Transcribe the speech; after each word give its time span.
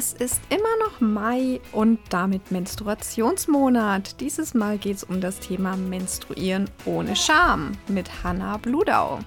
Es 0.00 0.14
ist 0.14 0.40
immer 0.48 0.78
noch 0.82 1.00
Mai 1.02 1.60
und 1.72 1.98
damit 2.08 2.50
Menstruationsmonat. 2.50 4.18
Dieses 4.18 4.54
Mal 4.54 4.78
geht 4.78 4.96
es 4.96 5.04
um 5.04 5.20
das 5.20 5.40
Thema 5.40 5.76
Menstruieren 5.76 6.70
ohne 6.86 7.14
Scham 7.14 7.72
mit 7.86 8.24
Hanna 8.24 8.56
Bludau. 8.56 9.18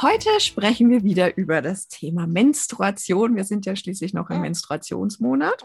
Heute 0.00 0.28
sprechen 0.38 0.88
wir 0.88 1.02
wieder 1.02 1.36
über 1.36 1.62
das 1.62 1.88
Thema 1.88 2.28
Menstruation. 2.28 3.34
Wir 3.34 3.42
sind 3.42 3.66
ja 3.66 3.74
schließlich 3.74 4.14
noch 4.14 4.30
im 4.30 4.42
Menstruationsmonat. 4.42 5.60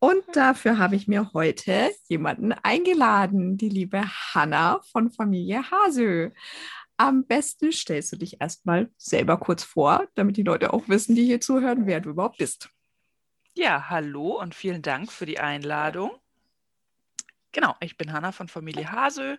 Und 0.00 0.24
dafür 0.32 0.78
habe 0.78 0.96
ich 0.96 1.06
mir 1.06 1.32
heute 1.32 1.92
jemanden 2.08 2.54
eingeladen, 2.64 3.56
die 3.56 3.68
liebe 3.68 4.02
Hanna 4.34 4.80
von 4.90 5.12
Familie 5.12 5.62
Hasö. 5.70 6.32
Am 6.98 7.26
besten 7.26 7.72
stellst 7.72 8.12
du 8.12 8.16
dich 8.16 8.40
erstmal 8.40 8.90
selber 8.96 9.36
kurz 9.36 9.62
vor, 9.62 10.08
damit 10.14 10.36
die 10.38 10.42
Leute 10.42 10.72
auch 10.72 10.88
wissen, 10.88 11.14
die 11.14 11.26
hier 11.26 11.40
zuhören, 11.40 11.86
wer 11.86 12.00
du 12.00 12.10
überhaupt 12.10 12.38
bist. 12.38 12.70
Ja, 13.54 13.90
hallo 13.90 14.40
und 14.40 14.54
vielen 14.54 14.82
Dank 14.82 15.12
für 15.12 15.26
die 15.26 15.38
Einladung. 15.38 16.10
Genau, 17.52 17.74
ich 17.80 17.96
bin 17.96 18.12
Hanna 18.12 18.32
von 18.32 18.48
Familie 18.48 18.90
Hasö. 18.90 19.36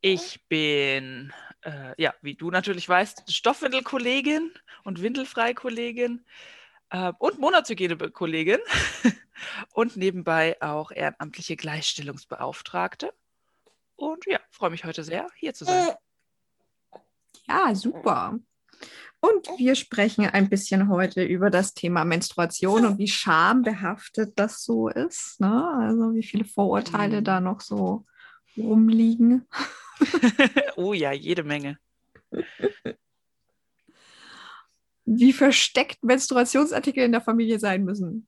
Ich 0.00 0.46
bin, 0.48 1.32
äh, 1.62 1.94
ja, 2.00 2.14
wie 2.22 2.34
du 2.34 2.50
natürlich 2.50 2.88
weißt, 2.88 3.32
Stoffwindelkollegin 3.32 4.50
und 4.84 5.02
Windelfrei-Kollegin 5.02 6.24
äh, 6.90 7.12
und 7.18 7.38
Monatshygiene-Kollegin 7.38 8.60
und 9.74 9.96
nebenbei 9.96 10.60
auch 10.60 10.90
ehrenamtliche 10.90 11.56
Gleichstellungsbeauftragte. 11.56 13.14
Und 13.94 14.26
ja, 14.26 14.40
freue 14.50 14.70
mich 14.70 14.84
heute 14.84 15.04
sehr, 15.04 15.28
hier 15.36 15.54
zu 15.54 15.64
sein. 15.64 15.94
Ja, 17.48 17.74
super. 17.74 18.38
Und 19.20 19.46
wir 19.56 19.76
sprechen 19.76 20.26
ein 20.26 20.48
bisschen 20.48 20.88
heute 20.88 21.22
über 21.22 21.48
das 21.48 21.74
Thema 21.74 22.04
Menstruation 22.04 22.84
und 22.84 22.98
wie 22.98 23.08
schambehaftet 23.08 24.32
das 24.36 24.64
so 24.64 24.88
ist. 24.88 25.40
Ne? 25.40 25.64
Also 25.78 26.12
wie 26.14 26.24
viele 26.24 26.44
Vorurteile 26.44 27.20
mhm. 27.20 27.24
da 27.24 27.40
noch 27.40 27.60
so 27.60 28.04
rumliegen. 28.56 29.46
oh 30.76 30.92
ja, 30.92 31.12
jede 31.12 31.44
Menge. 31.44 31.78
Wie 35.04 35.32
versteckt 35.32 36.02
Menstruationsartikel 36.02 37.04
in 37.04 37.12
der 37.12 37.20
Familie 37.20 37.60
sein 37.60 37.84
müssen. 37.84 38.26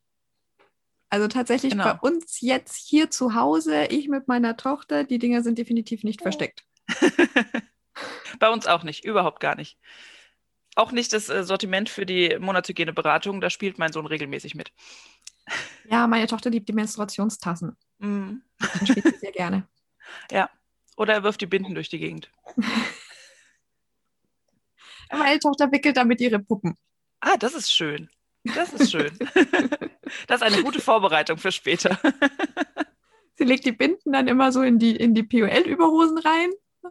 Also 1.08 1.26
tatsächlich 1.28 1.72
genau. 1.72 1.84
bei 1.84 2.08
uns 2.08 2.40
jetzt 2.40 2.76
hier 2.76 3.10
zu 3.10 3.34
Hause, 3.34 3.86
ich 3.86 4.08
mit 4.08 4.28
meiner 4.28 4.56
Tochter, 4.56 5.04
die 5.04 5.18
Dinger 5.18 5.42
sind 5.42 5.58
definitiv 5.58 6.04
nicht 6.04 6.22
versteckt. 6.22 6.64
Bei 8.38 8.50
uns 8.50 8.66
auch 8.66 8.82
nicht, 8.82 9.04
überhaupt 9.04 9.40
gar 9.40 9.56
nicht. 9.56 9.78
Auch 10.76 10.92
nicht 10.92 11.12
das 11.12 11.28
äh, 11.28 11.44
Sortiment 11.44 11.88
für 11.88 12.04
die 12.04 12.36
Monatshygieneberatungen, 12.38 13.40
da 13.40 13.50
spielt 13.50 13.78
mein 13.78 13.92
Sohn 13.92 14.06
regelmäßig 14.06 14.55
mit. 14.55 14.72
Ja, 15.88 16.06
meine 16.06 16.27
Tochter 16.27 16.50
liebt 16.50 16.68
die 16.68 16.72
Menstruationstassen. 16.72 17.77
Mm. 17.98 18.36
Dann 18.58 18.86
spielt 18.86 19.04
sie 19.04 19.18
sehr 19.18 19.33
gerne. 19.33 19.68
Ja, 20.30 20.50
oder 20.98 21.14
er 21.14 21.22
wirft 21.22 21.40
die 21.40 21.46
Binden 21.46 21.74
durch 21.74 21.88
die 21.88 21.98
Gegend. 21.98 22.30
meine 25.10 25.38
Tochter 25.38 25.72
wickelt 25.72 25.96
damit 25.96 26.20
ihre 26.20 26.38
Puppen. 26.38 26.77
Ah, 27.20 27.38
das 27.38 27.54
ist 27.54 27.72
schön. 27.72 28.10
Das 28.54 28.74
ist 28.74 28.92
schön. 28.92 29.18
das 30.27 30.36
ist 30.36 30.42
eine 30.42 30.62
gute 30.62 30.83
Vorbereitung 30.83 31.38
für 31.38 31.52
später. 31.52 31.98
Sie 33.36 33.44
legt 33.44 33.64
die 33.64 33.72
Binden 33.72 34.12
dann 34.12 34.28
immer 34.28 34.52
so 34.52 34.60
in 34.60 34.78
die, 34.78 34.94
in 34.94 35.14
die 35.14 35.22
POL-Überhosen 35.22 36.18
rein 36.18 36.50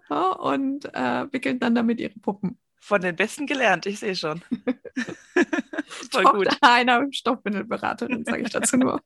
und 0.40 0.86
äh, 0.94 1.32
wickeln 1.32 1.60
dann 1.60 1.76
damit 1.76 2.00
ihre 2.00 2.20
Puppen. 2.20 2.60
Von 2.80 3.02
den 3.02 3.16
Besten 3.16 3.48
gelernt, 3.48 3.86
ich 3.86 4.00
sehe 4.00 4.16
schon. 4.16 4.42
Voll 6.12 6.24
gut. 6.24 6.50
einer 6.62 7.08
Stoffwindelberaterin, 7.12 8.26
sage 8.26 8.42
ich 8.42 8.50
dazu 8.50 8.78
nur. 8.78 9.02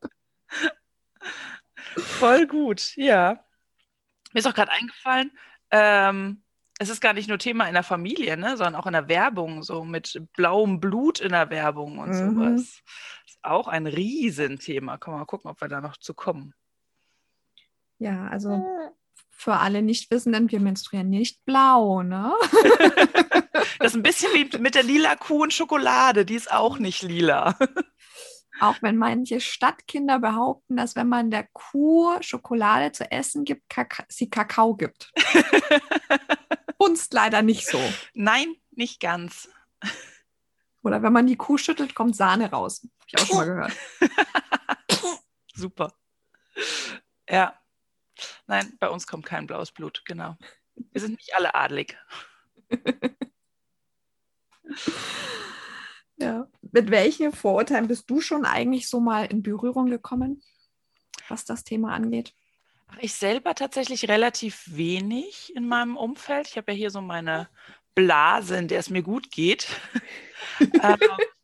Voll 1.96 2.46
gut, 2.46 2.96
ja. 2.96 3.44
Mir 4.32 4.40
ist 4.40 4.46
auch 4.46 4.54
gerade 4.54 4.72
eingefallen, 4.72 5.30
ähm, 5.70 6.42
es 6.78 6.88
ist 6.88 7.00
gar 7.00 7.12
nicht 7.12 7.28
nur 7.28 7.38
Thema 7.38 7.66
in 7.66 7.74
der 7.74 7.82
Familie, 7.82 8.36
ne, 8.36 8.56
sondern 8.56 8.76
auch 8.76 8.86
in 8.86 8.92
der 8.92 9.08
Werbung, 9.08 9.62
so 9.62 9.84
mit 9.84 10.22
blauem 10.34 10.80
Blut 10.80 11.18
in 11.20 11.32
der 11.32 11.50
Werbung 11.50 11.98
und 11.98 12.10
mhm. 12.10 12.34
sowas. 12.34 12.82
Ist 13.26 13.38
auch 13.42 13.66
ein 13.66 13.86
Riesenthema. 13.86 14.96
Können 14.96 15.16
wir 15.16 15.20
mal 15.20 15.24
gucken, 15.26 15.50
ob 15.50 15.60
wir 15.60 15.68
da 15.68 15.80
noch 15.80 15.96
zu 15.96 16.14
kommen. 16.14 16.54
Ja, 17.98 18.28
also 18.28 18.92
für 19.38 19.54
alle 19.54 19.82
Nichtwissenden, 19.82 20.50
wir 20.50 20.58
menstruieren 20.58 21.08
nicht 21.08 21.44
blau, 21.44 22.02
ne? 22.02 22.34
das 23.78 23.92
ist 23.92 23.94
ein 23.94 24.02
bisschen 24.02 24.32
wie 24.34 24.58
mit 24.58 24.74
der 24.74 24.82
lila 24.82 25.14
Kuh 25.14 25.44
und 25.44 25.54
Schokolade, 25.54 26.24
die 26.24 26.34
ist 26.34 26.50
auch 26.50 26.80
nicht 26.80 27.02
lila. 27.02 27.56
Auch 28.60 28.82
wenn 28.82 28.96
manche 28.96 29.40
Stadtkinder 29.40 30.18
behaupten, 30.18 30.76
dass 30.76 30.96
wenn 30.96 31.08
man 31.08 31.30
der 31.30 31.46
Kuh 31.52 32.20
Schokolade 32.20 32.90
zu 32.90 33.08
essen 33.12 33.44
gibt, 33.44 33.68
Kaka 33.68 34.04
sie 34.08 34.28
Kakao 34.28 34.74
gibt. 34.74 35.12
Uns 36.76 37.08
leider 37.12 37.42
nicht 37.42 37.68
so. 37.68 37.80
Nein, 38.14 38.56
nicht 38.72 38.98
ganz. 38.98 39.48
Oder 40.82 41.00
wenn 41.04 41.12
man 41.12 41.28
die 41.28 41.36
Kuh 41.36 41.58
schüttelt, 41.58 41.94
kommt 41.94 42.16
Sahne 42.16 42.50
raus. 42.50 42.82
Habe 42.82 43.06
ich 43.06 43.18
auch 43.20 43.26
schon 43.26 43.36
mal 43.36 43.46
gehört. 43.46 43.72
Super. 45.54 45.92
Ja, 47.30 47.56
Nein, 48.46 48.76
bei 48.78 48.88
uns 48.88 49.06
kommt 49.06 49.26
kein 49.26 49.46
blaues 49.46 49.72
Blut, 49.72 50.02
genau. 50.04 50.36
Wir 50.92 51.00
sind 51.00 51.12
nicht 51.12 51.34
alle 51.34 51.54
adlig. 51.54 51.96
ja. 56.18 56.48
Mit 56.70 56.90
welchen 56.90 57.32
Vorurteilen 57.32 57.88
bist 57.88 58.10
du 58.10 58.20
schon 58.20 58.44
eigentlich 58.44 58.88
so 58.88 59.00
mal 59.00 59.24
in 59.24 59.42
Berührung 59.42 59.86
gekommen, 59.86 60.42
was 61.28 61.44
das 61.44 61.64
Thema 61.64 61.94
angeht? 61.94 62.34
Ich 63.00 63.14
selber 63.14 63.54
tatsächlich 63.54 64.08
relativ 64.08 64.64
wenig 64.66 65.54
in 65.54 65.68
meinem 65.68 65.96
Umfeld. 65.96 66.48
Ich 66.48 66.56
habe 66.56 66.72
ja 66.72 66.78
hier 66.78 66.90
so 66.90 67.00
meine 67.00 67.48
Blase, 67.94 68.56
in 68.56 68.68
der 68.68 68.80
es 68.80 68.90
mir 68.90 69.02
gut 69.02 69.30
geht. 69.30 69.68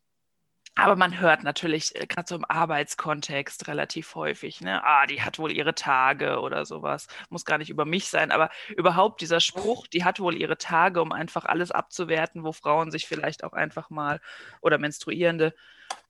aber 0.76 0.96
man 0.96 1.20
hört 1.20 1.44
natürlich 1.44 1.94
äh, 1.94 2.06
gerade 2.06 2.26
so 2.28 2.34
im 2.34 2.44
Arbeitskontext 2.44 3.68
relativ 3.68 4.14
häufig, 4.14 4.60
ne, 4.60 4.82
ah, 4.84 5.06
die 5.06 5.22
hat 5.22 5.38
wohl 5.38 5.52
ihre 5.52 5.74
Tage 5.74 6.40
oder 6.40 6.66
sowas. 6.66 7.06
Muss 7.30 7.44
gar 7.44 7.58
nicht 7.58 7.70
über 7.70 7.84
mich 7.84 8.08
sein, 8.08 8.32
aber 8.32 8.50
überhaupt 8.76 9.20
dieser 9.20 9.40
Spruch, 9.40 9.86
die 9.86 10.04
hat 10.04 10.20
wohl 10.20 10.34
ihre 10.34 10.58
Tage, 10.58 11.00
um 11.00 11.12
einfach 11.12 11.44
alles 11.44 11.70
abzuwerten, 11.70 12.42
wo 12.44 12.52
Frauen 12.52 12.90
sich 12.90 13.06
vielleicht 13.06 13.44
auch 13.44 13.52
einfach 13.52 13.90
mal 13.90 14.20
oder 14.60 14.78
Menstruierende 14.78 15.54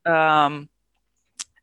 ähm, 0.04 0.68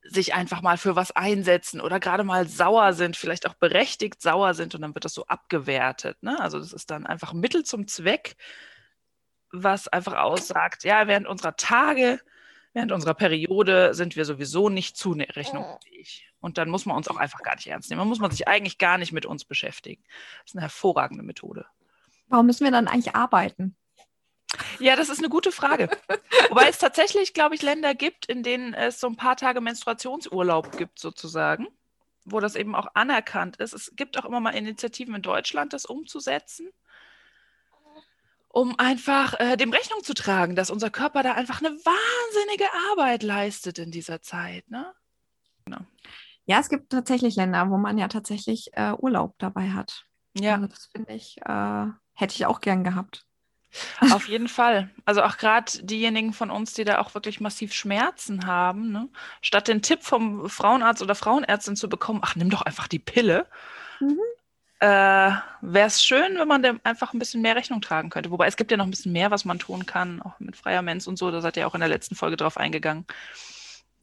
sich 0.03 0.33
einfach 0.33 0.61
mal 0.61 0.77
für 0.77 0.95
was 0.95 1.11
einsetzen 1.11 1.81
oder 1.81 1.99
gerade 1.99 2.23
mal 2.23 2.47
sauer 2.47 2.93
sind, 2.93 3.17
vielleicht 3.17 3.47
auch 3.47 3.53
berechtigt 3.55 4.21
sauer 4.21 4.53
sind 4.53 4.75
und 4.75 4.81
dann 4.81 4.95
wird 4.95 5.05
das 5.05 5.13
so 5.13 5.25
abgewertet. 5.27 6.21
Ne? 6.21 6.39
Also 6.39 6.59
das 6.59 6.73
ist 6.73 6.91
dann 6.91 7.05
einfach 7.05 7.33
Mittel 7.33 7.63
zum 7.63 7.87
Zweck, 7.87 8.35
was 9.51 9.87
einfach 9.87 10.13
aussagt, 10.13 10.83
ja, 10.83 11.07
während 11.07 11.27
unserer 11.27 11.55
Tage 11.55 12.19
während 12.73 12.91
unserer 12.91 13.13
Periode 13.13 13.93
sind 13.93 14.15
wir 14.15 14.25
sowieso 14.25 14.69
nicht 14.69 14.97
zurechnungsfähig. 14.97 16.27
Und 16.39 16.57
dann 16.57 16.69
muss 16.69 16.85
man 16.85 16.95
uns 16.95 17.07
auch 17.07 17.17
einfach 17.17 17.43
gar 17.43 17.55
nicht 17.55 17.67
ernst 17.67 17.89
nehmen. 17.89 17.99
Man 17.99 18.07
muss 18.07 18.19
man 18.19 18.31
sich 18.31 18.47
eigentlich 18.47 18.77
gar 18.77 18.97
nicht 18.97 19.11
mit 19.11 19.25
uns 19.25 19.45
beschäftigen. 19.45 20.03
Das 20.41 20.51
ist 20.51 20.55
eine 20.55 20.63
hervorragende 20.63 21.23
Methode. 21.23 21.65
Warum 22.27 22.45
müssen 22.45 22.63
wir 22.63 22.71
dann 22.71 22.87
eigentlich 22.87 23.15
arbeiten? 23.15 23.75
Ja, 24.79 24.95
das 24.95 25.09
ist 25.09 25.19
eine 25.19 25.29
gute 25.29 25.51
Frage. 25.51 25.89
Wobei 26.49 26.67
es 26.67 26.77
tatsächlich, 26.77 27.33
glaube 27.33 27.55
ich, 27.55 27.61
Länder 27.61 27.93
gibt, 27.93 28.25
in 28.25 28.43
denen 28.43 28.73
es 28.73 28.99
so 28.99 29.07
ein 29.07 29.15
paar 29.15 29.37
Tage 29.37 29.61
Menstruationsurlaub 29.61 30.77
gibt, 30.77 30.99
sozusagen, 30.99 31.67
wo 32.25 32.39
das 32.39 32.55
eben 32.55 32.75
auch 32.75 32.87
anerkannt 32.93 33.57
ist. 33.57 33.73
Es 33.73 33.93
gibt 33.95 34.17
auch 34.17 34.25
immer 34.25 34.39
mal 34.39 34.51
Initiativen 34.51 35.15
in 35.15 35.21
Deutschland, 35.21 35.73
das 35.73 35.85
umzusetzen 35.85 36.69
um 38.53 38.77
einfach 38.77 39.39
äh, 39.39 39.55
dem 39.55 39.71
Rechnung 39.71 40.03
zu 40.03 40.13
tragen, 40.13 40.55
dass 40.55 40.69
unser 40.69 40.89
Körper 40.89 41.23
da 41.23 41.33
einfach 41.33 41.61
eine 41.61 41.69
wahnsinnige 41.69 42.65
Arbeit 42.91 43.23
leistet 43.23 43.79
in 43.79 43.91
dieser 43.91 44.21
Zeit. 44.21 44.69
Ne? 44.69 44.93
Genau. 45.65 45.79
Ja, 46.45 46.59
es 46.59 46.69
gibt 46.69 46.91
tatsächlich 46.91 47.35
Länder, 47.35 47.69
wo 47.69 47.77
man 47.77 47.97
ja 47.97 48.07
tatsächlich 48.07 48.71
äh, 48.73 48.91
Urlaub 48.91 49.35
dabei 49.37 49.69
hat. 49.69 50.05
Ja. 50.37 50.55
Also 50.55 50.67
das 50.67 50.87
finde 50.87 51.13
ich, 51.13 51.37
äh, 51.37 51.85
hätte 52.13 52.35
ich 52.35 52.45
auch 52.45 52.59
gern 52.59 52.83
gehabt. 52.83 53.25
Auf 54.11 54.27
jeden 54.27 54.49
Fall. 54.49 54.89
Also 55.05 55.23
auch 55.23 55.37
gerade 55.37 55.71
diejenigen 55.85 56.33
von 56.33 56.51
uns, 56.51 56.73
die 56.73 56.83
da 56.83 56.99
auch 56.99 57.13
wirklich 57.13 57.39
massiv 57.39 57.71
Schmerzen 57.71 58.45
haben, 58.45 58.91
ne? 58.91 59.07
statt 59.41 59.69
den 59.69 59.81
Tipp 59.81 60.03
vom 60.03 60.49
Frauenarzt 60.49 61.01
oder 61.01 61.15
Frauenärztin 61.15 61.77
zu 61.77 61.87
bekommen, 61.87 62.19
ach, 62.21 62.35
nimm 62.35 62.49
doch 62.49 62.63
einfach 62.63 62.89
die 62.89 62.99
Pille, 62.99 63.47
mhm. 64.01 64.19
Äh, 64.81 65.31
wäre 65.61 65.87
es 65.87 66.03
schön, 66.03 66.39
wenn 66.39 66.47
man 66.47 66.63
dem 66.63 66.79
einfach 66.83 67.13
ein 67.13 67.19
bisschen 67.19 67.43
mehr 67.43 67.55
Rechnung 67.55 67.81
tragen 67.81 68.09
könnte. 68.09 68.31
Wobei 68.31 68.47
es 68.47 68.57
gibt 68.57 68.71
ja 68.71 68.77
noch 68.77 68.85
ein 68.85 68.89
bisschen 68.89 69.11
mehr, 69.11 69.29
was 69.29 69.45
man 69.45 69.59
tun 69.59 69.85
kann, 69.85 70.23
auch 70.23 70.39
mit 70.39 70.55
freier 70.55 70.81
Mens 70.81 71.07
und 71.07 71.17
so. 71.17 71.29
Da 71.29 71.39
seid 71.39 71.55
ihr 71.55 71.67
auch 71.67 71.75
in 71.75 71.81
der 71.81 71.89
letzten 71.89 72.15
Folge 72.15 72.35
drauf 72.35 72.57
eingegangen. 72.57 73.05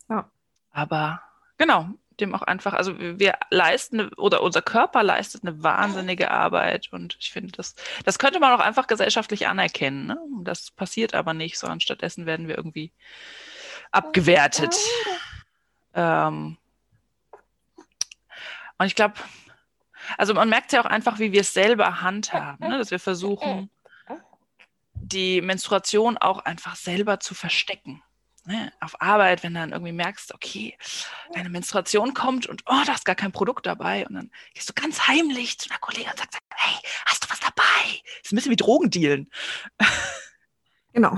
Ja. 0.09 0.31
Aber 0.71 1.21
genau, 1.57 1.89
dem 2.21 2.33
auch 2.33 2.43
einfach, 2.43 2.75
also 2.75 2.97
wir 2.97 3.35
leisten 3.51 4.13
oder 4.15 4.41
unser 4.41 4.63
Körper 4.63 5.03
leistet 5.03 5.43
eine 5.43 5.65
wahnsinnige 5.65 6.31
Arbeit 6.31 6.93
und 6.93 7.17
ich 7.19 7.33
finde, 7.33 7.51
das, 7.53 7.75
das 8.05 8.21
könnte 8.21 8.39
man 8.39 8.53
auch 8.53 8.65
einfach 8.65 8.87
gesellschaftlich 8.87 9.49
anerkennen. 9.49 10.07
Ne? 10.07 10.19
Das 10.43 10.71
passiert 10.71 11.13
aber 11.13 11.35
nicht, 11.35 11.59
sondern 11.59 11.81
stattdessen 11.81 12.25
werden 12.25 12.47
wir 12.47 12.57
irgendwie 12.57 12.93
abgewertet. 13.91 14.77
Ähm, 15.95 16.57
und 18.79 18.87
ich 18.87 18.95
glaube, 18.95 19.15
also 20.16 20.34
man 20.34 20.49
merkt 20.49 20.72
ja 20.72 20.81
auch 20.81 20.87
einfach, 20.87 21.19
wie 21.19 21.32
wir 21.32 21.43
es 21.43 21.52
selber 21.52 22.00
handhaben, 22.00 22.69
ne? 22.69 22.78
dass 22.78 22.90
wir 22.90 22.99
versuchen, 22.99 23.70
die 24.94 25.40
Menstruation 25.40 26.19
auch 26.19 26.40
einfach 26.40 26.76
selber 26.76 27.20
zu 27.20 27.34
verstecken 27.34 28.02
ne, 28.49 28.72
auf 28.81 29.00
Arbeit, 29.00 29.43
wenn 29.44 29.55
dann 29.55 29.72
irgendwie 29.72 29.93
merkst, 29.93 30.34
okay, 30.34 30.76
deine 31.32 31.50
Menstruation 31.50 32.14
kommt 32.14 32.46
und 32.46 32.62
oh, 32.66 32.82
da 32.87 32.94
ist 32.94 33.05
gar 33.05 33.14
kein 33.14 33.31
Produkt 33.31 33.66
dabei. 33.66 34.06
Und 34.06 34.14
dann 34.14 34.31
gehst 34.55 34.69
du 34.69 34.72
ganz 34.72 35.06
heimlich 35.06 35.58
zu 35.58 35.70
einer 35.70 35.78
Kollegin 35.78 36.10
und 36.10 36.19
sagst, 36.19 36.38
hey, 36.55 36.75
hast 37.06 37.25
du 37.25 37.31
was 37.31 37.40
dabei? 37.40 37.62
Das 37.84 38.25
ist 38.25 38.32
ein 38.32 38.37
bisschen 38.37 38.52
wie 38.52 38.56
Drogendealen. 38.56 39.31
Genau. 40.94 41.16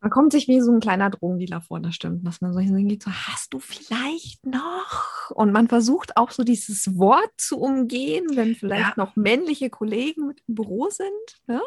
Man 0.00 0.10
kommt 0.10 0.32
sich 0.32 0.48
wie 0.48 0.60
so 0.60 0.72
ein 0.72 0.80
kleiner 0.80 1.10
Drogendealer 1.10 1.60
vor, 1.60 1.78
das 1.78 1.94
stimmt, 1.94 2.26
dass 2.26 2.40
man 2.40 2.54
so 2.54 2.58
hingeht, 2.58 3.02
so 3.02 3.10
hast 3.10 3.52
du 3.52 3.58
vielleicht 3.58 4.46
noch? 4.46 5.30
Und 5.30 5.52
man 5.52 5.68
versucht 5.68 6.16
auch 6.16 6.30
so 6.30 6.42
dieses 6.42 6.96
Wort 6.98 7.32
zu 7.36 7.58
umgehen, 7.58 8.26
wenn 8.34 8.54
vielleicht 8.54 8.96
ja. 8.96 9.04
noch 9.04 9.14
männliche 9.16 9.68
Kollegen 9.68 10.26
mit 10.26 10.42
im 10.46 10.54
Büro 10.54 10.88
sind. 10.88 11.42
Ne? 11.46 11.60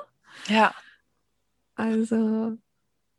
Ja. 0.47 0.73
Also 1.75 2.57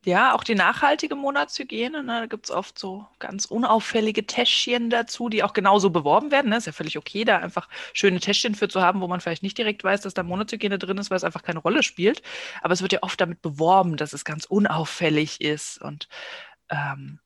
ja, 0.04 0.34
auch 0.34 0.44
die 0.44 0.54
nachhaltige 0.54 1.14
Monatshygiene, 1.14 2.02
ne, 2.02 2.20
da 2.20 2.26
gibt 2.26 2.46
es 2.46 2.50
oft 2.50 2.78
so 2.78 3.06
ganz 3.18 3.46
unauffällige 3.46 4.26
Täschchen 4.26 4.90
dazu, 4.90 5.28
die 5.28 5.42
auch 5.42 5.52
genauso 5.52 5.90
beworben 5.90 6.30
werden. 6.30 6.50
Ne? 6.50 6.56
Ist 6.58 6.66
ja 6.66 6.72
völlig 6.72 6.98
okay, 6.98 7.24
da 7.24 7.38
einfach 7.38 7.68
schöne 7.92 8.20
Täschchen 8.20 8.54
für 8.54 8.68
zu 8.68 8.82
haben, 8.82 9.00
wo 9.00 9.08
man 9.08 9.20
vielleicht 9.20 9.42
nicht 9.42 9.56
direkt 9.56 9.82
weiß, 9.82 10.02
dass 10.02 10.14
da 10.14 10.22
Monatshygiene 10.22 10.78
drin 10.78 10.98
ist, 10.98 11.10
weil 11.10 11.16
es 11.16 11.24
einfach 11.24 11.42
keine 11.42 11.60
Rolle 11.60 11.82
spielt. 11.82 12.22
Aber 12.62 12.74
es 12.74 12.82
wird 12.82 12.92
ja 12.92 13.02
oft 13.02 13.20
damit 13.20 13.42
beworben, 13.42 13.96
dass 13.96 14.12
es 14.12 14.24
ganz 14.24 14.44
unauffällig 14.44 15.40
ist 15.40 15.80
und 15.80 16.08
ähm, 16.70 17.20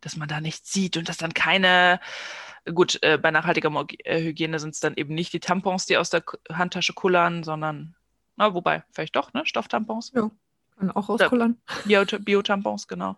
dass 0.00 0.16
man 0.16 0.28
da 0.28 0.40
nichts 0.40 0.72
sieht 0.72 0.96
und 0.96 1.08
dass 1.08 1.16
dann 1.16 1.34
keine, 1.34 2.00
gut, 2.74 2.98
äh, 3.02 3.18
bei 3.18 3.30
nachhaltiger 3.30 3.86
äh, 4.04 4.22
Hygiene 4.22 4.58
sind 4.58 4.74
es 4.74 4.80
dann 4.80 4.94
eben 4.96 5.14
nicht 5.14 5.32
die 5.32 5.40
Tampons, 5.40 5.86
die 5.86 5.96
aus 5.96 6.10
der 6.10 6.22
Handtasche 6.50 6.92
kullern, 6.92 7.44
sondern, 7.44 7.94
na, 8.36 8.54
wobei, 8.54 8.84
vielleicht 8.92 9.16
doch, 9.16 9.32
ne, 9.32 9.44
Stofftampons. 9.44 10.12
Ja. 10.14 10.30
Kann 10.80 10.90
auch 10.92 11.10
rauskullern. 11.10 11.60
Bio-Tampons, 11.84 12.88
genau. 12.88 13.16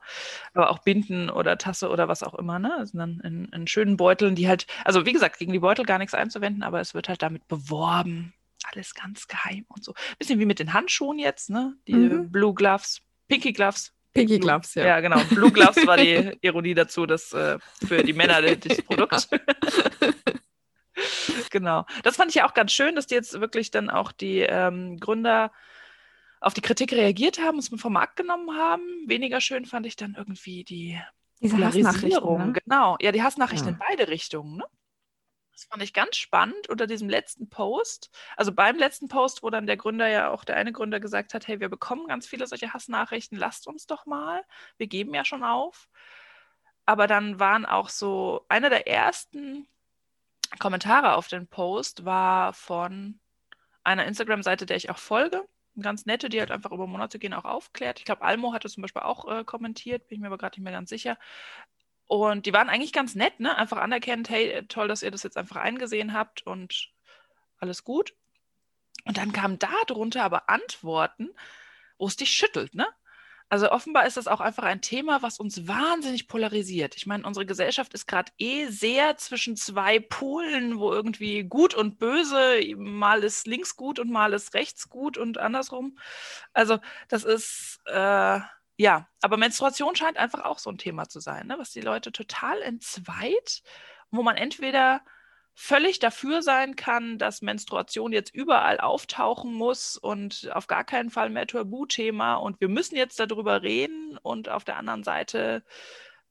Aber 0.53 0.71
auch 0.71 0.81
Binden 0.81 1.31
oder 1.31 1.57
Tasse 1.59 1.89
oder 1.91 2.09
was 2.09 2.25
auch 2.25 2.35
immer, 2.35 2.59
ne? 2.59 2.77
Also 2.77 2.99
dann 2.99 3.21
in, 3.21 3.45
in, 3.47 3.69
schönen 3.69 3.97
Beuteln, 3.97 4.35
die 4.35 4.49
halt, 4.49 4.67
also 4.85 5.07
wie 5.07 5.13
gesagt, 5.13 5.39
gegen 5.39 5.53
die 5.53 5.61
Beutel 5.61 5.85
gar 5.85 5.99
nichts 5.99 6.13
einzuwenden, 6.13 6.65
aber 6.65 6.81
es 6.81 6.93
wird 6.93 7.09
halt 7.09 7.23
damit 7.23 7.47
beworben. 7.47 8.35
Alles 8.65 8.95
ganz 8.95 9.29
geheim 9.29 9.65
und 9.69 9.85
so. 9.85 9.95
Bisschen 10.19 10.41
wie 10.41 10.45
mit 10.45 10.59
den 10.59 10.73
Handschuhen 10.73 11.21
jetzt, 11.21 11.51
ne? 11.51 11.77
Die 11.87 11.95
mhm. 11.95 12.33
Blue 12.33 12.53
Gloves, 12.53 13.01
Pinky 13.29 13.53
Gloves. 13.53 13.93
Pinky 14.13 14.41
Gloves, 14.41 14.75
ja. 14.75 14.85
Ja, 14.85 15.01
genau. 15.01 15.21
Blue 15.31 15.53
Gloves 15.53 15.87
war 15.87 15.97
die 15.97 16.37
Ironie 16.43 16.75
dazu, 16.75 17.07
dass 17.07 17.33
äh, 17.33 17.59
für 17.87 18.03
die 18.03 18.13
Männer 18.13 18.43
das 18.43 18.83
Produkt. 18.83 19.29
genau. 21.51 21.87
Das 22.03 22.17
fand 22.17 22.31
ich 22.31 22.37
ja 22.37 22.47
auch 22.47 22.55
ganz 22.55 22.73
schön, 22.73 22.97
dass 22.97 23.07
die 23.07 23.15
jetzt 23.15 23.41
wirklich 23.41 23.71
dann 23.71 23.91
auch 23.91 24.13
die 24.13 24.41
ähm, 24.41 24.99
Gründer 24.99 25.53
auf 26.43 26.55
die 26.55 26.61
Kritik 26.61 26.93
reagiert 26.93 27.41
haben, 27.41 27.59
es 27.59 27.69
vom 27.69 27.93
Markt 27.93 28.17
genommen 28.17 28.57
haben. 28.57 28.83
Weniger 29.07 29.41
schön 29.41 29.65
fand 29.65 29.87
ich 29.87 29.97
dann 29.97 30.15
irgendwie 30.17 30.65
die 30.65 31.01
Diese 31.41 31.55
Polarisierung. 31.55 32.47
Ne? 32.49 32.53
Genau, 32.65 32.97
ja, 33.01 33.13
die 33.13 33.23
Hassnachrichten 33.23 33.69
ja. 33.69 33.75
in 33.75 33.79
beide 33.79 34.09
Richtungen. 34.09 34.57
Ne? 34.57 34.65
Das 35.53 35.65
fand 35.65 35.83
ich 35.83 35.93
ganz 35.93 36.17
spannend 36.17 36.69
unter 36.69 36.89
diesem 36.89 37.09
letzten 37.09 37.49
Post. 37.49 38.11
Also 38.37 38.53
beim 38.53 38.77
letzten 38.77 39.07
Post, 39.07 39.45
wo 39.45 39.51
dann 39.51 39.67
der 39.67 39.77
Gründer 39.77 40.09
ja 40.09 40.31
auch 40.31 40.45
der 40.45 40.57
eine 40.57 40.73
Gründer 40.73 40.99
gesagt 40.99 41.33
hat, 41.33 41.47
hey, 41.47 41.61
wir 41.61 41.69
bekommen 41.69 42.09
ganz 42.09 42.27
viele 42.27 42.47
solche 42.47 42.73
Hassnachrichten, 42.73 43.39
lasst 43.39 43.69
uns 43.69 43.87
doch 43.87 44.05
mal. 44.05 44.43
Wir 44.79 44.89
geben 44.89 45.15
ja 45.15 45.25
schon 45.25 45.45
auf. 45.45 45.89
Aber 46.87 47.07
dann 47.07 47.39
waren 47.39 47.65
auch 47.65 47.89
so, 47.89 48.45
einer 48.49 48.69
der 48.69 48.89
ersten 48.89 49.69
Kommentare 50.59 51.15
auf 51.15 51.29
den 51.29 51.47
Post 51.47 52.05
war 52.05 52.53
von 52.53 53.21
einer 53.85 54.07
Instagram-Seite, 54.07 54.67
der 54.67 54.77
ich 54.77 54.91
auch 54.91 54.99
folge 54.99 55.47
ganz 55.81 56.07
nette, 56.07 56.29
die 56.29 56.41
halt 56.41 56.51
einfach 56.51 56.73
über 56.73 56.87
Monate 56.87 57.19
gehen 57.19 57.35
auch 57.35 57.45
aufklärt. 57.45 57.99
Ich 57.99 58.05
glaube, 58.05 58.23
Almo 58.23 58.53
hatte 58.53 58.69
zum 58.69 58.83
Beispiel 58.83 59.03
auch 59.03 59.27
äh, 59.29 59.45
kommentiert, 59.45 60.09
bin 60.09 60.17
ich 60.17 60.21
mir 60.21 60.27
aber 60.27 60.39
gerade 60.39 60.59
nicht 60.59 60.65
mehr 60.65 60.73
ganz 60.73 60.91
sicher. 60.91 61.19
Und 62.07 62.47
die 62.47 62.53
waren 62.53 62.69
eigentlich 62.69 62.93
ganz 62.93 63.15
nett, 63.15 63.41
ne? 63.41 63.57
Einfach 63.57 63.79
anerkennend, 63.79 64.29
hey, 64.29 64.67
toll, 64.69 64.89
dass 64.89 65.03
ihr 65.03 65.11
das 65.11 65.23
jetzt 65.23 65.39
einfach 65.39 65.57
eingesehen 65.57 66.13
habt 66.13 66.47
und 66.47 66.91
alles 67.59 67.85
gut. 67.85 68.15
Und 69.05 69.17
dann 69.17 69.33
kamen 69.33 69.59
da 69.59 69.73
drunter 69.87 70.23
aber 70.23 70.49
Antworten, 70.51 71.31
wo 71.99 72.07
es 72.07 72.17
dich 72.17 72.31
schüttelt, 72.31 72.75
ne? 72.75 72.87
Also 73.53 73.71
offenbar 73.71 74.07
ist 74.07 74.17
das 74.17 74.29
auch 74.29 74.41
einfach 74.41 74.63
ein 74.63 74.81
Thema, 74.81 75.21
was 75.21 75.39
uns 75.39 75.69
wahnsinnig 75.69 76.27
polarisiert. 76.27 76.97
Ich 76.97 77.05
meine, 77.05 77.27
unsere 77.27 77.45
Gesellschaft 77.45 77.93
ist 77.93 78.07
gerade 78.07 78.33
eh 78.39 78.69
sehr 78.69 79.19
zwischen 79.19 79.59
zwei 79.59 79.99
Polen, 80.01 80.79
wo 80.79 80.91
irgendwie 80.91 81.45
gut 81.45 81.75
und 81.75 81.99
böse, 81.99 82.61
mal 82.79 83.23
ist 83.23 83.47
links 83.47 83.77
gut 83.77 83.99
und 83.99 84.11
mal 84.11 84.33
ist 84.33 84.55
rechts 84.55 84.89
gut 84.89 85.19
und 85.19 85.37
andersrum. 85.37 85.99
Also 86.55 86.79
das 87.09 87.25
ist, 87.25 87.81
äh, 87.85 88.41
ja, 88.79 89.09
aber 89.21 89.37
Menstruation 89.37 89.97
scheint 89.97 90.17
einfach 90.17 90.47
auch 90.47 90.59
so 90.59 90.71
ein 90.71 90.79
Thema 90.79 91.11
zu 91.11 91.21
sein, 91.21 91.47
ne? 91.47 91.59
was 91.59 91.73
die 91.73 91.83
Leute 91.83 92.11
total 92.11 92.63
entzweit, 92.63 93.63
wo 94.11 94.23
man 94.23 94.39
entweder 94.39 95.03
völlig 95.55 95.99
dafür 95.99 96.43
sein 96.43 96.77
kann, 96.77 97.19
dass 97.19 97.43
Menstruation 97.43 98.13
jetzt 98.13 98.35
überall 98.35 98.81
auftauchen 98.81 99.53
muss 99.53 99.97
und 99.97 100.51
auf 100.53 100.67
gar 100.67 100.85
keinen 100.85 101.11
Fall 101.11 101.31
mehr 101.31 101.47
Tabuthema 101.47 102.35
und 102.37 102.61
wir 102.61 102.69
müssen 102.69 102.97
jetzt 102.97 103.21
darüber 103.21 103.63
reden 103.63 104.19
und 104.23 104.49
auf 104.49 104.65
der 104.65 104.77
anderen 104.77 105.05
Seite 105.05 105.63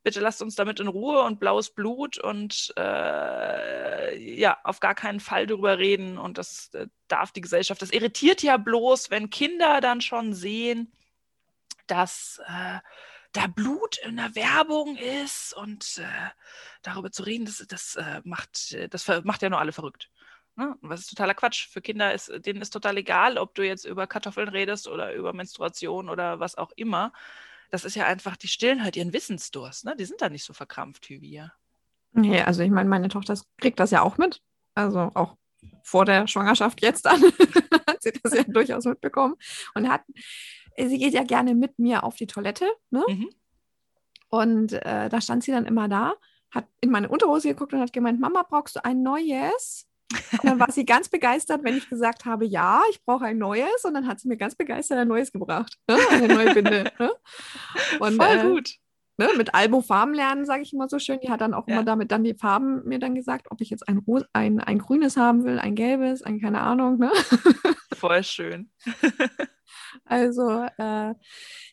bitte 0.04 0.20
lasst 0.20 0.42
uns 0.42 0.56
damit 0.56 0.80
in 0.80 0.88
Ruhe 0.88 1.22
und 1.22 1.40
blaues 1.40 1.70
Blut 1.70 2.18
und 2.18 2.74
äh, 2.78 4.18
ja, 4.18 4.58
auf 4.64 4.80
gar 4.80 4.96
keinen 4.96 5.20
Fall 5.20 5.46
darüber 5.46 5.78
reden 5.78 6.18
und 6.18 6.38
das 6.38 6.74
äh, 6.74 6.88
darf 7.08 7.32
die 7.32 7.42
Gesellschaft. 7.42 7.82
Das 7.82 7.92
irritiert 7.92 8.42
ja 8.42 8.58
bloß, 8.58 9.12
wenn 9.12 9.30
Kinder 9.30 9.82
dann 9.82 10.02
schon 10.02 10.34
sehen, 10.34 10.92
dass 11.88 12.42
äh, 12.48 12.80
da 13.34 13.48
Blut 13.48 13.98
in 14.00 14.18
der 14.18 14.36
Werbung 14.36 14.98
ist 14.98 15.54
und 15.54 16.00
äh, 16.00 16.30
darüber 16.82 17.12
zu 17.12 17.24
reden, 17.24 17.46
das, 17.46 17.66
das, 17.68 17.96
äh, 17.96 18.22
macht, 18.24 18.76
das 18.94 19.08
macht 19.24 19.42
ja 19.42 19.50
nur 19.50 19.60
alle 19.60 19.72
verrückt. 19.72 20.10
Ne? 20.56 20.76
Was 20.82 21.02
ist 21.02 21.10
totaler 21.10 21.34
Quatsch. 21.34 21.68
Für 21.70 21.82
Kinder 21.82 22.14
ist 22.14 22.32
denen 22.46 22.62
ist 22.62 22.72
total 22.72 22.98
egal, 22.98 23.38
ob 23.38 23.56
du 23.56 23.66
jetzt 23.66 23.86
über 23.86 24.08
Kartoffeln 24.08 24.50
redest 24.50 24.88
oder 24.88 25.14
über 25.14 25.34
Menstruation 25.34 26.10
oder 26.10 26.40
was 26.40 26.58
auch 26.58 26.72
immer. 26.76 27.14
Das 27.70 27.86
ist 27.86 27.96
ja 27.96 28.06
einfach, 28.06 28.36
die 28.36 28.50
stillen 28.50 28.84
halt 28.84 28.98
ihren 28.98 29.14
Wissensdurst. 29.14 29.86
Ne? 29.86 29.96
Die 29.96 30.06
sind 30.06 30.22
da 30.22 30.30
nicht 30.30 30.44
so 30.44 30.54
verkrampft 30.54 31.10
wie 31.10 31.22
wir. 31.22 31.54
Nee, 32.12 32.42
also 32.42 32.64
ich 32.64 32.72
meine, 32.72 32.90
meine 32.90 33.08
Tochter 33.08 33.40
kriegt 33.58 33.80
das 33.80 33.92
ja 33.92 34.02
auch 34.02 34.18
mit. 34.18 34.42
Also 34.76 35.12
auch 35.14 35.38
vor 35.84 36.06
der 36.06 36.28
Schwangerschaft 36.28 36.82
jetzt 36.82 37.08
an 37.08 37.22
hat 37.88 38.02
sie 38.02 38.12
das 38.22 38.34
ja 38.34 38.44
durchaus 38.44 38.86
mitbekommen 38.86 39.36
und 39.74 39.90
hat 39.90 40.02
sie 40.78 40.98
geht 40.98 41.14
ja 41.14 41.24
gerne 41.24 41.56
mit 41.56 41.80
mir 41.80 42.04
auf 42.04 42.16
die 42.16 42.28
Toilette. 42.28 42.66
Ne? 42.90 43.04
Mhm. 43.08 43.30
Und 44.30 44.74
äh, 44.74 45.10
da 45.10 45.22
stand 45.22 45.44
sie 45.44 45.52
dann 45.52 45.66
immer 45.66 45.88
da, 45.90 46.14
hat 46.52 46.66
in 46.80 46.90
meine 46.90 47.10
Unterhose 47.10 47.50
geguckt 47.50 47.74
und 47.74 47.80
hat 47.80 47.94
gemeint, 47.94 48.20
Mama, 48.20 48.44
brauchst 48.48 48.76
du 48.78 48.86
ein 48.86 49.04
neues? 49.04 49.88
Und 50.34 50.44
dann 50.44 50.60
war 50.60 50.72
sie 50.72 50.86
ganz 50.86 51.10
begeistert, 51.10 51.64
wenn 51.64 51.78
ich 51.78 51.90
gesagt 51.90 52.26
habe, 52.26 52.46
ja, 52.46 52.82
ich 52.92 53.04
brauche 53.04 53.26
ein 53.26 53.38
neues. 53.38 53.86
Und 53.86 53.94
dann 53.94 54.08
hat 54.08 54.20
sie 54.20 54.28
mir 54.28 54.38
ganz 54.38 54.56
begeistert 54.56 54.98
ein 54.98 55.08
neues 55.08 55.32
gebracht. 55.32 55.78
Ne? 55.88 55.98
Eine 56.10 56.28
neue 56.28 56.54
Binde. 56.54 56.92
Ne? 57.00 57.12
Und, 58.00 58.16
Voll 58.22 58.38
äh, 58.38 58.44
gut. 58.44 58.76
Ne, 59.18 59.28
mit 59.38 59.54
Albo 59.54 59.82
Farben 59.82 60.14
lernen, 60.14 60.46
sage 60.46 60.64
ich 60.64 60.74
immer 60.74 60.90
so 60.90 60.98
schön. 60.98 61.20
Die 61.20 61.30
hat 61.30 61.42
dann 61.42 61.54
auch 61.54 61.68
ja. 61.68 61.76
immer 61.76 61.84
damit 61.84 62.12
dann 62.12 62.24
die 62.24 62.34
Farben 62.34 62.84
mir 62.88 62.98
dann 62.98 63.14
gesagt, 63.14 63.48
ob 63.52 63.62
ich 63.62 63.70
jetzt 63.70 63.88
ein, 63.88 64.04
ein, 64.34 64.60
ein 64.60 64.80
grünes 64.80 65.18
haben 65.18 65.44
will, 65.44 65.60
ein 65.60 65.76
gelbes, 65.76 66.24
ein 66.24 66.40
keine 66.40 66.62
Ahnung. 66.62 66.98
Ne? 66.98 67.12
Voll 67.94 68.24
schön. 68.24 68.72
Also 70.06 70.66
äh, 70.78 71.14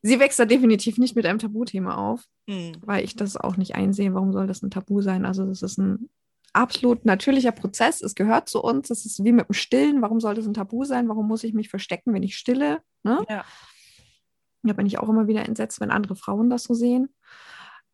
sie 0.02 0.20
wächst 0.20 0.38
da 0.38 0.44
definitiv 0.44 0.98
nicht 0.98 1.16
mit 1.16 1.26
einem 1.26 1.38
Tabuthema 1.38 1.94
auf, 1.96 2.25
mhm. 2.46 2.76
weil 2.80 3.04
ich 3.04 3.16
das 3.16 3.37
auch 3.37 3.56
nicht 3.56 3.75
einsehe. 3.75 4.14
Warum 4.14 4.32
soll 4.32 4.46
das 4.46 4.62
ein 4.62 4.70
Tabu 4.70 5.00
sein? 5.00 5.26
Also 5.26 5.46
das 5.46 5.62
ist 5.62 5.78
ein 5.78 6.08
absolut 6.52 7.04
natürlicher 7.04 7.52
Prozess. 7.52 8.02
Es 8.02 8.14
gehört 8.14 8.48
zu 8.48 8.62
uns. 8.62 8.90
Es 8.90 9.04
ist 9.04 9.25
wie 9.25 9.32
mit 9.32 9.48
dem 9.48 9.52
Stillen. 9.52 10.02
Warum 10.02 10.20
soll 10.20 10.34
das 10.34 10.46
ein 10.46 10.54
Tabu 10.54 10.84
sein? 10.84 11.08
Warum 11.08 11.28
muss 11.28 11.44
ich 11.44 11.54
mich 11.54 11.68
verstecken, 11.68 12.12
wenn 12.14 12.22
ich 12.22 12.37
stille? 12.37 12.80
Ne? 13.02 13.25
Ja. 13.28 13.44
Da 14.62 14.72
bin 14.72 14.87
ich 14.87 14.98
auch 14.98 15.08
immer 15.08 15.28
wieder 15.28 15.46
entsetzt, 15.46 15.80
wenn 15.80 15.90
andere 15.90 16.16
Frauen 16.16 16.50
das 16.50 16.64
so 16.64 16.75
sehen. 16.75 17.14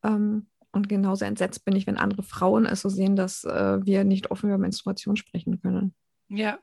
Ähm, 0.02 0.46
und 0.72 0.88
genauso 0.88 1.24
entsetzt 1.24 1.64
bin 1.64 1.76
ich, 1.76 1.86
wenn 1.86 1.98
andere 1.98 2.22
Frauen 2.22 2.66
es 2.66 2.80
so 2.80 2.88
sehen, 2.88 3.16
dass 3.16 3.44
äh, 3.44 3.84
wir 3.84 4.04
nicht 4.04 4.30
offen 4.30 4.48
über 4.48 4.58
Menstruation 4.58 5.16
sprechen 5.16 5.60
können. 5.60 5.94
Ja. 6.28 6.58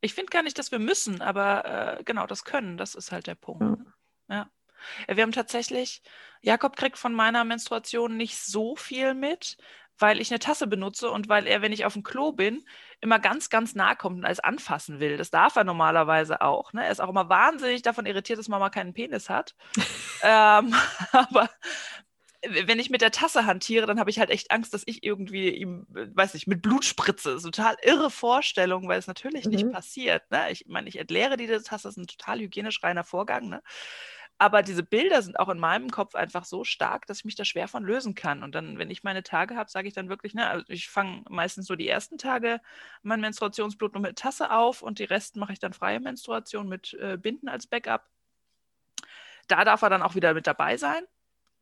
Ich 0.00 0.14
finde 0.14 0.30
gar 0.30 0.42
nicht, 0.42 0.58
dass 0.58 0.72
wir 0.72 0.78
müssen, 0.78 1.22
aber 1.22 1.98
äh, 1.98 2.04
genau, 2.04 2.26
das 2.26 2.44
können, 2.44 2.76
das 2.76 2.94
ist 2.94 3.12
halt 3.12 3.26
der 3.26 3.34
Punkt. 3.34 3.62
Ja. 3.62 3.68
Ne? 3.70 3.86
ja. 4.28 4.50
Wir 5.08 5.22
haben 5.22 5.32
tatsächlich, 5.32 6.02
Jakob 6.42 6.76
kriegt 6.76 6.98
von 6.98 7.14
meiner 7.14 7.44
Menstruation 7.44 8.16
nicht 8.16 8.38
so 8.38 8.76
viel 8.76 9.14
mit, 9.14 9.56
weil 9.98 10.20
ich 10.20 10.30
eine 10.30 10.38
Tasse 10.38 10.66
benutze 10.66 11.10
und 11.10 11.28
weil 11.28 11.46
er, 11.46 11.62
wenn 11.62 11.72
ich 11.72 11.84
auf 11.84 11.94
dem 11.94 12.02
Klo 12.02 12.32
bin, 12.32 12.64
immer 13.00 13.18
ganz, 13.18 13.48
ganz 13.48 13.74
nah 13.74 13.94
kommt 13.94 14.18
und 14.18 14.24
alles 14.24 14.40
anfassen 14.40 15.00
will. 15.00 15.16
Das 15.16 15.30
darf 15.30 15.56
er 15.56 15.64
normalerweise 15.64 16.40
auch. 16.42 16.72
Ne? 16.72 16.84
Er 16.84 16.90
ist 16.90 17.00
auch 17.00 17.08
immer 17.08 17.28
wahnsinnig 17.28 17.82
davon 17.82 18.06
irritiert, 18.06 18.38
dass 18.38 18.48
Mama 18.48 18.70
keinen 18.70 18.92
Penis 18.92 19.30
hat. 19.30 19.54
ähm, 20.22 20.74
aber 21.12 21.48
wenn 22.64 22.78
ich 22.78 22.90
mit 22.90 23.00
der 23.00 23.10
Tasse 23.10 23.46
hantiere, 23.46 23.86
dann 23.86 24.00
habe 24.00 24.10
ich 24.10 24.18
halt 24.18 24.30
echt 24.30 24.50
Angst, 24.50 24.74
dass 24.74 24.82
ich 24.86 25.04
irgendwie 25.04 25.50
ihm, 25.50 25.86
weiß 25.88 26.34
nicht, 26.34 26.46
mit 26.46 26.62
Blut 26.62 26.84
spritze. 26.84 27.38
Total 27.38 27.76
irre 27.82 28.10
Vorstellung, 28.10 28.88
weil 28.88 28.98
es 28.98 29.06
natürlich 29.06 29.46
mhm. 29.46 29.52
nicht 29.52 29.72
passiert. 29.72 30.30
Ne? 30.30 30.50
Ich 30.50 30.66
meine, 30.66 30.88
ich 30.88 30.98
entleere 30.98 31.36
die 31.36 31.46
Tasse, 31.46 31.68
das 31.68 31.84
ist 31.84 31.96
ein 31.96 32.06
total 32.06 32.40
hygienisch 32.40 32.82
reiner 32.82 33.04
Vorgang. 33.04 33.48
Ne? 33.48 33.62
Aber 34.38 34.62
diese 34.62 34.82
Bilder 34.82 35.22
sind 35.22 35.38
auch 35.38 35.48
in 35.48 35.58
meinem 35.58 35.90
Kopf 35.90 36.14
einfach 36.14 36.44
so 36.44 36.62
stark, 36.62 37.06
dass 37.06 37.20
ich 37.20 37.24
mich 37.24 37.36
da 37.36 37.44
schwer 37.44 37.68
von 37.68 37.84
lösen 37.84 38.14
kann. 38.14 38.42
Und 38.42 38.54
dann, 38.54 38.78
wenn 38.78 38.90
ich 38.90 39.02
meine 39.02 39.22
Tage 39.22 39.56
habe, 39.56 39.70
sage 39.70 39.88
ich 39.88 39.94
dann 39.94 40.10
wirklich, 40.10 40.34
ne, 40.34 40.46
also 40.46 40.64
ich 40.68 40.88
fange 40.88 41.24
meistens 41.30 41.66
so 41.66 41.74
die 41.74 41.88
ersten 41.88 42.18
Tage 42.18 42.60
mein 43.02 43.20
Menstruationsblut 43.20 43.94
nur 43.94 44.02
mit 44.02 44.18
Tasse 44.18 44.50
auf 44.50 44.82
und 44.82 44.98
die 44.98 45.04
Resten 45.04 45.40
mache 45.40 45.54
ich 45.54 45.58
dann 45.58 45.72
freie 45.72 46.00
Menstruation 46.00 46.68
mit 46.68 46.92
äh, 46.94 47.16
Binden 47.16 47.48
als 47.48 47.66
Backup. 47.66 48.04
Da 49.48 49.64
darf 49.64 49.82
er 49.82 49.90
dann 49.90 50.02
auch 50.02 50.14
wieder 50.14 50.34
mit 50.34 50.46
dabei 50.46 50.76
sein. 50.76 51.04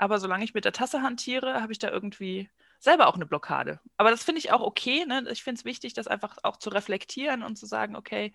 Aber 0.04 0.20
solange 0.20 0.44
ich 0.44 0.52
mit 0.52 0.66
der 0.66 0.74
Tasse 0.74 1.00
hantiere, 1.00 1.62
habe 1.62 1.72
ich 1.72 1.78
da 1.78 1.88
irgendwie 1.88 2.50
selber 2.78 3.06
auch 3.06 3.14
eine 3.14 3.24
Blockade. 3.24 3.80
Aber 3.96 4.10
das 4.10 4.22
finde 4.22 4.38
ich 4.38 4.52
auch 4.52 4.60
okay. 4.60 5.06
Ne? 5.06 5.26
Ich 5.30 5.42
finde 5.42 5.58
es 5.58 5.64
wichtig, 5.64 5.94
das 5.94 6.08
einfach 6.08 6.36
auch 6.42 6.58
zu 6.58 6.68
reflektieren 6.68 7.42
und 7.42 7.56
zu 7.56 7.64
sagen, 7.64 7.96
okay, 7.96 8.34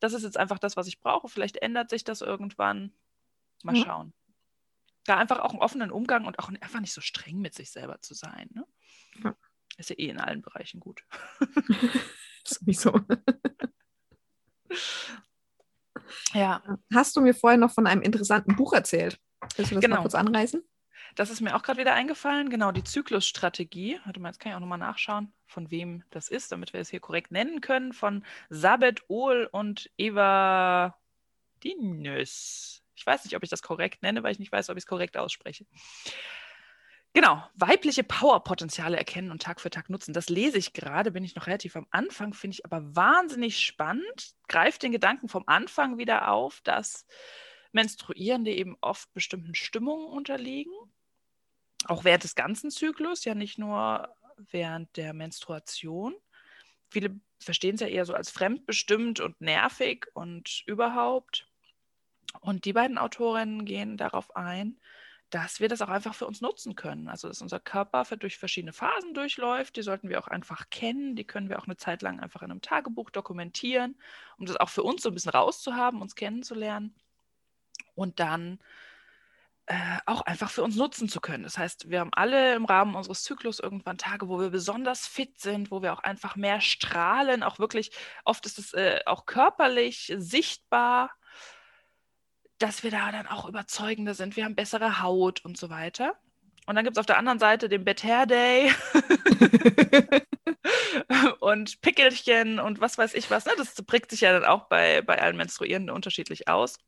das 0.00 0.14
ist 0.14 0.22
jetzt 0.22 0.38
einfach 0.38 0.58
das, 0.58 0.74
was 0.74 0.86
ich 0.86 1.00
brauche. 1.00 1.28
Vielleicht 1.28 1.58
ändert 1.58 1.90
sich 1.90 2.02
das 2.02 2.22
irgendwann. 2.22 2.94
Mal 3.62 3.76
ja. 3.76 3.84
schauen. 3.84 4.14
Da 5.04 5.18
einfach 5.18 5.40
auch 5.40 5.50
einen 5.50 5.60
offenen 5.60 5.90
Umgang 5.90 6.24
und 6.24 6.38
auch 6.38 6.48
einfach 6.48 6.80
nicht 6.80 6.94
so 6.94 7.02
streng 7.02 7.40
mit 7.40 7.52
sich 7.52 7.70
selber 7.70 8.00
zu 8.00 8.14
sein. 8.14 8.48
Ne? 8.54 8.66
Ja. 9.22 9.36
Ist 9.76 9.90
ja 9.90 9.98
eh 9.98 10.08
in 10.08 10.18
allen 10.18 10.40
Bereichen 10.40 10.80
gut. 10.80 11.04
Sowieso. 12.46 12.98
ja. 16.32 16.62
Hast 16.94 17.14
du 17.16 17.20
mir 17.20 17.34
vorhin 17.34 17.60
noch 17.60 17.74
von 17.74 17.86
einem 17.86 18.00
interessanten 18.00 18.56
Buch 18.56 18.72
erzählt? 18.72 19.20
Willst 19.56 19.72
du 19.72 19.74
das 19.74 19.84
genau. 19.84 19.96
mal 19.96 20.02
kurz 20.02 20.14
anreißen? 20.14 20.64
Das 21.14 21.30
ist 21.30 21.40
mir 21.40 21.54
auch 21.54 21.62
gerade 21.62 21.80
wieder 21.80 21.94
eingefallen. 21.94 22.48
Genau, 22.48 22.72
die 22.72 22.84
Zyklusstrategie. 22.84 24.00
Warte 24.04 24.20
mal, 24.20 24.28
jetzt 24.28 24.40
kann 24.40 24.52
ich 24.52 24.56
auch 24.56 24.60
nochmal 24.60 24.78
nachschauen, 24.78 25.32
von 25.46 25.70
wem 25.70 26.04
das 26.10 26.28
ist, 26.28 26.52
damit 26.52 26.72
wir 26.72 26.80
es 26.80 26.88
hier 26.88 27.00
korrekt 27.00 27.30
nennen 27.30 27.60
können. 27.60 27.92
Von 27.92 28.24
Sabet 28.48 29.02
Ohl 29.08 29.48
und 29.50 29.90
Eva 29.98 30.98
Dinus. 31.62 32.82
Ich 32.94 33.06
weiß 33.06 33.24
nicht, 33.24 33.36
ob 33.36 33.42
ich 33.42 33.50
das 33.50 33.62
korrekt 33.62 34.02
nenne, 34.02 34.22
weil 34.22 34.32
ich 34.32 34.38
nicht 34.38 34.52
weiß, 34.52 34.70
ob 34.70 34.76
ich 34.76 34.82
es 34.82 34.86
korrekt 34.86 35.16
ausspreche. 35.16 35.66
Genau, 37.14 37.46
weibliche 37.54 38.04
Powerpotenziale 38.04 38.96
erkennen 38.96 39.30
und 39.30 39.42
Tag 39.42 39.60
für 39.60 39.68
Tag 39.68 39.90
nutzen. 39.90 40.14
Das 40.14 40.30
lese 40.30 40.56
ich 40.56 40.72
gerade, 40.72 41.10
bin 41.10 41.24
ich 41.24 41.34
noch 41.34 41.46
relativ 41.46 41.76
am 41.76 41.86
Anfang, 41.90 42.32
finde 42.32 42.54
ich 42.54 42.64
aber 42.64 42.96
wahnsinnig 42.96 43.58
spannend. 43.58 44.32
Greift 44.48 44.82
den 44.82 44.92
Gedanken 44.92 45.28
vom 45.28 45.44
Anfang 45.46 45.98
wieder 45.98 46.28
auf, 46.28 46.62
dass 46.62 47.04
Menstruierende 47.72 48.50
eben 48.50 48.78
oft 48.80 49.12
bestimmten 49.12 49.54
Stimmungen 49.54 50.06
unterliegen. 50.06 50.72
Auch 51.86 52.04
während 52.04 52.24
des 52.24 52.34
ganzen 52.34 52.70
Zyklus, 52.70 53.24
ja 53.24 53.34
nicht 53.34 53.58
nur 53.58 54.08
während 54.50 54.96
der 54.96 55.12
Menstruation. 55.12 56.14
Viele 56.90 57.18
verstehen 57.40 57.74
es 57.74 57.80
ja 57.80 57.86
eher 57.86 58.04
so 58.04 58.14
als 58.14 58.30
fremdbestimmt 58.30 59.20
und 59.20 59.40
nervig 59.40 60.06
und 60.14 60.62
überhaupt. 60.66 61.48
Und 62.40 62.64
die 62.64 62.72
beiden 62.72 62.98
Autorinnen 62.98 63.64
gehen 63.64 63.96
darauf 63.96 64.34
ein, 64.36 64.78
dass 65.30 65.60
wir 65.60 65.68
das 65.68 65.80
auch 65.80 65.88
einfach 65.88 66.14
für 66.14 66.26
uns 66.26 66.42
nutzen 66.42 66.76
können. 66.76 67.08
Also, 67.08 67.26
dass 67.26 67.40
unser 67.40 67.58
Körper 67.58 68.04
durch 68.16 68.36
verschiedene 68.36 68.74
Phasen 68.74 69.14
durchläuft. 69.14 69.76
Die 69.76 69.82
sollten 69.82 70.10
wir 70.10 70.18
auch 70.18 70.28
einfach 70.28 70.68
kennen. 70.68 71.16
Die 71.16 71.24
können 71.24 71.48
wir 71.48 71.58
auch 71.58 71.66
eine 71.66 71.76
Zeit 71.76 72.02
lang 72.02 72.20
einfach 72.20 72.42
in 72.42 72.50
einem 72.50 72.60
Tagebuch 72.60 73.10
dokumentieren, 73.10 73.96
um 74.36 74.44
das 74.44 74.56
auch 74.56 74.68
für 74.68 74.82
uns 74.82 75.02
so 75.02 75.08
ein 75.08 75.14
bisschen 75.14 75.32
rauszuhaben, 75.32 76.02
uns 76.02 76.14
kennenzulernen. 76.14 76.94
Und 77.94 78.20
dann 78.20 78.58
äh, 79.66 79.98
auch 80.06 80.22
einfach 80.22 80.50
für 80.50 80.62
uns 80.62 80.76
nutzen 80.76 81.08
zu 81.08 81.20
können. 81.20 81.44
Das 81.44 81.58
heißt, 81.58 81.90
wir 81.90 82.00
haben 82.00 82.12
alle 82.12 82.54
im 82.54 82.64
Rahmen 82.64 82.94
unseres 82.94 83.22
Zyklus 83.22 83.60
irgendwann 83.60 83.98
Tage, 83.98 84.28
wo 84.28 84.40
wir 84.40 84.50
besonders 84.50 85.06
fit 85.06 85.38
sind, 85.40 85.70
wo 85.70 85.82
wir 85.82 85.92
auch 85.92 86.02
einfach 86.02 86.36
mehr 86.36 86.60
strahlen, 86.60 87.42
auch 87.42 87.58
wirklich, 87.58 87.92
oft 88.24 88.44
ist 88.46 88.58
es 88.58 88.72
äh, 88.74 89.00
auch 89.06 89.26
körperlich 89.26 90.12
sichtbar 90.16 91.10
dass 92.58 92.84
wir 92.84 92.92
da 92.92 93.10
dann 93.10 93.26
auch 93.26 93.48
überzeugender 93.48 94.14
sind. 94.14 94.36
Wir 94.36 94.44
haben 94.44 94.54
bessere 94.54 95.02
Haut 95.02 95.44
und 95.44 95.58
so 95.58 95.68
weiter. 95.68 96.16
Und 96.66 96.76
dann 96.76 96.84
gibt 96.84 96.96
es 96.96 97.00
auf 97.00 97.06
der 97.06 97.18
anderen 97.18 97.40
Seite 97.40 97.68
den 97.68 97.84
Bad 97.84 98.04
Hair 98.04 98.26
Day 98.26 98.72
und 101.40 101.80
Pickelchen 101.80 102.60
und 102.60 102.80
was 102.80 102.98
weiß 102.98 103.14
ich 103.14 103.30
was. 103.30 103.46
Ne? 103.46 103.52
Das 103.56 103.74
prägt 103.82 104.10
sich 104.10 104.20
ja 104.20 104.32
dann 104.32 104.44
auch 104.44 104.68
bei, 104.68 105.02
bei 105.02 105.20
allen 105.20 105.36
Menstruierenden 105.36 105.94
unterschiedlich 105.94 106.48
aus. 106.48 106.78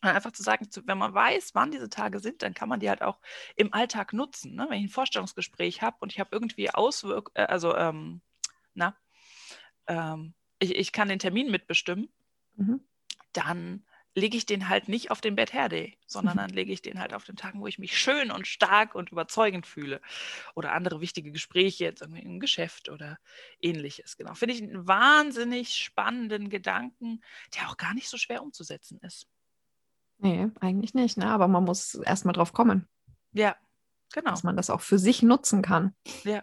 Und 0.00 0.10
einfach 0.10 0.32
zu 0.32 0.42
sagen, 0.42 0.68
wenn 0.84 0.98
man 0.98 1.12
weiß, 1.12 1.54
wann 1.54 1.72
diese 1.72 1.90
Tage 1.90 2.20
sind, 2.20 2.42
dann 2.42 2.54
kann 2.54 2.68
man 2.68 2.78
die 2.78 2.88
halt 2.88 3.02
auch 3.02 3.18
im 3.56 3.74
Alltag 3.74 4.12
nutzen. 4.12 4.54
Ne? 4.54 4.66
Wenn 4.68 4.78
ich 4.78 4.84
ein 4.84 4.90
Vorstellungsgespräch 4.90 5.82
habe 5.82 5.96
und 6.00 6.12
ich 6.12 6.20
habe 6.20 6.30
irgendwie 6.32 6.70
Auswirkungen, 6.70 7.34
äh, 7.34 7.46
also, 7.46 7.74
ähm, 7.74 8.20
na, 8.74 8.96
ähm, 9.88 10.34
ich, 10.60 10.74
ich 10.74 10.92
kann 10.92 11.08
den 11.08 11.18
Termin 11.18 11.50
mitbestimmen, 11.50 12.08
mhm. 12.54 12.80
dann 13.32 13.84
lege 14.14 14.36
ich 14.36 14.46
den 14.46 14.68
halt 14.68 14.88
nicht 14.88 15.10
auf 15.10 15.20
den 15.20 15.36
Bad 15.36 15.52
Hair 15.52 15.68
Day, 15.68 15.98
sondern 16.06 16.34
mhm. 16.34 16.38
dann 16.38 16.50
lege 16.50 16.72
ich 16.72 16.82
den 16.82 17.00
halt 17.00 17.14
auf 17.14 17.24
den 17.24 17.36
Tagen, 17.36 17.60
wo 17.60 17.66
ich 17.66 17.78
mich 17.78 17.98
schön 17.98 18.30
und 18.30 18.46
stark 18.46 18.94
und 18.94 19.10
überzeugend 19.10 19.66
fühle. 19.66 20.00
Oder 20.54 20.72
andere 20.72 21.00
wichtige 21.00 21.32
Gespräche, 21.32 21.84
jetzt 21.84 22.02
irgendwie 22.02 22.22
im 22.22 22.40
Geschäft 22.40 22.88
oder 22.88 23.18
ähnliches. 23.60 24.16
Genau. 24.16 24.34
Finde 24.34 24.54
ich 24.54 24.62
einen 24.62 24.86
wahnsinnig 24.86 25.76
spannenden 25.76 26.50
Gedanken, 26.50 27.20
der 27.56 27.68
auch 27.68 27.76
gar 27.76 27.94
nicht 27.94 28.08
so 28.08 28.16
schwer 28.16 28.42
umzusetzen 28.42 28.98
ist. 29.02 29.28
Nee, 30.18 30.48
eigentlich 30.60 30.94
nicht, 30.94 31.16
ne? 31.16 31.28
aber 31.28 31.48
man 31.48 31.64
muss 31.64 31.94
erstmal 31.94 32.34
drauf 32.34 32.52
kommen. 32.52 32.88
Ja, 33.32 33.56
genau. 34.12 34.30
Dass 34.30 34.42
man 34.42 34.56
das 34.56 34.70
auch 34.70 34.80
für 34.80 34.98
sich 34.98 35.22
nutzen 35.22 35.62
kann. 35.62 35.94
Ja. 36.24 36.42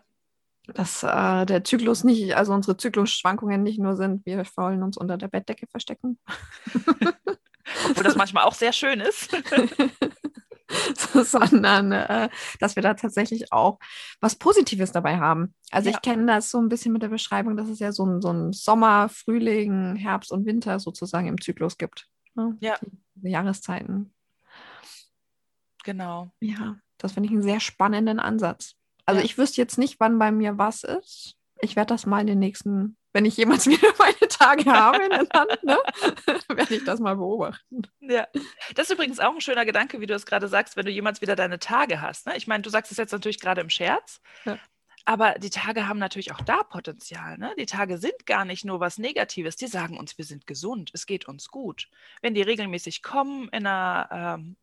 Dass 0.67 1.03
äh, 1.03 1.45
der 1.45 1.63
Zyklus 1.63 2.03
nicht, 2.03 2.35
also 2.35 2.53
unsere 2.53 2.77
Zyklusschwankungen 2.77 3.61
nicht 3.61 3.79
nur 3.79 3.95
sind, 3.95 4.25
wir 4.25 4.43
wollen 4.55 4.81
uns 4.81 4.97
unter 4.97 5.17
der 5.17 5.27
Bettdecke 5.27 5.67
verstecken. 5.67 6.19
obwohl 7.89 8.03
das 8.03 8.15
manchmal 8.15 8.43
auch 8.43 8.53
sehr 8.53 8.73
schön 8.73 8.99
ist. 8.99 9.31
so, 10.95 11.23
sondern 11.23 11.91
äh, 11.91 12.29
dass 12.59 12.75
wir 12.75 12.83
da 12.83 12.93
tatsächlich 12.93 13.51
auch 13.51 13.79
was 14.19 14.35
Positives 14.35 14.91
dabei 14.91 15.17
haben. 15.17 15.53
Also 15.71 15.89
ja. 15.89 15.95
ich 15.95 16.01
kenne 16.01 16.25
das 16.25 16.49
so 16.49 16.59
ein 16.59 16.69
bisschen 16.69 16.93
mit 16.93 17.01
der 17.01 17.09
Beschreibung, 17.09 17.57
dass 17.57 17.69
es 17.69 17.79
ja 17.79 17.91
so 17.91 18.05
ein, 18.05 18.21
so 18.21 18.31
ein 18.31 18.53
Sommer, 18.53 19.09
Frühling, 19.09 19.95
Herbst 19.95 20.31
und 20.31 20.45
Winter 20.45 20.79
sozusagen 20.79 21.27
im 21.27 21.39
Zyklus 21.39 21.77
gibt. 21.77 22.07
Ne? 22.35 22.57
Ja. 22.59 22.77
Die 22.81 23.04
Jahreszeiten. 23.21 24.13
Genau. 25.83 26.31
Ja, 26.39 26.77
das 26.97 27.13
finde 27.13 27.27
ich 27.27 27.33
einen 27.33 27.43
sehr 27.43 27.59
spannenden 27.59 28.19
Ansatz. 28.19 28.75
Also 29.05 29.19
ja. 29.19 29.25
ich 29.25 29.37
wüsste 29.37 29.61
jetzt 29.61 29.77
nicht, 29.77 29.99
wann 29.99 30.17
bei 30.19 30.31
mir 30.31 30.57
was 30.57 30.83
ist. 30.83 31.35
Ich 31.61 31.75
werde 31.75 31.93
das 31.93 32.05
mal 32.05 32.21
in 32.21 32.27
den 32.27 32.39
nächsten 32.39 32.97
wenn 33.15 33.25
ich 33.25 33.37
jemals 33.37 33.65
wieder 33.65 33.87
meine 33.97 34.27
Tage 34.29 34.65
habe 34.65 35.03
in 35.05 35.09
der 35.09 35.27
Hand, 35.33 35.63
ne, 35.63 35.77
werde 36.49 36.75
ich 36.75 36.83
das 36.83 36.99
mal 36.99 37.15
beobachten. 37.15 37.83
Ja, 38.01 38.27
das 38.75 38.89
ist 38.89 38.93
übrigens 38.93 39.21
auch 39.21 39.33
ein 39.33 39.41
schöner 39.41 39.65
Gedanke, 39.65 40.01
wie 40.01 40.05
du 40.05 40.13
es 40.13 40.25
gerade 40.25 40.49
sagst, 40.49 40.75
wenn 40.75 40.85
du 40.85 40.91
jemals 40.91 41.21
wieder 41.21 41.37
deine 41.37 41.57
Tage 41.57 42.01
hast. 42.01 42.27
Ne? 42.27 42.35
Ich 42.35 42.45
meine, 42.45 42.61
du 42.61 42.69
sagst 42.69 42.91
es 42.91 42.97
jetzt 42.97 43.13
natürlich 43.13 43.39
gerade 43.39 43.61
im 43.61 43.69
Scherz, 43.69 44.19
ja. 44.43 44.59
Aber 45.05 45.35
die 45.35 45.51
Tage 45.51 45.87
haben 45.87 45.99
natürlich 45.99 46.31
auch 46.33 46.41
da 46.41 46.63
Potenzial. 46.63 47.37
Ne? 47.37 47.53
Die 47.59 47.67
Tage 47.67 47.99
sind 47.99 48.25
gar 48.25 48.43
nicht 48.43 48.65
nur 48.65 48.79
was 48.79 48.97
Negatives, 48.97 49.55
die 49.55 49.67
sagen 49.67 49.97
uns, 49.97 50.17
wir 50.17 50.25
sind 50.25 50.47
gesund, 50.47 50.89
es 50.93 51.05
geht 51.05 51.27
uns 51.27 51.49
gut. 51.49 51.89
Wenn 52.21 52.33
die 52.33 52.41
regelmäßig 52.41 53.03
kommen 53.03 53.47
in 53.49 53.67
einer 53.67 54.09
ähm, 54.11 54.55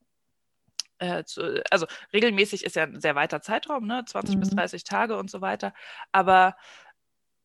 äh, 0.98 1.24
also 1.70 1.86
regelmäßig 2.12 2.64
ist 2.64 2.76
ja 2.76 2.84
ein 2.84 3.00
sehr 3.00 3.14
weiter 3.14 3.40
Zeitraum, 3.42 3.86
ne? 3.86 4.04
20 4.04 4.36
mhm. 4.36 4.40
bis 4.40 4.50
30 4.50 4.84
Tage 4.84 5.16
und 5.16 5.30
so 5.30 5.40
weiter. 5.40 5.74
Aber 6.12 6.56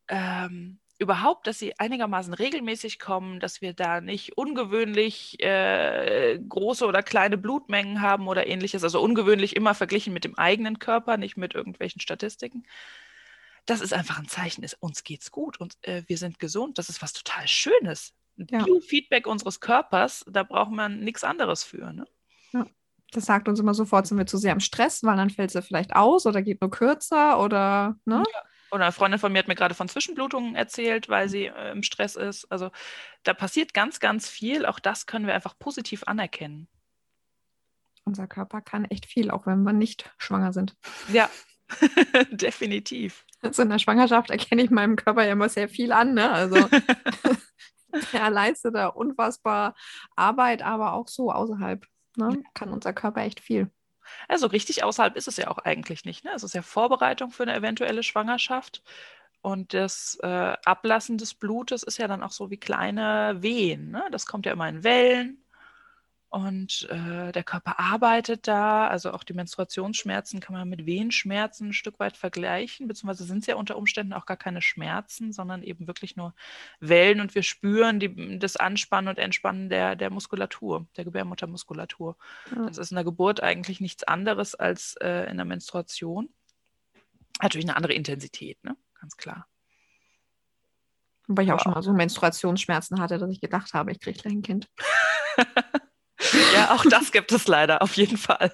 ähm, 0.08 0.80
überhaupt, 1.00 1.48
dass 1.48 1.60
sie 1.60 1.78
einigermaßen 1.80 2.34
regelmäßig 2.34 3.00
kommen, 3.00 3.40
dass 3.40 3.62
wir 3.62 3.74
da 3.74 4.02
nicht 4.02 4.38
ungewöhnlich 4.38 5.42
äh, 5.44 6.40
große 6.40 6.86
oder 6.86 7.04
kleine 7.04 7.38
Blutmengen 7.38 8.02
haben 8.02 8.28
oder 8.28 8.48
ähnliches, 8.48 8.84
also 8.84 9.02
ungewöhnlich 9.02 9.56
immer 9.56 9.76
verglichen 9.76 10.14
mit 10.14 10.24
dem 10.24 10.38
eigenen 10.38 10.80
Körper, 10.80 11.18
nicht 11.18 11.38
mit 11.38 11.54
irgendwelchen 11.54 12.02
Statistiken. 12.02 12.66
Das 13.66 13.82
ist 13.82 13.94
einfach 13.94 14.18
ein 14.18 14.28
Zeichen, 14.28 14.64
ist, 14.64 14.76
uns 14.82 15.04
geht's 15.04 15.32
gut 15.32 15.60
und 15.60 15.78
äh, 15.82 16.04
wir 16.08 16.18
sind 16.18 16.40
gesund. 16.40 16.78
Das 16.78 16.90
ist 16.90 17.02
was 17.02 17.14
total 17.14 17.48
Schönes. 17.48 18.14
ja. 18.38 18.64
Biofeedback 18.64 19.28
unseres 19.28 19.60
Körpers, 19.60 20.26
da 20.28 20.44
braucht 20.44 20.72
man 20.72 21.02
nichts 21.02 21.24
anderes 21.24 21.64
für. 21.64 21.94
Ne? 21.94 22.08
Ja. 22.54 22.66
Das 23.12 23.26
sagt 23.26 23.48
uns 23.48 23.60
immer 23.60 23.74
sofort, 23.74 24.08
sind 24.08 24.18
wir 24.18 24.26
zu 24.26 24.38
sehr 24.38 24.54
im 24.54 24.60
Stress, 24.60 25.04
weil 25.04 25.18
dann 25.18 25.30
fällt 25.30 25.52
sie 25.52 25.62
vielleicht 25.62 25.96
aus 25.96 26.26
oder 26.26 26.42
geht 26.42 26.62
nur 26.62 26.72
kürzer 26.72 27.40
oder, 27.40 27.98
ne? 28.06 28.24
Ja. 28.34 28.42
Oder 28.72 28.84
eine 28.84 28.92
Freundin 28.92 29.20
von 29.20 29.32
mir 29.32 29.40
hat 29.40 29.48
mir 29.48 29.56
gerade 29.56 29.76
von 29.76 29.90
Zwischenblutungen 29.90 30.56
erzählt, 30.56 31.10
weil 31.10 31.30
sie 31.30 31.46
äh, 31.46 31.72
im 31.72 31.84
Stress 31.84 32.16
ist. 32.16 32.46
Also 32.52 32.72
da 33.24 33.34
passiert 33.34 33.74
ganz, 33.74 34.00
ganz 34.00 34.30
viel. 34.30 34.66
Auch 34.66 34.80
das 34.80 35.06
können 35.06 35.28
wir 35.28 35.34
einfach 35.34 35.58
positiv 35.58 36.04
anerkennen. 36.06 36.68
Unser 38.04 38.28
Körper 38.28 38.62
kann 38.62 38.86
echt 38.86 39.06
viel, 39.06 39.32
auch 39.32 39.46
wenn 39.46 39.64
wir 39.64 39.74
nicht 39.74 40.10
schwanger 40.18 40.54
sind. 40.54 40.76
Ja, 41.12 41.30
definitiv. 42.32 43.26
Also 43.42 43.62
in 43.62 43.70
der 43.70 43.80
Schwangerschaft 43.80 44.30
erkenne 44.30 44.64
ich 44.64 44.70
meinem 44.70 44.96
Körper 44.96 45.26
ja 45.26 45.32
immer 45.32 45.50
sehr 45.50 45.70
viel 45.70 45.92
an. 45.92 46.14
Ne? 46.14 46.30
Also 46.30 46.56
er 48.14 48.30
leistet 48.30 48.76
da 48.76 48.88
unfassbar 48.88 49.76
Arbeit, 50.16 50.62
aber 50.62 50.94
auch 50.94 51.08
so 51.08 51.32
außerhalb 51.32 51.86
ne? 52.16 52.44
kann 52.54 52.70
unser 52.70 52.94
Körper 52.94 53.22
echt 53.22 53.40
viel. 53.40 53.70
Also 54.28 54.48
richtig 54.48 54.84
außerhalb 54.84 55.16
ist 55.16 55.28
es 55.28 55.38
ja 55.38 55.50
auch 55.50 55.60
eigentlich 55.60 56.06
nicht. 56.06 56.24
Ne? 56.26 56.32
Es 56.36 56.44
ist 56.44 56.56
ja 56.56 56.62
Vorbereitung 56.62 57.32
für 57.32 57.44
eine 57.44 57.56
eventuelle 57.56 58.04
Schwangerschaft. 58.04 58.84
Und 59.42 59.74
das 59.74 60.18
äh, 60.24 60.28
Ablassen 60.66 61.18
des 61.18 61.34
Blutes 61.34 61.84
ist 61.84 61.98
ja 61.98 62.08
dann 62.08 62.24
auch 62.24 62.32
so 62.32 62.50
wie 62.50 62.58
kleine 62.58 63.38
Wehen. 63.42 63.92
Ne? 63.92 64.04
Das 64.12 64.26
kommt 64.26 64.46
ja 64.46 64.52
immer 64.54 64.68
in 64.68 64.84
Wellen. 64.84 65.44
Und 66.30 66.90
äh, 66.90 67.32
der 67.32 67.44
Körper 67.44 67.80
arbeitet 67.80 68.48
da, 68.48 68.88
also 68.88 69.12
auch 69.12 69.24
die 69.24 69.34
Menstruationsschmerzen 69.34 70.42
kann 70.42 70.56
man 70.56 70.68
mit 70.68 70.86
Wehenschmerzen 70.86 71.70
ein 71.70 71.74
Stück 71.74 72.00
weit 72.00 72.18
vergleichen, 72.18 72.90
beziehungsweise 72.90 73.24
sind 73.24 73.40
es 73.40 73.46
ja 73.48 73.56
unter 73.56 73.78
Umständen 73.78 74.12
auch 74.12 74.26
gar 74.26 74.36
keine 74.36 74.62
Schmerzen, 74.62 75.32
sondern 75.32 75.64
eben 75.64 75.88
wirklich 75.88 76.18
nur 76.18 76.36
Wellen 76.82 77.22
und 77.22 77.34
wir 77.34 77.44
spüren 77.44 78.02
die, 78.02 78.40
das 78.40 78.58
Anspannen 78.58 79.08
und 79.08 79.20
Entspannen 79.20 79.70
der, 79.70 79.96
der 79.96 80.10
Muskulatur, 80.10 80.86
der 80.98 81.06
Gebärmuttermuskulatur. 81.06 82.18
Ja. 82.54 82.66
Das 82.66 82.78
ist 82.78 82.92
in 82.92 82.96
der 82.96 83.06
Geburt 83.06 83.42
eigentlich 83.42 83.80
nichts 83.80 84.04
anderes 84.04 84.54
als 84.54 84.96
äh, 85.00 85.30
in 85.32 85.38
der 85.38 85.46
Menstruation. 85.46 86.30
Natürlich 87.42 87.68
eine 87.68 87.78
andere 87.78 87.94
Intensität, 87.94 88.62
ne? 88.66 88.76
ganz 89.00 89.16
klar. 89.16 89.48
Wobei 91.28 91.44
ich 91.44 91.52
auch 91.54 91.60
schon 91.62 91.74
mal 91.74 91.82
so 91.82 91.94
Menstruationsschmerzen 91.94 93.00
hatte, 93.00 93.18
dass 93.18 93.32
ich 93.32 93.40
gedacht 93.40 93.74
habe, 93.74 93.92
ich 93.92 94.00
kriege 94.02 94.20
gleich 94.20 94.34
ein 94.34 94.42
Kind. 94.42 94.70
Ja, 96.54 96.74
auch 96.74 96.84
das 96.90 97.12
gibt 97.12 97.32
es 97.32 97.48
leider, 97.48 97.82
auf 97.82 97.96
jeden 97.96 98.18
Fall. 98.18 98.52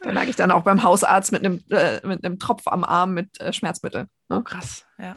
Da 0.00 0.10
lag 0.10 0.24
ich 0.24 0.36
dann 0.36 0.50
auch 0.50 0.62
beim 0.62 0.82
Hausarzt 0.82 1.32
mit 1.32 1.44
einem, 1.44 1.62
äh, 1.70 2.06
mit 2.06 2.24
einem 2.24 2.38
Tropf 2.38 2.66
am 2.66 2.84
Arm 2.84 3.14
mit 3.14 3.40
äh, 3.40 3.52
Schmerzmittel. 3.52 4.06
Ne? 4.28 4.38
Oh, 4.38 4.42
krass, 4.42 4.86
ja. 4.98 5.16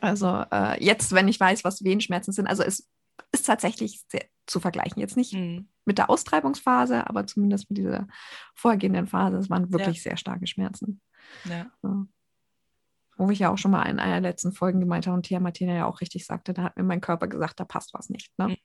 Also 0.00 0.44
äh, 0.52 0.82
jetzt, 0.82 1.12
wenn 1.12 1.28
ich 1.28 1.40
weiß, 1.40 1.64
was 1.64 1.82
Wehenschmerzen 1.82 2.32
sind, 2.32 2.46
also 2.46 2.62
es 2.62 2.88
ist 3.32 3.46
tatsächlich 3.46 4.02
sehr 4.08 4.24
zu 4.46 4.60
vergleichen. 4.60 5.00
Jetzt 5.00 5.16
nicht 5.16 5.34
mhm. 5.34 5.68
mit 5.84 5.98
der 5.98 6.10
Austreibungsphase, 6.10 7.08
aber 7.08 7.26
zumindest 7.26 7.68
mit 7.70 7.78
dieser 7.78 8.06
vorhergehenden 8.54 9.06
Phase. 9.06 9.38
Es 9.38 9.50
waren 9.50 9.72
wirklich 9.72 9.96
ja. 9.98 10.02
sehr 10.02 10.16
starke 10.16 10.46
Schmerzen. 10.46 11.00
Ja. 11.44 11.66
So. 11.82 12.06
Wo 13.16 13.30
ich 13.30 13.40
ja 13.40 13.50
auch 13.50 13.58
schon 13.58 13.72
mal 13.72 13.82
in 13.84 13.98
einer 13.98 14.20
der 14.20 14.30
letzten 14.30 14.52
Folgen 14.52 14.80
gemeint 14.80 15.06
habe 15.06 15.16
und 15.16 15.24
Tia 15.24 15.40
Martina 15.40 15.74
ja 15.74 15.86
auch 15.86 16.00
richtig 16.00 16.24
sagte, 16.24 16.54
da 16.54 16.62
hat 16.62 16.76
mir 16.76 16.84
mein 16.84 17.00
Körper 17.00 17.26
gesagt, 17.26 17.58
da 17.58 17.64
passt 17.64 17.92
was 17.92 18.08
nicht. 18.08 18.30
Ne? 18.38 18.48
Mhm. 18.48 18.56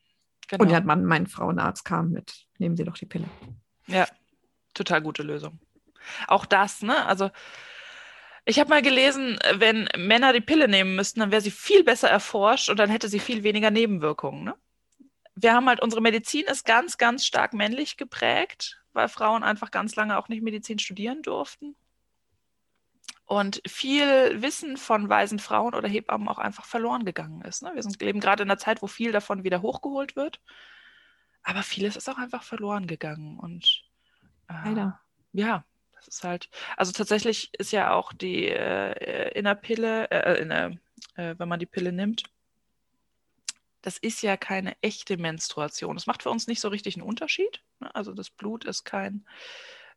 Genau. 0.58 0.66
Und 0.66 0.72
ja, 0.72 0.82
mein, 0.82 1.04
mein 1.04 1.26
Frauenarzt 1.26 1.84
kam 1.84 2.12
mit, 2.12 2.46
nehmen 2.60 2.78
Sie 2.78 2.84
doch 2.84 2.96
die 2.96 3.08
Pille. 3.08 3.26
Ja, 3.88 4.08
total 4.76 5.02
gute 5.02 5.24
Lösung. 5.24 5.60
Auch 6.28 6.46
das, 6.46 6.84
ne? 6.84 7.06
Also 7.06 7.32
ich 8.46 8.60
habe 8.60 8.70
mal 8.70 8.84
gelesen, 8.84 9.40
wenn 9.56 9.90
Männer 9.98 10.32
die 10.32 10.42
Pille 10.42 10.68
nehmen 10.68 10.96
müssten, 10.96 11.22
dann 11.22 11.32
wäre 11.32 11.42
sie 11.42 11.50
viel 11.50 11.84
besser 11.84 12.10
erforscht 12.10 12.70
und 12.70 12.78
dann 12.78 12.92
hätte 12.92 13.08
sie 13.08 13.20
viel 13.20 13.42
weniger 13.42 13.72
Nebenwirkungen. 13.72 14.44
Ne? 14.44 14.56
Wir 15.34 15.54
haben 15.54 15.68
halt, 15.68 15.82
unsere 15.82 16.02
Medizin 16.02 16.46
ist 16.46 16.66
ganz, 16.66 17.00
ganz 17.00 17.26
stark 17.26 17.54
männlich 17.54 17.98
geprägt, 17.98 18.80
weil 18.92 19.08
Frauen 19.08 19.44
einfach 19.44 19.72
ganz 19.72 19.96
lange 19.96 20.20
auch 20.20 20.28
nicht 20.28 20.44
Medizin 20.44 20.78
studieren 20.78 21.24
durften 21.24 21.76
und 23.26 23.62
viel 23.68 24.42
Wissen 24.42 24.78
von 24.78 25.10
weisen 25.10 25.40
Frauen 25.40 25.74
oder 25.74 25.88
Hebammen 25.88 26.28
auch 26.28 26.38
einfach 26.38 26.66
verloren 26.66 27.06
gegangen 27.06 27.42
ist. 27.42 27.64
Ne? 27.64 27.72
Wir 27.74 27.84
sind, 27.84 28.02
leben 28.02 28.20
gerade 28.20 28.44
in 28.44 28.50
einer 28.50 28.60
Zeit, 28.60 28.82
wo 28.82 28.88
viel 28.88 29.12
davon 29.12 29.44
wieder 29.44 29.62
hochgeholt 29.62 30.16
wird, 30.16 30.42
aber 31.42 31.64
vieles 31.64 31.96
ist 31.96 32.10
auch 32.10 32.18
einfach 32.18 32.44
verloren 32.44 32.88
gegangen. 32.88 33.40
Und 33.40 33.84
äh, 34.50 34.54
ja, 35.32 35.66
das 35.94 36.08
ist 36.08 36.24
halt, 36.24 36.50
also 36.78 36.92
tatsächlich 36.92 37.54
ist 37.58 37.72
ja 37.72 37.94
auch 37.94 38.14
die 38.14 38.48
äh, 38.50 39.32
in 39.38 39.46
der 39.46 39.56
Pille, 39.56 40.12
äh, 40.12 40.42
in 40.42 40.50
der, 40.50 40.72
äh, 41.16 41.36
wenn 41.38 41.50
man 41.50 41.60
die 41.60 41.66
Pille 41.66 41.92
nimmt, 41.92 42.24
das 43.82 43.98
ist 43.98 44.22
ja 44.22 44.38
keine 44.38 44.76
echte 44.82 45.18
Menstruation. 45.18 45.96
Das 45.96 46.08
macht 46.08 46.24
für 46.24 46.30
uns 46.30 46.48
nicht 46.48 46.62
so 46.62 46.70
richtig 46.70 46.96
einen 46.96 47.08
Unterschied. 47.08 47.62
Ne? 47.80 47.94
Also 47.94 48.14
das 48.14 48.30
Blut 48.30 48.64
ist 48.66 48.86
kein 48.86 49.26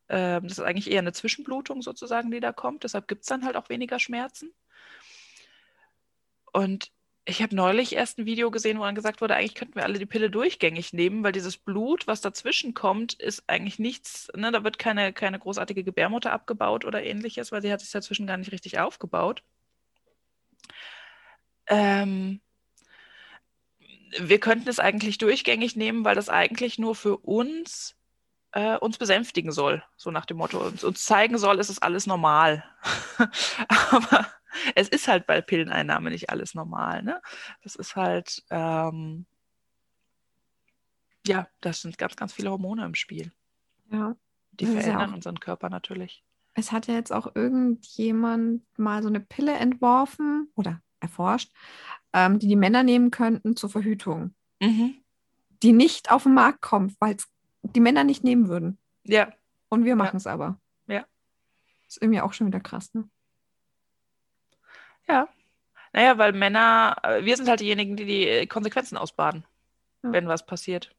das 0.08 0.52
ist 0.52 0.60
eigentlich 0.60 0.90
eher 0.90 1.00
eine 1.00 1.12
Zwischenblutung 1.12 1.82
sozusagen, 1.82 2.30
die 2.30 2.40
da 2.40 2.52
kommt. 2.52 2.84
Deshalb 2.84 3.08
gibt 3.08 3.22
es 3.22 3.28
dann 3.28 3.44
halt 3.44 3.56
auch 3.56 3.68
weniger 3.68 3.98
Schmerzen. 3.98 4.52
Und 6.52 6.92
ich 7.28 7.42
habe 7.42 7.56
neulich 7.56 7.94
erst 7.94 8.18
ein 8.18 8.26
Video 8.26 8.52
gesehen, 8.52 8.78
wo 8.78 8.84
dann 8.84 8.94
gesagt 8.94 9.20
wurde, 9.20 9.34
eigentlich 9.34 9.56
könnten 9.56 9.74
wir 9.74 9.82
alle 9.82 9.98
die 9.98 10.06
Pille 10.06 10.30
durchgängig 10.30 10.92
nehmen, 10.92 11.24
weil 11.24 11.32
dieses 11.32 11.56
Blut, 11.56 12.06
was 12.06 12.20
dazwischen 12.20 12.72
kommt, 12.72 13.14
ist 13.14 13.42
eigentlich 13.48 13.80
nichts, 13.80 14.28
ne, 14.36 14.52
da 14.52 14.62
wird 14.62 14.78
keine, 14.78 15.12
keine 15.12 15.40
großartige 15.40 15.82
Gebärmutter 15.82 16.32
abgebaut 16.32 16.84
oder 16.84 17.02
ähnliches, 17.02 17.50
weil 17.50 17.62
sie 17.62 17.72
hat 17.72 17.80
sich 17.80 17.90
dazwischen 17.90 18.28
gar 18.28 18.36
nicht 18.36 18.52
richtig 18.52 18.78
aufgebaut. 18.78 19.42
Ähm, 21.66 22.40
wir 24.20 24.38
könnten 24.38 24.68
es 24.68 24.78
eigentlich 24.78 25.18
durchgängig 25.18 25.74
nehmen, 25.74 26.04
weil 26.04 26.14
das 26.14 26.28
eigentlich 26.28 26.78
nur 26.78 26.94
für 26.94 27.16
uns 27.18 27.96
äh, 28.56 28.78
uns 28.78 28.96
besänftigen 28.96 29.52
soll, 29.52 29.84
so 29.98 30.10
nach 30.10 30.24
dem 30.24 30.38
Motto, 30.38 30.58
uns, 30.58 30.82
uns 30.82 31.04
zeigen 31.04 31.36
soll, 31.36 31.60
es 31.60 31.68
ist 31.68 31.82
alles 31.82 32.06
normal. 32.06 32.64
Aber 33.68 34.26
es 34.74 34.88
ist 34.88 35.08
halt 35.08 35.26
bei 35.26 35.42
Pilleneinnahme 35.42 36.08
nicht 36.08 36.30
alles 36.30 36.54
normal. 36.54 37.02
Ne? 37.02 37.20
Das 37.62 37.76
ist 37.76 37.96
halt, 37.96 38.42
ähm, 38.48 39.26
ja, 41.26 41.46
das 41.60 41.82
sind 41.82 41.98
ganz, 41.98 42.16
ganz 42.16 42.32
viele 42.32 42.50
Hormone 42.50 42.86
im 42.86 42.94
Spiel. 42.94 43.30
Ja. 43.92 44.16
Die 44.52 44.64
verändern 44.64 45.10
ja 45.10 45.14
unseren 45.14 45.38
Körper 45.38 45.68
natürlich. 45.68 46.24
Es 46.54 46.72
hat 46.72 46.86
ja 46.86 46.94
jetzt 46.94 47.12
auch 47.12 47.34
irgendjemand 47.34 48.62
mal 48.78 49.02
so 49.02 49.10
eine 49.10 49.20
Pille 49.20 49.52
entworfen 49.52 50.50
oder 50.54 50.80
erforscht, 51.00 51.52
ähm, 52.14 52.38
die 52.38 52.48
die 52.48 52.56
Männer 52.56 52.82
nehmen 52.84 53.10
könnten 53.10 53.54
zur 53.54 53.68
Verhütung. 53.68 54.34
Mhm. 54.62 54.94
Die 55.62 55.74
nicht 55.74 56.10
auf 56.10 56.22
den 56.22 56.32
Markt 56.32 56.62
kommt, 56.62 56.94
weil 57.00 57.16
es 57.16 57.28
die 57.74 57.80
Männer 57.80 58.04
nicht 58.04 58.24
nehmen 58.24 58.48
würden. 58.48 58.78
Ja. 59.04 59.32
Und 59.68 59.84
wir 59.84 59.96
machen 59.96 60.18
es 60.18 60.24
ja. 60.24 60.32
aber. 60.32 60.58
Ja. 60.86 61.04
Ist 61.88 62.00
irgendwie 62.00 62.20
auch 62.20 62.32
schon 62.32 62.46
wieder 62.46 62.60
krass, 62.60 62.92
ne? 62.94 63.08
Ja. 65.08 65.28
Naja, 65.92 66.18
weil 66.18 66.32
Männer, 66.32 66.96
äh, 67.02 67.24
wir 67.24 67.36
sind 67.36 67.48
halt 67.48 67.60
diejenigen, 67.60 67.96
die 67.96 68.04
die 68.04 68.46
Konsequenzen 68.46 68.96
ausbaden, 68.96 69.44
ja. 70.02 70.12
wenn 70.12 70.28
was 70.28 70.44
passiert. 70.44 70.94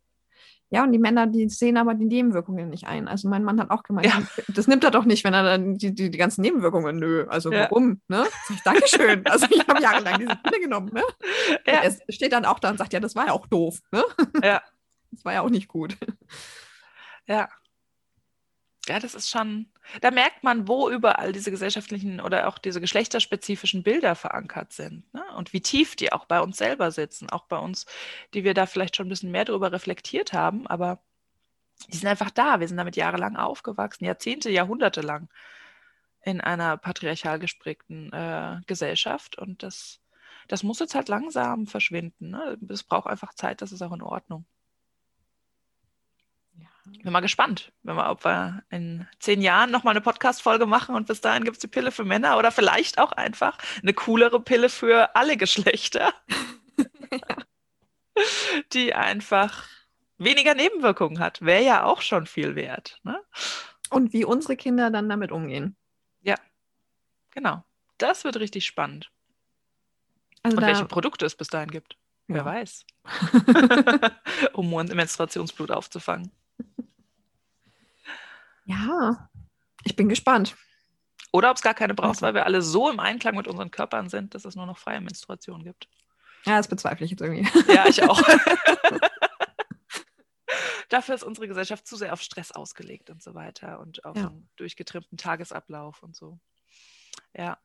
Ja, 0.70 0.84
und 0.84 0.92
die 0.92 1.00
Männer, 1.00 1.28
die 1.28 1.48
sehen 1.48 1.78
aber 1.78 1.94
die 1.94 2.06
Nebenwirkungen 2.06 2.70
nicht 2.70 2.88
ein. 2.88 3.08
Also 3.08 3.30
mein 3.30 3.44
Mann 3.44 3.60
hat 3.60 3.70
auch 3.70 3.84
gemeint, 3.84 4.08
ja. 4.08 4.22
das 4.50 4.68
nimmt 4.68 4.84
er 4.84 4.92
doch 4.92 5.06
nicht, 5.06 5.24
wenn 5.24 5.34
er 5.34 5.44
dann 5.44 5.76
die, 5.76 5.96
die, 5.96 6.10
die 6.12 6.18
ganzen 6.18 6.42
Nebenwirkungen, 6.42 6.98
nö. 6.98 7.26
Also 7.30 7.52
ja. 7.52 7.64
warum? 7.64 8.02
Ne? 8.10 8.26
Sag 8.48 8.56
ich, 8.56 8.64
Dankeschön. 8.64 9.26
Also 9.26 9.48
ich 9.50 9.66
habe 9.66 9.82
jahrelang 9.82 10.20
diese 10.20 10.36
Pille 10.36 10.60
genommen, 10.60 10.92
ne? 10.94 11.04
Ja. 11.66 11.84
Es 11.84 12.00
steht 12.10 12.34
dann 12.34 12.44
auch 12.44 12.60
da 12.60 12.70
und 12.70 12.78
sagt, 12.78 12.92
ja, 12.92 13.00
das 13.00 13.16
war 13.16 13.28
ja 13.28 13.32
auch 13.32 13.48
doof, 13.48 13.80
ne? 13.92 14.04
Ja. 14.44 14.62
Das 15.12 15.26
war 15.26 15.34
ja 15.34 15.42
auch 15.42 15.50
nicht 15.50 15.68
gut. 15.68 15.98
Ja. 17.30 17.50
Ja, 18.88 19.00
das 19.00 19.16
ist 19.16 19.30
schon, 19.30 19.70
da 20.00 20.12
merkt 20.12 20.46
man, 20.46 20.70
wo 20.70 20.90
überall 20.90 21.34
diese 21.34 21.52
gesellschaftlichen 21.52 22.22
oder 22.22 22.48
auch 22.48 22.58
diese 22.58 22.80
geschlechterspezifischen 22.80 23.84
Bilder 23.84 24.16
verankert 24.16 24.72
sind 24.72 25.14
ne? 25.14 25.26
und 25.36 25.52
wie 25.52 25.60
tief 25.60 25.98
die 25.98 26.14
auch 26.14 26.24
bei 26.24 26.40
uns 26.40 26.58
selber 26.58 26.90
sitzen, 26.92 27.30
auch 27.30 27.48
bei 27.48 27.58
uns, 27.58 27.86
die 28.34 28.46
wir 28.46 28.54
da 28.54 28.66
vielleicht 28.66 28.96
schon 28.96 29.08
ein 29.08 29.10
bisschen 29.10 29.32
mehr 29.32 29.44
darüber 29.44 29.74
reflektiert 29.74 30.32
haben, 30.32 30.68
aber 30.68 31.02
die 31.90 31.98
sind 31.98 32.08
einfach 32.08 32.32
da. 32.32 32.60
Wir 32.60 32.68
sind 32.68 32.78
damit 32.78 32.96
jahrelang 32.96 33.36
aufgewachsen, 33.36 34.06
Jahrzehnte, 34.06 34.50
Jahrhunderte 34.50 35.02
lang 35.02 35.30
in 36.24 36.42
einer 36.42 36.78
patriarchal 36.78 37.40
gesprägten 37.40 38.12
äh, 38.14 38.62
Gesellschaft 38.68 39.38
und 39.38 39.64
das, 39.64 40.02
das 40.48 40.64
muss 40.64 40.80
jetzt 40.80 40.96
halt 40.96 41.10
langsam 41.10 41.68
verschwinden. 41.68 42.32
Ne? 42.32 42.58
Es 42.70 42.84
braucht 42.84 43.08
einfach 43.08 43.34
Zeit, 43.34 43.62
das 43.62 43.72
ist 43.72 43.82
auch 43.82 43.94
in 43.94 44.02
Ordnung. 44.02 44.46
Bin 47.04 47.12
mal 47.14 47.22
gespannt, 47.22 47.72
wenn 47.84 47.96
wir, 47.96 48.10
ob 48.10 48.26
wir 48.26 48.64
in 48.70 49.08
zehn 49.20 49.42
Jahren 49.42 49.72
nochmal 49.72 49.92
eine 49.92 50.02
Podcast-Folge 50.02 50.66
machen 50.66 50.96
und 50.96 51.08
bis 51.08 51.22
dahin 51.22 51.44
gibt 51.44 51.58
es 51.58 51.62
die 51.62 51.68
Pille 51.68 51.92
für 51.92 52.04
Männer 52.04 52.38
oder 52.38 52.52
vielleicht 52.52 53.00
auch 53.00 53.12
einfach 53.12 53.58
eine 53.82 53.94
coolere 53.94 54.42
Pille 54.42 54.70
für 54.70 55.16
alle 55.16 55.38
Geschlechter, 55.38 56.14
die 58.74 58.94
einfach 58.94 59.68
weniger 60.18 60.54
Nebenwirkungen 60.54 61.20
hat. 61.20 61.42
Wäre 61.42 61.64
ja 61.64 61.84
auch 61.84 62.02
schon 62.02 62.26
viel 62.26 62.56
wert. 62.56 63.00
Ne? 63.04 63.22
Und 63.90 64.14
wie 64.14 64.26
unsere 64.26 64.58
Kinder 64.58 64.90
dann 64.90 65.08
damit 65.08 65.32
umgehen. 65.32 65.76
Ja, 66.22 66.36
genau. 67.32 67.64
Das 67.98 68.24
wird 68.24 68.38
richtig 68.38 68.66
spannend. 68.66 69.12
Also 70.44 70.58
und 70.58 70.64
welche 70.64 70.86
Produkte 70.86 71.26
es 71.26 71.36
bis 71.36 71.48
dahin 71.48 71.72
gibt. 71.72 71.98
Wer 72.28 72.44
weiß. 72.44 72.86
um 74.54 74.70
Menstruationsblut 74.70 75.72
aufzufangen. 75.72 76.32
Ja, 78.68 79.30
ich 79.84 79.96
bin 79.96 80.10
gespannt. 80.10 80.56
Oder 81.32 81.50
ob 81.50 81.56
es 81.56 81.64
gar 81.64 81.74
keine 81.74 81.94
braucht, 81.94 82.22
weil 82.22 82.34
wir 82.34 82.46
alle 82.46 82.62
so 82.62 82.90
im 82.90 83.00
Einklang 83.00 83.36
mit 83.36 83.48
unseren 83.48 83.72
Körpern 83.72 84.10
sind, 84.10 84.36
dass 84.36 84.44
es 84.46 84.56
nur 84.56 84.66
noch 84.66 84.78
freie 84.78 85.00
Menstruation 85.02 85.64
gibt. 85.64 85.88
Ja, 86.46 86.58
das 86.58 86.68
bezweifle 86.68 87.06
ich 87.06 87.12
jetzt 87.12 87.22
irgendwie. 87.22 87.48
Ja, 87.74 87.88
ich 87.88 88.04
auch. 88.04 88.22
Dafür 90.90 91.16
ist 91.16 91.24
unsere 91.24 91.48
Gesellschaft 91.48 91.88
zu 91.88 91.96
sehr 91.96 92.14
auf 92.14 92.22
Stress 92.22 92.52
ausgelegt 92.52 93.10
und 93.10 93.24
so 93.24 93.34
weiter 93.36 93.80
und 93.80 94.06
auf 94.06 94.18
ja. 94.18 94.28
einen 94.28 94.50
durchgetrimmten 94.58 95.18
Tagesablauf 95.18 96.04
und 96.04 96.16
so. 96.16 96.40
Ja. 97.36 97.58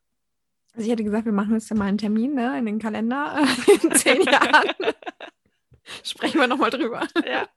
Also 0.75 0.87
ich 0.87 0.93
hätte 0.93 1.05
gesagt, 1.05 1.25
wir 1.25 1.33
machen 1.33 1.55
jetzt 1.55 1.71
ja 1.71 1.77
mal 1.77 1.87
einen 1.87 1.99
Termin 1.99 2.35
ne, 2.35 2.59
in 2.59 2.67
den 2.67 2.79
Kalender 2.79 3.45
in 3.83 3.95
zehn 3.95 4.23
Jahren. 4.23 4.75
Sprechen 6.03 6.41
wir 6.41 6.47
nochmal 6.47 6.71
drüber. 6.71 7.07
Ja. 7.25 7.49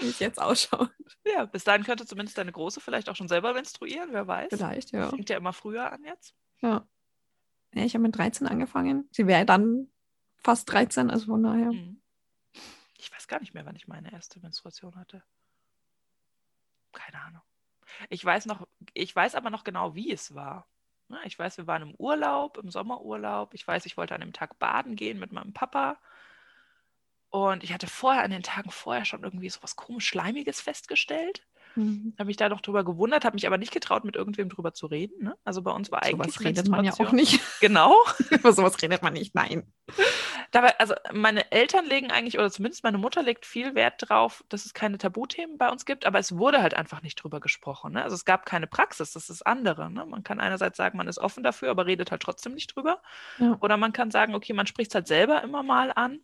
Wie 0.00 0.08
es 0.08 0.18
jetzt 0.18 0.40
ausschaut. 0.40 0.90
Ja, 1.24 1.44
bis 1.44 1.64
dahin 1.64 1.84
könnte 1.84 2.06
zumindest 2.06 2.38
deine 2.38 2.52
Große 2.52 2.80
vielleicht 2.80 3.08
auch 3.08 3.16
schon 3.16 3.28
selber 3.28 3.52
menstruieren, 3.52 4.10
wer 4.12 4.26
weiß. 4.26 4.48
Vielleicht, 4.50 4.92
ja. 4.92 5.08
Fängt 5.08 5.28
ja 5.28 5.36
immer 5.36 5.52
früher 5.52 5.92
an 5.92 6.02
jetzt. 6.04 6.34
Ja. 6.60 6.86
ja 7.74 7.84
ich 7.84 7.94
habe 7.94 8.02
mit 8.02 8.16
13 8.16 8.46
angefangen. 8.46 9.08
Sie 9.12 9.26
wäre 9.26 9.44
dann 9.44 9.88
fast 10.36 10.70
13, 10.72 11.10
also 11.10 11.26
von 11.26 11.42
daher. 11.42 11.72
Mhm. 11.72 12.00
Ich 12.98 13.12
weiß 13.12 13.28
gar 13.28 13.40
nicht 13.40 13.54
mehr, 13.54 13.64
wann 13.66 13.76
ich 13.76 13.88
meine 13.88 14.12
erste 14.12 14.40
Menstruation 14.40 14.96
hatte. 14.96 15.22
Keine 16.92 17.22
Ahnung. 17.22 17.42
Ich 18.08 18.24
weiß 18.24 18.46
noch, 18.46 18.66
ich 18.94 19.14
weiß 19.14 19.34
aber 19.34 19.50
noch 19.50 19.64
genau, 19.64 19.94
wie 19.94 20.12
es 20.12 20.34
war. 20.34 20.66
Ich 21.24 21.38
weiß, 21.38 21.58
wir 21.58 21.66
waren 21.66 21.82
im 21.82 21.94
Urlaub, 21.96 22.58
im 22.58 22.70
Sommerurlaub. 22.70 23.54
Ich 23.54 23.66
weiß, 23.66 23.84
ich 23.86 23.96
wollte 23.96 24.14
an 24.14 24.20
dem 24.20 24.32
Tag 24.32 24.58
baden 24.58 24.94
gehen 24.96 25.18
mit 25.18 25.32
meinem 25.32 25.52
Papa. 25.52 25.98
Und 27.30 27.62
ich 27.62 27.72
hatte 27.72 27.86
vorher, 27.86 28.24
an 28.24 28.30
den 28.30 28.42
Tagen 28.42 28.70
vorher 28.70 29.04
schon 29.04 29.22
irgendwie 29.22 29.48
so 29.48 29.60
was 29.62 29.76
komisch 29.76 30.06
Schleimiges 30.06 30.60
festgestellt. 30.60 31.42
Mhm. 31.76 32.14
Habe 32.18 32.26
mich 32.26 32.36
da 32.36 32.48
noch 32.48 32.60
drüber 32.60 32.84
gewundert, 32.84 33.24
habe 33.24 33.34
mich 33.34 33.46
aber 33.46 33.58
nicht 33.58 33.72
getraut, 33.72 34.04
mit 34.04 34.16
irgendwem 34.16 34.48
drüber 34.48 34.74
zu 34.74 34.86
reden. 34.86 35.22
Ne? 35.22 35.36
Also 35.44 35.62
bei 35.62 35.70
uns 35.70 35.92
war 35.92 36.02
eigentlich. 36.02 36.34
Sowas 36.34 36.44
redet 36.44 36.68
man 36.68 36.84
ja 36.84 36.92
auch 36.92 37.12
nicht. 37.12 37.40
Genau. 37.60 37.94
Über 38.30 38.52
sowas 38.52 38.80
redet 38.82 39.02
man 39.02 39.12
nicht, 39.12 39.34
nein. 39.34 39.70
Dabei, 40.50 40.78
also 40.80 40.94
meine 41.12 41.52
Eltern 41.52 41.84
legen 41.86 42.10
eigentlich, 42.10 42.38
oder 42.38 42.50
zumindest 42.50 42.82
meine 42.82 42.98
Mutter 42.98 43.22
legt 43.22 43.44
viel 43.46 43.74
Wert 43.74 44.08
drauf, 44.08 44.42
dass 44.48 44.64
es 44.64 44.74
keine 44.74 44.98
Tabuthemen 44.98 45.58
bei 45.58 45.68
uns 45.68 45.84
gibt, 45.84 46.06
aber 46.06 46.18
es 46.18 46.36
wurde 46.36 46.62
halt 46.62 46.74
einfach 46.74 47.02
nicht 47.02 47.16
drüber 47.16 47.38
gesprochen. 47.38 47.92
Ne? 47.92 48.02
Also 48.02 48.14
es 48.14 48.24
gab 48.24 48.46
keine 48.46 48.66
Praxis, 48.66 49.12
das 49.12 49.30
ist 49.30 49.46
andere. 49.46 49.90
Ne? 49.90 50.06
Man 50.06 50.24
kann 50.24 50.40
einerseits 50.40 50.76
sagen, 50.76 50.96
man 50.96 51.06
ist 51.06 51.18
offen 51.18 51.44
dafür, 51.44 51.70
aber 51.70 51.86
redet 51.86 52.10
halt 52.10 52.22
trotzdem 52.22 52.54
nicht 52.54 52.74
drüber. 52.74 53.02
Ja. 53.38 53.58
Oder 53.60 53.76
man 53.76 53.92
kann 53.92 54.10
sagen, 54.10 54.34
okay, 54.34 54.54
man 54.54 54.66
spricht 54.66 54.90
es 54.90 54.94
halt 54.94 55.06
selber 55.06 55.42
immer 55.42 55.62
mal 55.62 55.92
an 55.94 56.20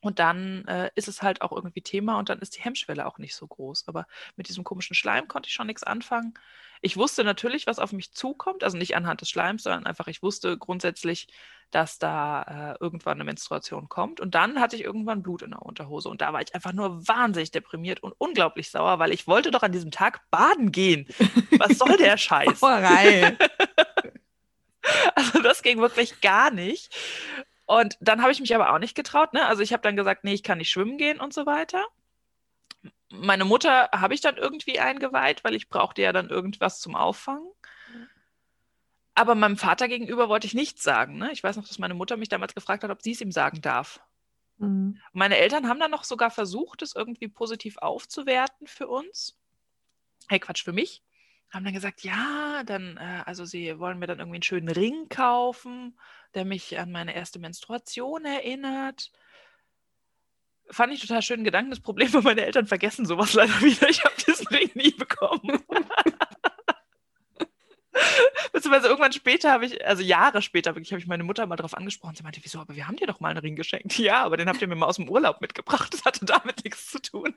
und 0.00 0.18
dann 0.18 0.64
äh, 0.66 0.90
ist 0.94 1.08
es 1.08 1.22
halt 1.22 1.42
auch 1.42 1.52
irgendwie 1.52 1.82
Thema 1.82 2.18
und 2.18 2.28
dann 2.28 2.38
ist 2.38 2.56
die 2.56 2.62
Hemmschwelle 2.62 3.06
auch 3.06 3.18
nicht 3.18 3.34
so 3.34 3.46
groß. 3.46 3.86
Aber 3.86 4.06
mit 4.36 4.48
diesem 4.48 4.64
komischen 4.64 4.94
Schleim 4.94 5.28
konnte 5.28 5.48
ich 5.48 5.54
schon 5.54 5.66
nichts 5.66 5.82
anfangen. 5.82 6.34
Ich 6.82 6.96
wusste 6.96 7.24
natürlich, 7.24 7.66
was 7.66 7.78
auf 7.78 7.92
mich 7.92 8.12
zukommt, 8.14 8.64
also 8.64 8.78
nicht 8.78 8.96
anhand 8.96 9.20
des 9.20 9.28
Schleims, 9.28 9.64
sondern 9.64 9.84
einfach, 9.84 10.06
ich 10.06 10.22
wusste 10.22 10.56
grundsätzlich, 10.56 11.28
dass 11.70 11.98
da 11.98 12.42
äh, 12.42 12.76
irgendwann 12.80 13.18
eine 13.18 13.24
Menstruation 13.24 13.90
kommt. 13.90 14.20
Und 14.20 14.34
dann 14.34 14.58
hatte 14.58 14.76
ich 14.76 14.82
irgendwann 14.82 15.22
Blut 15.22 15.42
in 15.42 15.50
der 15.50 15.62
Unterhose. 15.62 16.08
Und 16.08 16.22
da 16.22 16.32
war 16.32 16.40
ich 16.40 16.54
einfach 16.54 16.72
nur 16.72 17.06
wahnsinnig 17.06 17.50
deprimiert 17.50 18.02
und 18.02 18.14
unglaublich 18.16 18.70
sauer, 18.70 18.98
weil 18.98 19.12
ich 19.12 19.26
wollte 19.26 19.50
doch 19.50 19.62
an 19.62 19.72
diesem 19.72 19.90
Tag 19.90 20.22
baden 20.30 20.72
gehen. 20.72 21.06
Was 21.58 21.76
soll 21.78 21.98
der 21.98 22.16
Scheiß? 22.18 22.58
also 25.14 25.42
das 25.42 25.62
ging 25.62 25.80
wirklich 25.80 26.20
gar 26.22 26.50
nicht. 26.50 26.96
Und 27.70 27.96
dann 28.00 28.20
habe 28.20 28.32
ich 28.32 28.40
mich 28.40 28.52
aber 28.52 28.74
auch 28.74 28.80
nicht 28.80 28.96
getraut. 28.96 29.32
Ne? 29.32 29.46
Also 29.46 29.62
ich 29.62 29.72
habe 29.72 29.84
dann 29.84 29.94
gesagt, 29.94 30.24
nee, 30.24 30.34
ich 30.34 30.42
kann 30.42 30.58
nicht 30.58 30.70
schwimmen 30.70 30.98
gehen 30.98 31.20
und 31.20 31.32
so 31.32 31.46
weiter. 31.46 31.86
Meine 33.10 33.44
Mutter 33.44 33.88
habe 33.92 34.12
ich 34.12 34.20
dann 34.20 34.38
irgendwie 34.38 34.80
eingeweiht, 34.80 35.44
weil 35.44 35.54
ich 35.54 35.68
brauchte 35.68 36.02
ja 36.02 36.12
dann 36.12 36.30
irgendwas 36.30 36.80
zum 36.80 36.96
Auffangen. 36.96 37.48
Aber 39.14 39.36
meinem 39.36 39.56
Vater 39.56 39.86
gegenüber 39.86 40.28
wollte 40.28 40.48
ich 40.48 40.54
nichts 40.54 40.82
sagen. 40.82 41.16
Ne? 41.18 41.30
Ich 41.30 41.44
weiß 41.44 41.56
noch, 41.56 41.68
dass 41.68 41.78
meine 41.78 41.94
Mutter 41.94 42.16
mich 42.16 42.28
damals 42.28 42.56
gefragt 42.56 42.82
hat, 42.82 42.90
ob 42.90 43.02
sie 43.02 43.12
es 43.12 43.20
ihm 43.20 43.30
sagen 43.30 43.60
darf. 43.60 44.00
Mhm. 44.56 45.00
Meine 45.12 45.36
Eltern 45.36 45.68
haben 45.68 45.78
dann 45.78 45.92
noch 45.92 46.02
sogar 46.02 46.32
versucht, 46.32 46.82
es 46.82 46.96
irgendwie 46.96 47.28
positiv 47.28 47.78
aufzuwerten 47.78 48.66
für 48.66 48.88
uns. 48.88 49.38
Hey, 50.28 50.40
Quatsch, 50.40 50.64
für 50.64 50.72
mich. 50.72 51.04
Haben 51.50 51.64
dann 51.64 51.74
gesagt, 51.74 52.02
ja, 52.02 52.62
dann, 52.64 52.96
äh, 52.96 53.22
also 53.26 53.44
sie 53.44 53.78
wollen 53.78 53.98
mir 53.98 54.06
dann 54.06 54.18
irgendwie 54.18 54.36
einen 54.36 54.42
schönen 54.42 54.68
Ring 54.68 55.08
kaufen 55.08 55.94
der 56.34 56.44
mich 56.44 56.78
an 56.78 56.92
meine 56.92 57.14
erste 57.14 57.38
Menstruation 57.38 58.24
erinnert. 58.24 59.10
Fand 60.70 60.92
ich 60.92 61.00
total 61.00 61.22
schönen 61.22 61.44
Gedanken. 61.44 61.70
Das 61.70 61.80
Problem 61.80 62.12
war, 62.14 62.22
meine 62.22 62.44
Eltern 62.44 62.66
vergessen 62.66 63.06
sowas 63.06 63.32
leider 63.34 63.52
wieder. 63.60 63.88
Ich 63.88 64.04
habe 64.04 64.14
diesen 64.26 64.46
Ring 64.48 64.70
nie 64.74 64.92
bekommen. 64.92 65.64
Beziehungsweise 68.60 68.88
irgendwann 68.88 69.12
später 69.12 69.52
habe 69.52 69.64
ich, 69.64 69.86
also 69.86 70.02
Jahre 70.02 70.42
später 70.42 70.74
wirklich, 70.74 70.92
habe 70.92 71.00
ich 71.00 71.06
meine 71.06 71.24
Mutter 71.24 71.46
mal 71.46 71.56
darauf 71.56 71.74
angesprochen. 71.74 72.14
Sie 72.14 72.22
meinte, 72.22 72.40
wieso, 72.42 72.60
aber 72.60 72.76
wir 72.76 72.86
haben 72.86 72.96
dir 72.96 73.06
doch 73.06 73.20
mal 73.20 73.30
einen 73.30 73.38
Ring 73.38 73.56
geschenkt. 73.56 73.98
Ja, 74.10 74.22
aber 74.24 74.36
den 74.36 74.48
habt 74.48 74.60
ihr 74.60 74.68
mir 74.68 74.76
mal 74.76 74.86
aus 74.86 74.96
dem 74.96 75.08
Urlaub 75.08 75.40
mitgebracht. 75.40 75.92
Das 75.92 76.04
hatte 76.04 76.24
damit 76.24 76.64
nichts 76.64 76.90
zu 76.90 77.00
tun. 77.00 77.34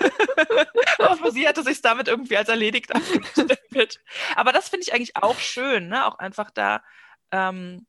aber 0.98 1.16
für 1.16 1.30
sie 1.30 1.46
hatte 1.46 1.62
sich 1.62 1.80
damit 1.82 2.08
irgendwie 2.08 2.36
als 2.36 2.48
erledigt 2.48 2.94
angestempelt. 2.94 4.00
Aber 4.34 4.52
das 4.52 4.68
finde 4.68 4.84
ich 4.84 4.94
eigentlich 4.94 5.16
auch 5.16 5.38
schön, 5.38 5.88
ne? 5.88 6.06
Auch 6.06 6.18
einfach 6.18 6.50
da 6.50 6.82
ähm, 7.32 7.86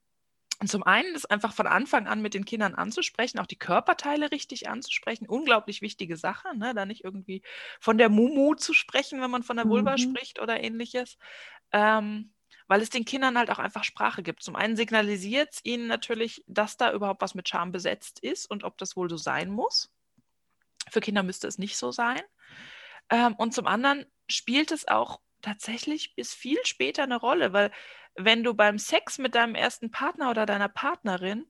und 0.60 0.68
zum 0.68 0.84
einen 0.84 1.14
ist 1.16 1.30
einfach 1.30 1.52
von 1.52 1.68
Anfang 1.68 2.08
an 2.08 2.22
mit 2.22 2.34
den 2.34 2.46
Kindern 2.46 2.74
anzusprechen, 2.74 3.40
auch 3.40 3.48
die 3.48 3.58
Körperteile 3.58 4.32
richtig 4.32 4.70
anzusprechen. 4.70 5.28
Unglaublich 5.28 5.82
wichtige 5.82 6.16
Sache, 6.16 6.58
ne? 6.58 6.74
da 6.74 6.86
nicht 6.86 7.04
irgendwie 7.04 7.42
von 7.82 7.98
der 7.98 8.08
Mumu 8.08 8.56
zu 8.56 8.74
sprechen, 8.74 9.20
wenn 9.22 9.32
man 9.32 9.44
von 9.44 9.58
der 9.58 9.68
Vulva 9.68 9.94
mhm. 9.94 9.98
spricht 9.98 10.40
oder 10.40 10.64
ähnliches. 10.64 11.18
Ähm, 11.74 12.33
weil 12.68 12.82
es 12.82 12.90
den 12.90 13.06
Kindern 13.06 13.38
halt 13.38 13.50
auch 13.50 13.60
einfach 13.60 13.84
Sprache 13.84 14.24
gibt. 14.24 14.44
Zum 14.44 14.56
einen 14.56 14.76
signalisiert 14.76 15.54
es 15.54 15.60
ihnen 15.64 15.88
natürlich, 15.88 16.44
dass 16.48 16.78
da 16.78 16.92
überhaupt 16.94 17.22
was 17.22 17.36
mit 17.36 17.48
Scham 17.48 17.72
besetzt 17.72 18.20
ist 18.20 18.50
und 18.50 18.64
ob 18.64 18.78
das 18.78 18.96
wohl 18.96 19.10
so 19.10 19.18
sein 19.18 19.50
muss. 19.50 19.92
Für 20.90 21.02
Kinder 21.02 21.24
müsste 21.24 21.48
es 21.48 21.58
nicht 21.58 21.78
so 21.78 21.92
sein. 21.92 22.22
Ähm, 23.10 23.36
und 23.36 23.54
zum 23.54 23.68
anderen 23.68 24.06
spielt 24.28 24.72
es 24.72 24.88
auch 24.88 25.20
tatsächlich 25.42 26.16
bis 26.16 26.34
viel 26.34 26.60
später 26.64 27.04
eine 27.04 27.18
Rolle, 27.18 27.54
weil 27.54 27.72
wenn 28.16 28.44
du 28.44 28.54
beim 28.54 28.78
Sex 28.78 29.18
mit 29.18 29.36
deinem 29.36 29.56
ersten 29.56 29.92
Partner 29.92 30.30
oder 30.30 30.46
deiner 30.46 30.70
Partnerin 30.70 31.46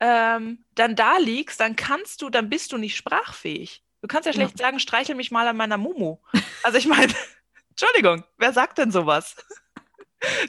ähm, 0.00 0.64
dann 0.74 0.96
da 0.96 1.18
liegst, 1.18 1.60
dann 1.60 1.76
kannst 1.76 2.22
du, 2.22 2.30
dann 2.30 2.48
bist 2.48 2.72
du 2.72 2.78
nicht 2.78 2.96
sprachfähig. 2.96 3.82
Du 4.00 4.08
kannst 4.08 4.26
ja 4.26 4.32
schlecht 4.32 4.58
ja. 4.58 4.66
sagen, 4.66 4.78
streichel 4.78 5.16
mich 5.16 5.30
mal 5.30 5.48
an 5.48 5.56
meiner 5.56 5.76
Mumu. 5.76 6.18
Also 6.62 6.78
ich 6.78 6.86
meine, 6.86 7.12
Entschuldigung, 7.70 8.24
wer 8.36 8.52
sagt 8.52 8.78
denn 8.78 8.90
sowas? 8.92 9.36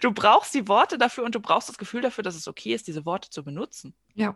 Du 0.01 0.11
brauchst 0.11 0.53
die 0.55 0.67
Worte 0.67 0.97
dafür 0.97 1.23
und 1.23 1.35
du 1.35 1.39
brauchst 1.39 1.69
das 1.69 1.77
Gefühl 1.77 2.01
dafür, 2.01 2.23
dass 2.23 2.35
es 2.35 2.47
okay 2.47 2.73
ist, 2.73 2.87
diese 2.87 3.05
Worte 3.05 3.29
zu 3.29 3.43
benutzen. 3.43 3.95
Ja. 4.15 4.35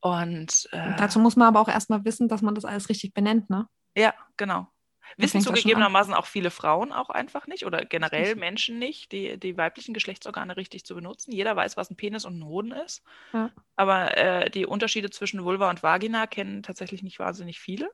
Und, 0.00 0.68
äh, 0.72 0.88
und 0.88 1.00
dazu 1.00 1.18
muss 1.20 1.36
man 1.36 1.48
aber 1.48 1.60
auch 1.60 1.68
erstmal 1.68 2.04
wissen, 2.04 2.28
dass 2.28 2.42
man 2.42 2.54
das 2.54 2.64
alles 2.64 2.88
richtig 2.88 3.14
benennt, 3.14 3.50
ne? 3.50 3.68
Ja, 3.94 4.14
genau. 4.36 4.68
Wissen 5.16 5.40
zugegebenermaßen 5.40 6.14
auch 6.14 6.26
viele 6.26 6.50
Frauen 6.50 6.92
auch 6.92 7.10
einfach 7.10 7.46
nicht 7.46 7.66
oder 7.66 7.84
generell 7.84 8.36
Menschen 8.36 8.78
nicht, 8.78 9.12
die, 9.12 9.38
die 9.38 9.56
weiblichen 9.56 9.92
Geschlechtsorgane 9.92 10.56
richtig 10.56 10.84
zu 10.84 10.94
benutzen. 10.94 11.32
Jeder 11.32 11.56
weiß, 11.56 11.76
was 11.76 11.90
ein 11.90 11.96
Penis 11.96 12.24
und 12.24 12.38
ein 12.38 12.44
Hoden 12.44 12.72
ist. 12.72 13.02
Ja. 13.32 13.50
Aber 13.76 14.16
äh, 14.16 14.50
die 14.50 14.66
Unterschiede 14.66 15.10
zwischen 15.10 15.44
Vulva 15.44 15.68
und 15.68 15.82
Vagina 15.82 16.26
kennen 16.26 16.62
tatsächlich 16.62 17.02
nicht 17.02 17.18
wahnsinnig 17.18 17.58
viele. 17.58 17.90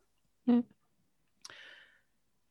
Hm. 0.47 0.65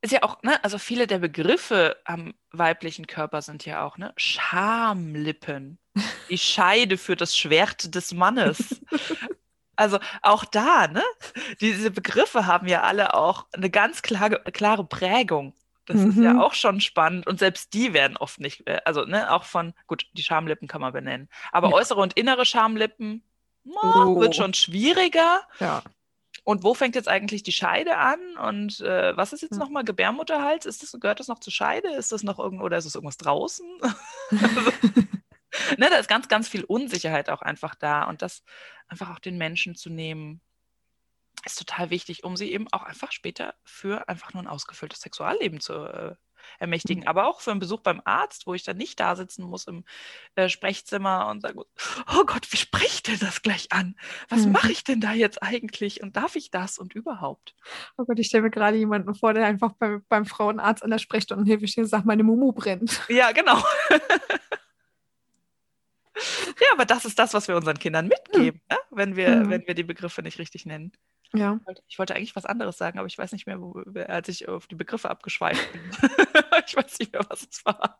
Ist 0.05 0.11
ja 0.11 0.21
auch, 0.21 0.43
ne, 0.43 0.63
also 0.63 0.77
viele 0.77 1.07
der 1.07 1.17
Begriffe 1.17 1.97
am 2.05 2.35
weiblichen 2.51 3.07
Körper 3.07 3.41
sind 3.41 3.65
ja 3.65 3.83
auch, 3.83 3.97
ne, 3.97 4.13
Schamlippen, 4.17 5.79
die 6.29 6.37
Scheide 6.37 6.97
für 6.97 7.15
das 7.15 7.35
Schwert 7.35 7.95
des 7.95 8.13
Mannes, 8.13 8.81
Also 9.77 9.99
auch 10.21 10.45
da, 10.45 10.87
ne? 10.87 11.03
Diese 11.59 11.91
Begriffe 11.91 12.45
haben 12.45 12.67
ja 12.67 12.83
alle 12.83 13.13
auch 13.13 13.45
eine 13.51 13.69
ganz 13.69 14.01
klare, 14.01 14.41
klare 14.53 14.85
Prägung. 14.85 15.53
Das 15.85 15.97
mhm. 15.97 16.09
ist 16.11 16.17
ja 16.17 16.33
mhm. 16.33 16.41
auch 16.41 16.53
schon 16.53 16.81
spannend. 16.81 17.27
Und 17.27 17.39
selbst 17.39 17.73
die 17.73 17.93
werden 17.93 18.15
oft 18.15 18.39
nicht, 18.39 18.65
äh, 18.67 18.79
also 18.85 19.03
ne, 19.05 19.31
auch 19.31 19.43
von, 19.43 19.73
gut, 19.87 20.05
die 20.13 20.23
Schamlippen 20.23 20.67
kann 20.67 20.81
man 20.81 20.93
benennen. 20.93 21.29
Aber 21.51 21.69
ja. 21.69 21.73
äußere 21.73 21.99
und 21.99 22.13
innere 22.13 22.45
Schamlippen 22.45 23.23
oh, 23.65 24.19
wird 24.19 24.35
schon 24.35 24.53
schwieriger. 24.53 25.41
Ja. 25.59 25.83
Und 26.45 26.63
wo 26.63 26.75
fängt 26.75 26.93
jetzt 26.93 27.07
eigentlich 27.07 27.41
die 27.41 27.51
Scheide 27.51 27.97
an? 27.97 28.19
Und 28.37 28.79
äh, 28.81 29.17
was 29.17 29.33
ist 29.33 29.41
jetzt 29.41 29.57
nochmal 29.57 29.83
Gebärmutterhals? 29.83 30.67
Ist 30.67 30.83
das, 30.83 30.95
gehört 31.01 31.19
das 31.19 31.27
noch 31.27 31.39
zur 31.39 31.51
Scheide? 31.51 31.89
Ist 31.89 32.11
das 32.11 32.21
noch 32.21 32.37
irgendwo 32.37 32.65
oder 32.65 32.77
ist 32.77 32.85
es 32.85 32.93
irgendwas 32.93 33.17
draußen? 33.17 33.67
also, 33.81 34.71
ne, 35.77 35.89
da 35.89 35.97
ist 35.97 36.07
ganz, 36.07 36.27
ganz 36.27 36.47
viel 36.47 36.63
Unsicherheit 36.63 37.31
auch 37.31 37.41
einfach 37.41 37.73
da. 37.73 38.03
Und 38.03 38.21
das 38.21 38.43
einfach 38.87 39.09
auch 39.09 39.17
den 39.17 39.39
Menschen 39.39 39.73
zu 39.73 39.89
nehmen, 39.89 40.39
ist 41.45 41.57
total 41.57 41.89
wichtig, 41.89 42.23
um 42.23 42.37
sie 42.37 42.51
eben 42.53 42.71
auch 42.71 42.83
einfach 42.83 43.11
später 43.11 43.55
für 43.63 44.07
einfach 44.07 44.35
nur 44.35 44.43
ein 44.43 44.47
ausgefülltes 44.47 45.01
Sexualleben 45.01 45.59
zu, 45.59 45.73
äh, 45.73 46.15
ermächtigen. 46.59 47.03
Mhm. 47.03 47.07
Aber 47.07 47.27
auch 47.27 47.41
für 47.41 47.51
einen 47.51 47.59
Besuch 47.59 47.81
beim 47.81 48.01
Arzt, 48.05 48.47
wo 48.47 48.53
ich 48.53 48.63
dann 48.63 48.77
nicht 48.77 48.99
da 48.99 49.15
sitzen 49.15 49.43
muss 49.43 49.67
im 49.67 49.83
äh, 50.35 50.49
Sprechzimmer 50.49 51.27
und 51.27 51.41
sage, 51.41 51.59
oh 51.59 52.23
Gott, 52.25 52.51
wie 52.51 52.57
spricht 52.57 53.07
denn 53.07 53.19
das 53.19 53.41
gleich 53.41 53.71
an? 53.71 53.95
Was 54.29 54.45
mhm. 54.45 54.53
mache 54.53 54.71
ich 54.71 54.83
denn 54.83 55.01
da 55.01 55.13
jetzt 55.13 55.41
eigentlich? 55.41 56.01
Und 56.01 56.15
darf 56.15 56.35
ich 56.35 56.51
das 56.51 56.77
und 56.77 56.93
überhaupt? 56.93 57.55
Oh 57.97 58.05
Gott, 58.05 58.19
ich 58.19 58.27
stelle 58.27 58.43
mir 58.43 58.51
gerade 58.51 58.77
jemanden 58.77 59.15
vor, 59.15 59.33
der 59.33 59.45
einfach 59.45 59.73
bei, 59.73 59.99
beim 60.09 60.25
Frauenarzt 60.25 60.83
an 60.83 60.91
der 60.91 60.99
Sprechstunde 60.99 61.45
hilft 61.45 61.69
steht 61.69 61.83
und 61.83 61.89
sagt, 61.89 62.05
meine 62.05 62.23
Mumu 62.23 62.51
brennt. 62.51 63.01
Ja, 63.09 63.31
genau. 63.31 63.61
ja, 66.15 66.67
aber 66.73 66.85
das 66.85 67.05
ist 67.05 67.17
das, 67.19 67.33
was 67.33 67.47
wir 67.47 67.55
unseren 67.55 67.79
Kindern 67.79 68.07
mitgeben, 68.07 68.61
mhm. 68.69 68.75
ne? 68.75 68.77
wenn, 68.91 69.15
wir, 69.15 69.35
mhm. 69.37 69.49
wenn 69.49 69.67
wir 69.67 69.73
die 69.73 69.83
Begriffe 69.83 70.21
nicht 70.21 70.39
richtig 70.39 70.65
nennen. 70.65 70.91
Ja. 71.37 71.59
Ich 71.87 71.99
wollte 71.99 72.15
eigentlich 72.15 72.35
was 72.35 72.45
anderes 72.45 72.77
sagen, 72.77 72.99
aber 72.99 73.07
ich 73.07 73.17
weiß 73.17 73.31
nicht 73.31 73.47
mehr, 73.47 73.61
wo, 73.61 73.83
als 74.07 74.27
ich 74.27 74.47
auf 74.47 74.67
die 74.67 74.75
Begriffe 74.75 75.09
abgeschweift 75.09 75.71
bin. 75.71 75.81
ich 76.67 76.75
weiß 76.75 76.99
nicht 76.99 77.13
mehr, 77.13 77.25
was 77.29 77.47
es 77.49 77.65
war. 77.65 77.99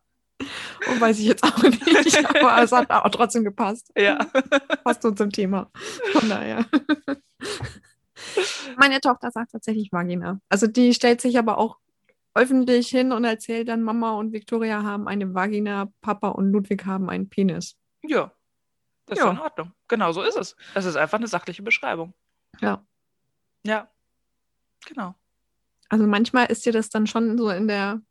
Und 0.89 0.99
weiß 1.01 1.19
ich 1.19 1.25
jetzt 1.25 1.43
auch 1.43 1.61
nicht, 1.63 2.17
aber 2.41 2.61
es 2.61 2.71
hat 2.71 2.89
auch 2.89 3.09
trotzdem 3.09 3.43
gepasst. 3.43 3.91
Ja. 3.97 4.19
Passt 4.83 5.01
so 5.01 5.11
zum 5.11 5.31
Thema. 5.31 5.71
Von 6.11 6.29
daher. 6.29 6.65
Meine 8.77 8.99
Tochter 8.99 9.31
sagt 9.31 9.51
tatsächlich 9.51 9.91
Vagina. 9.91 10.39
Also 10.49 10.67
die 10.67 10.93
stellt 10.93 11.21
sich 11.21 11.37
aber 11.37 11.57
auch 11.57 11.77
öffentlich 12.33 12.89
hin 12.89 13.13
und 13.13 13.23
erzählt 13.23 13.69
dann, 13.69 13.81
Mama 13.81 14.13
und 14.13 14.33
Victoria 14.33 14.83
haben 14.83 15.07
eine 15.07 15.33
Vagina, 15.33 15.91
Papa 16.01 16.29
und 16.29 16.51
Ludwig 16.51 16.85
haben 16.85 17.09
einen 17.09 17.29
Penis. 17.29 17.77
Ja, 18.03 18.31
das 19.05 19.19
ja. 19.19 19.25
ist 19.25 19.31
in 19.31 19.39
Ordnung. 19.39 19.71
Genau 19.87 20.11
so 20.11 20.21
ist 20.21 20.37
es. 20.37 20.55
Es 20.73 20.85
ist 20.85 20.97
einfach 20.97 21.17
eine 21.17 21.27
sachliche 21.27 21.63
Beschreibung. 21.63 22.13
Ja. 22.59 22.85
Ja, 23.65 23.89
genau. 24.86 25.15
Also 25.89 26.08
manchmal 26.08 26.47
ist 26.47 26.65
dir 26.65 26.73
das 26.73 26.89
dann 26.89 27.08
schon 27.08 27.38
so 27.38 27.49
in 27.49 27.67
der, 27.67 28.01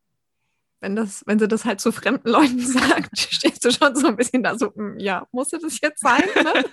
wenn 0.81 0.97
das, 0.97 1.23
wenn 1.27 1.39
sie 1.39 1.49
das 1.49 1.65
halt 1.65 1.81
zu 1.81 1.93
fremden 1.93 2.29
Leuten 2.29 2.61
sagt, 2.67 3.19
stehst 3.19 3.65
du 3.65 3.71
schon 3.71 3.95
so 3.95 4.09
ein 4.09 4.17
bisschen 4.17 4.43
da 4.43 4.59
so, 4.59 4.75
hm, 4.75 4.99
ja, 4.99 5.27
musste 5.33 5.59
das 5.59 5.81
jetzt 5.81 6.01
sein? 6.01 6.25
Ne? 6.35 6.65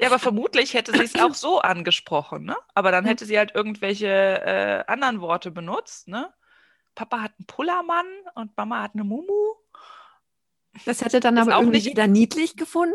ja, 0.00 0.06
aber 0.08 0.18
vermutlich 0.18 0.74
hätte 0.74 0.92
sie 0.92 1.04
es 1.04 1.14
auch 1.16 1.34
so 1.34 1.60
angesprochen, 1.60 2.44
ne? 2.44 2.56
Aber 2.74 2.90
dann 2.90 3.04
hätte 3.04 3.26
sie 3.26 3.38
halt 3.38 3.54
irgendwelche 3.54 4.08
äh, 4.08 4.84
anderen 4.86 5.20
Worte 5.20 5.50
benutzt, 5.50 6.08
ne? 6.08 6.32
Papa 6.94 7.20
hat 7.22 7.32
einen 7.38 7.46
Pullermann 7.46 8.06
und 8.34 8.56
Mama 8.56 8.82
hat 8.82 8.94
eine 8.94 9.04
Mumu. 9.04 9.54
Das 10.84 11.02
hätte 11.02 11.20
dann 11.20 11.38
aber 11.38 11.56
auch 11.56 11.62
nicht 11.62 11.86
jeder 11.86 12.06
niedlich 12.06 12.56
gefunden, 12.56 12.94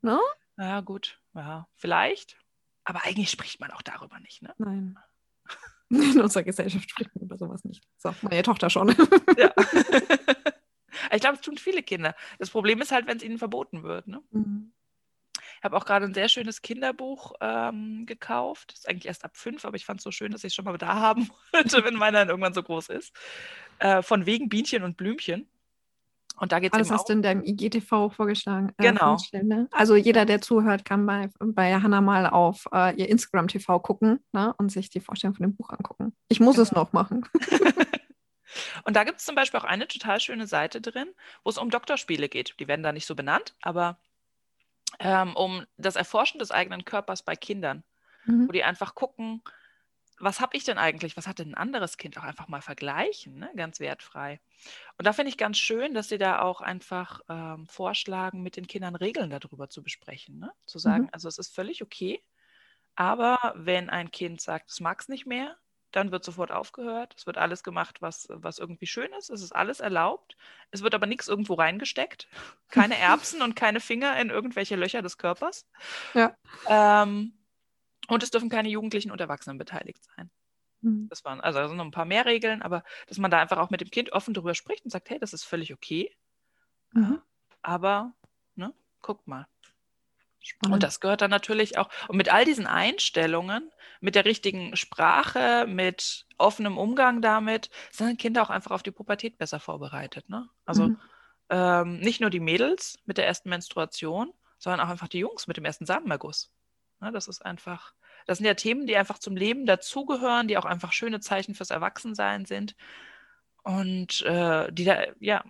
ne? 0.00 0.20
Ja, 0.58 0.80
gut. 0.80 1.20
Ja, 1.34 1.66
vielleicht. 1.76 2.41
Aber 2.84 3.04
eigentlich 3.04 3.30
spricht 3.30 3.60
man 3.60 3.70
auch 3.70 3.82
darüber 3.82 4.18
nicht, 4.20 4.42
ne? 4.42 4.54
Nein. 4.58 4.98
In 5.90 6.20
unserer 6.20 6.42
Gesellschaft 6.42 6.90
spricht 6.90 7.14
man 7.14 7.24
über 7.24 7.36
sowas 7.36 7.64
nicht. 7.64 7.84
So, 7.98 8.14
meine 8.22 8.42
Tochter 8.42 8.70
schon. 8.70 8.88
ja. 9.36 9.52
ich 11.12 11.20
glaube, 11.20 11.36
es 11.36 11.42
tun 11.42 11.58
viele 11.58 11.82
Kinder. 11.82 12.14
Das 12.38 12.50
Problem 12.50 12.80
ist 12.80 12.92
halt, 12.92 13.06
wenn 13.06 13.18
es 13.18 13.22
ihnen 13.22 13.38
verboten 13.38 13.82
wird. 13.82 14.08
Ne? 14.08 14.22
Mhm. 14.30 14.72
Ich 15.62 15.64
habe 15.64 15.76
auch 15.76 15.84
gerade 15.84 16.06
ein 16.06 16.14
sehr 16.14 16.28
schönes 16.28 16.62
Kinderbuch 16.62 17.34
ähm, 17.40 18.04
gekauft. 18.04 18.72
Das 18.72 18.80
ist 18.80 18.88
eigentlich 18.88 19.06
erst 19.06 19.24
ab 19.24 19.36
fünf, 19.36 19.64
aber 19.64 19.76
ich 19.76 19.84
fand 19.84 20.00
es 20.00 20.04
so 20.04 20.10
schön, 20.10 20.32
dass 20.32 20.42
ich 20.42 20.48
es 20.48 20.54
schon 20.54 20.64
mal 20.64 20.76
da 20.76 20.94
haben 20.94 21.28
wollte, 21.52 21.84
wenn 21.84 21.94
meiner 21.94 22.18
dann 22.20 22.30
irgendwann 22.30 22.54
so 22.54 22.62
groß 22.62 22.88
ist. 22.88 23.14
Äh, 23.78 24.02
von 24.02 24.26
wegen 24.26 24.48
Bienchen 24.48 24.82
und 24.82 24.96
Blümchen. 24.96 25.46
Und 26.42 26.50
da 26.50 26.58
geht 26.58 26.72
es 26.74 26.78
Das 26.78 26.90
hast 26.90 27.08
du 27.08 27.12
in 27.12 27.22
deinem 27.22 27.44
IGTV 27.44 28.10
vorgeschlagen. 28.10 28.72
Äh, 28.76 28.88
genau. 28.88 29.16
Ne? 29.30 29.68
Also 29.70 29.94
jeder, 29.94 30.24
der 30.24 30.40
zuhört, 30.40 30.84
kann 30.84 31.06
bei, 31.06 31.30
bei 31.38 31.72
Hannah 31.72 32.00
mal 32.00 32.26
auf 32.26 32.64
äh, 32.72 32.96
ihr 32.96 33.08
Instagram-TV 33.08 33.78
gucken 33.78 34.18
ne? 34.32 34.52
und 34.58 34.72
sich 34.72 34.90
die 34.90 34.98
Vorstellung 34.98 35.36
von 35.36 35.44
dem 35.44 35.54
Buch 35.54 35.70
angucken. 35.70 36.16
Ich 36.26 36.40
muss 36.40 36.56
genau. 36.56 36.64
es 36.64 36.72
noch 36.72 36.92
machen. 36.92 37.24
und 38.84 38.96
da 38.96 39.04
gibt 39.04 39.20
es 39.20 39.24
zum 39.24 39.36
Beispiel 39.36 39.60
auch 39.60 39.64
eine 39.64 39.86
total 39.86 40.18
schöne 40.18 40.48
Seite 40.48 40.80
drin, 40.80 41.06
wo 41.44 41.50
es 41.50 41.58
um 41.58 41.70
Doktorspiele 41.70 42.28
geht. 42.28 42.56
Die 42.58 42.66
werden 42.66 42.82
da 42.82 42.90
nicht 42.90 43.06
so 43.06 43.14
benannt, 43.14 43.54
aber 43.62 44.00
ähm, 44.98 45.36
um 45.36 45.64
das 45.76 45.94
Erforschen 45.94 46.40
des 46.40 46.50
eigenen 46.50 46.84
Körpers 46.84 47.22
bei 47.22 47.36
Kindern, 47.36 47.84
mhm. 48.24 48.48
wo 48.48 48.52
die 48.52 48.64
einfach 48.64 48.96
gucken, 48.96 49.44
was 50.22 50.40
habe 50.40 50.56
ich 50.56 50.62
denn 50.62 50.78
eigentlich, 50.78 51.16
was 51.16 51.26
hat 51.26 51.40
denn 51.40 51.50
ein 51.50 51.56
anderes 51.56 51.96
Kind 51.96 52.16
auch 52.16 52.22
einfach 52.22 52.46
mal 52.46 52.62
vergleichen, 52.62 53.40
ne? 53.40 53.50
ganz 53.56 53.80
wertfrei. 53.80 54.40
Und 54.96 55.06
da 55.06 55.12
finde 55.12 55.30
ich 55.30 55.36
ganz 55.36 55.58
schön, 55.58 55.94
dass 55.94 56.08
sie 56.08 56.18
da 56.18 56.40
auch 56.40 56.60
einfach 56.60 57.20
ähm, 57.28 57.66
vorschlagen, 57.66 58.40
mit 58.40 58.56
den 58.56 58.68
Kindern 58.68 58.94
Regeln 58.94 59.30
darüber 59.30 59.68
zu 59.68 59.82
besprechen. 59.82 60.38
Ne? 60.38 60.52
Zu 60.64 60.78
sagen, 60.78 61.04
mhm. 61.04 61.10
also 61.10 61.26
es 61.26 61.38
ist 61.38 61.52
völlig 61.52 61.82
okay, 61.82 62.22
aber 62.94 63.52
wenn 63.56 63.90
ein 63.90 64.12
Kind 64.12 64.40
sagt, 64.40 64.70
es 64.70 64.78
mag 64.78 65.00
es 65.00 65.08
nicht 65.08 65.26
mehr, 65.26 65.56
dann 65.90 66.12
wird 66.12 66.24
sofort 66.24 66.52
aufgehört. 66.52 67.14
Es 67.16 67.26
wird 67.26 67.36
alles 67.36 67.64
gemacht, 67.64 68.00
was, 68.00 68.26
was 68.30 68.58
irgendwie 68.58 68.86
schön 68.86 69.12
ist. 69.18 69.28
Es 69.28 69.42
ist 69.42 69.52
alles 69.52 69.80
erlaubt. 69.80 70.36
Es 70.70 70.82
wird 70.82 70.94
aber 70.94 71.06
nichts 71.06 71.28
irgendwo 71.28 71.54
reingesteckt. 71.54 72.28
Keine 72.68 72.96
Erbsen 72.98 73.42
und 73.42 73.56
keine 73.56 73.80
Finger 73.80 74.18
in 74.18 74.30
irgendwelche 74.30 74.76
Löcher 74.76 75.02
des 75.02 75.18
Körpers. 75.18 75.68
Ja. 76.14 76.34
Ähm, 76.68 77.34
und 78.08 78.22
es 78.22 78.30
dürfen 78.30 78.48
keine 78.48 78.68
Jugendlichen 78.68 79.10
und 79.10 79.20
Erwachsenen 79.20 79.58
beteiligt 79.58 80.04
sein. 80.16 80.30
Mhm. 80.82 81.08
Das 81.08 81.24
waren 81.24 81.40
also 81.40 81.66
sind 81.68 81.76
noch 81.76 81.84
ein 81.84 81.90
paar 81.90 82.04
mehr 82.04 82.26
Regeln, 82.26 82.62
aber 82.62 82.84
dass 83.06 83.18
man 83.18 83.30
da 83.30 83.38
einfach 83.38 83.58
auch 83.58 83.70
mit 83.70 83.80
dem 83.80 83.90
Kind 83.90 84.12
offen 84.12 84.34
darüber 84.34 84.54
spricht 84.54 84.84
und 84.84 84.90
sagt, 84.90 85.10
hey, 85.10 85.18
das 85.18 85.32
ist 85.32 85.44
völlig 85.44 85.72
okay. 85.72 86.14
Mhm. 86.92 87.20
Aber, 87.62 88.12
ne, 88.54 88.74
guckt 89.00 89.26
mal. 89.26 89.46
Spannend. 90.40 90.74
Und 90.74 90.82
das 90.82 90.98
gehört 90.98 91.20
dann 91.20 91.30
natürlich 91.30 91.78
auch, 91.78 91.88
und 92.08 92.16
mit 92.16 92.32
all 92.32 92.44
diesen 92.44 92.66
Einstellungen, 92.66 93.70
mit 94.00 94.16
der 94.16 94.24
richtigen 94.24 94.74
Sprache, 94.76 95.66
mit 95.68 96.26
offenem 96.36 96.76
Umgang 96.76 97.22
damit, 97.22 97.70
sind 97.92 98.18
Kinder 98.18 98.42
auch 98.42 98.50
einfach 98.50 98.72
auf 98.72 98.82
die 98.82 98.90
Pubertät 98.90 99.38
besser 99.38 99.60
vorbereitet. 99.60 100.28
Ne? 100.28 100.48
Also 100.64 100.88
mhm. 100.88 100.98
ähm, 101.48 102.00
nicht 102.00 102.20
nur 102.20 102.30
die 102.30 102.40
Mädels 102.40 102.98
mit 103.04 103.18
der 103.18 103.26
ersten 103.26 103.50
Menstruation, 103.50 104.32
sondern 104.58 104.80
auch 104.80 104.90
einfach 104.90 105.06
die 105.06 105.20
Jungs 105.20 105.46
mit 105.46 105.56
dem 105.56 105.64
ersten 105.64 105.86
Samenerguss. 105.86 106.50
Ne? 107.02 107.12
Das 107.12 107.28
ist 107.28 107.44
einfach, 107.44 107.92
das 108.26 108.38
sind 108.38 108.46
ja 108.46 108.54
Themen, 108.54 108.86
die 108.86 108.96
einfach 108.96 109.18
zum 109.18 109.36
Leben 109.36 109.66
dazugehören, 109.66 110.48
die 110.48 110.56
auch 110.56 110.64
einfach 110.64 110.92
schöne 110.92 111.20
Zeichen 111.20 111.54
fürs 111.54 111.70
Erwachsensein 111.70 112.44
sind 112.44 112.76
und 113.64 114.22
äh, 114.22 114.72
die 114.72 114.84
da, 114.84 115.02
ja, 115.18 115.44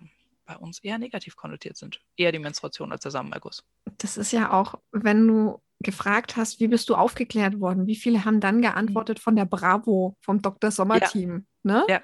bei 0.45 0.57
uns 0.57 0.79
eher 0.79 0.97
negativ 0.97 1.37
konnotiert 1.37 1.77
sind. 1.77 2.01
Eher 2.17 2.31
die 2.31 2.39
Menstruation 2.39 2.91
als 2.91 3.03
der 3.03 3.11
Samenerguss. 3.11 3.63
Das 3.97 4.17
ist 4.17 4.33
ja 4.33 4.51
auch, 4.51 4.75
wenn 4.91 5.25
du 5.25 5.61
gefragt 5.79 6.35
hast, 6.35 6.59
wie 6.59 6.67
bist 6.67 6.89
du 6.89 6.95
aufgeklärt 6.95 7.59
worden? 7.59 7.87
Wie 7.87 7.95
viele 7.95 8.25
haben 8.25 8.39
dann 8.39 8.61
geantwortet 8.61 9.19
von 9.19 9.35
der 9.35 9.45
Bravo, 9.45 10.17
vom 10.19 10.41
Dr. 10.41 10.71
Sommer-Team? 10.71 11.45
Ja. 11.63 11.71
Ne? 11.71 11.85
ja. 11.87 12.01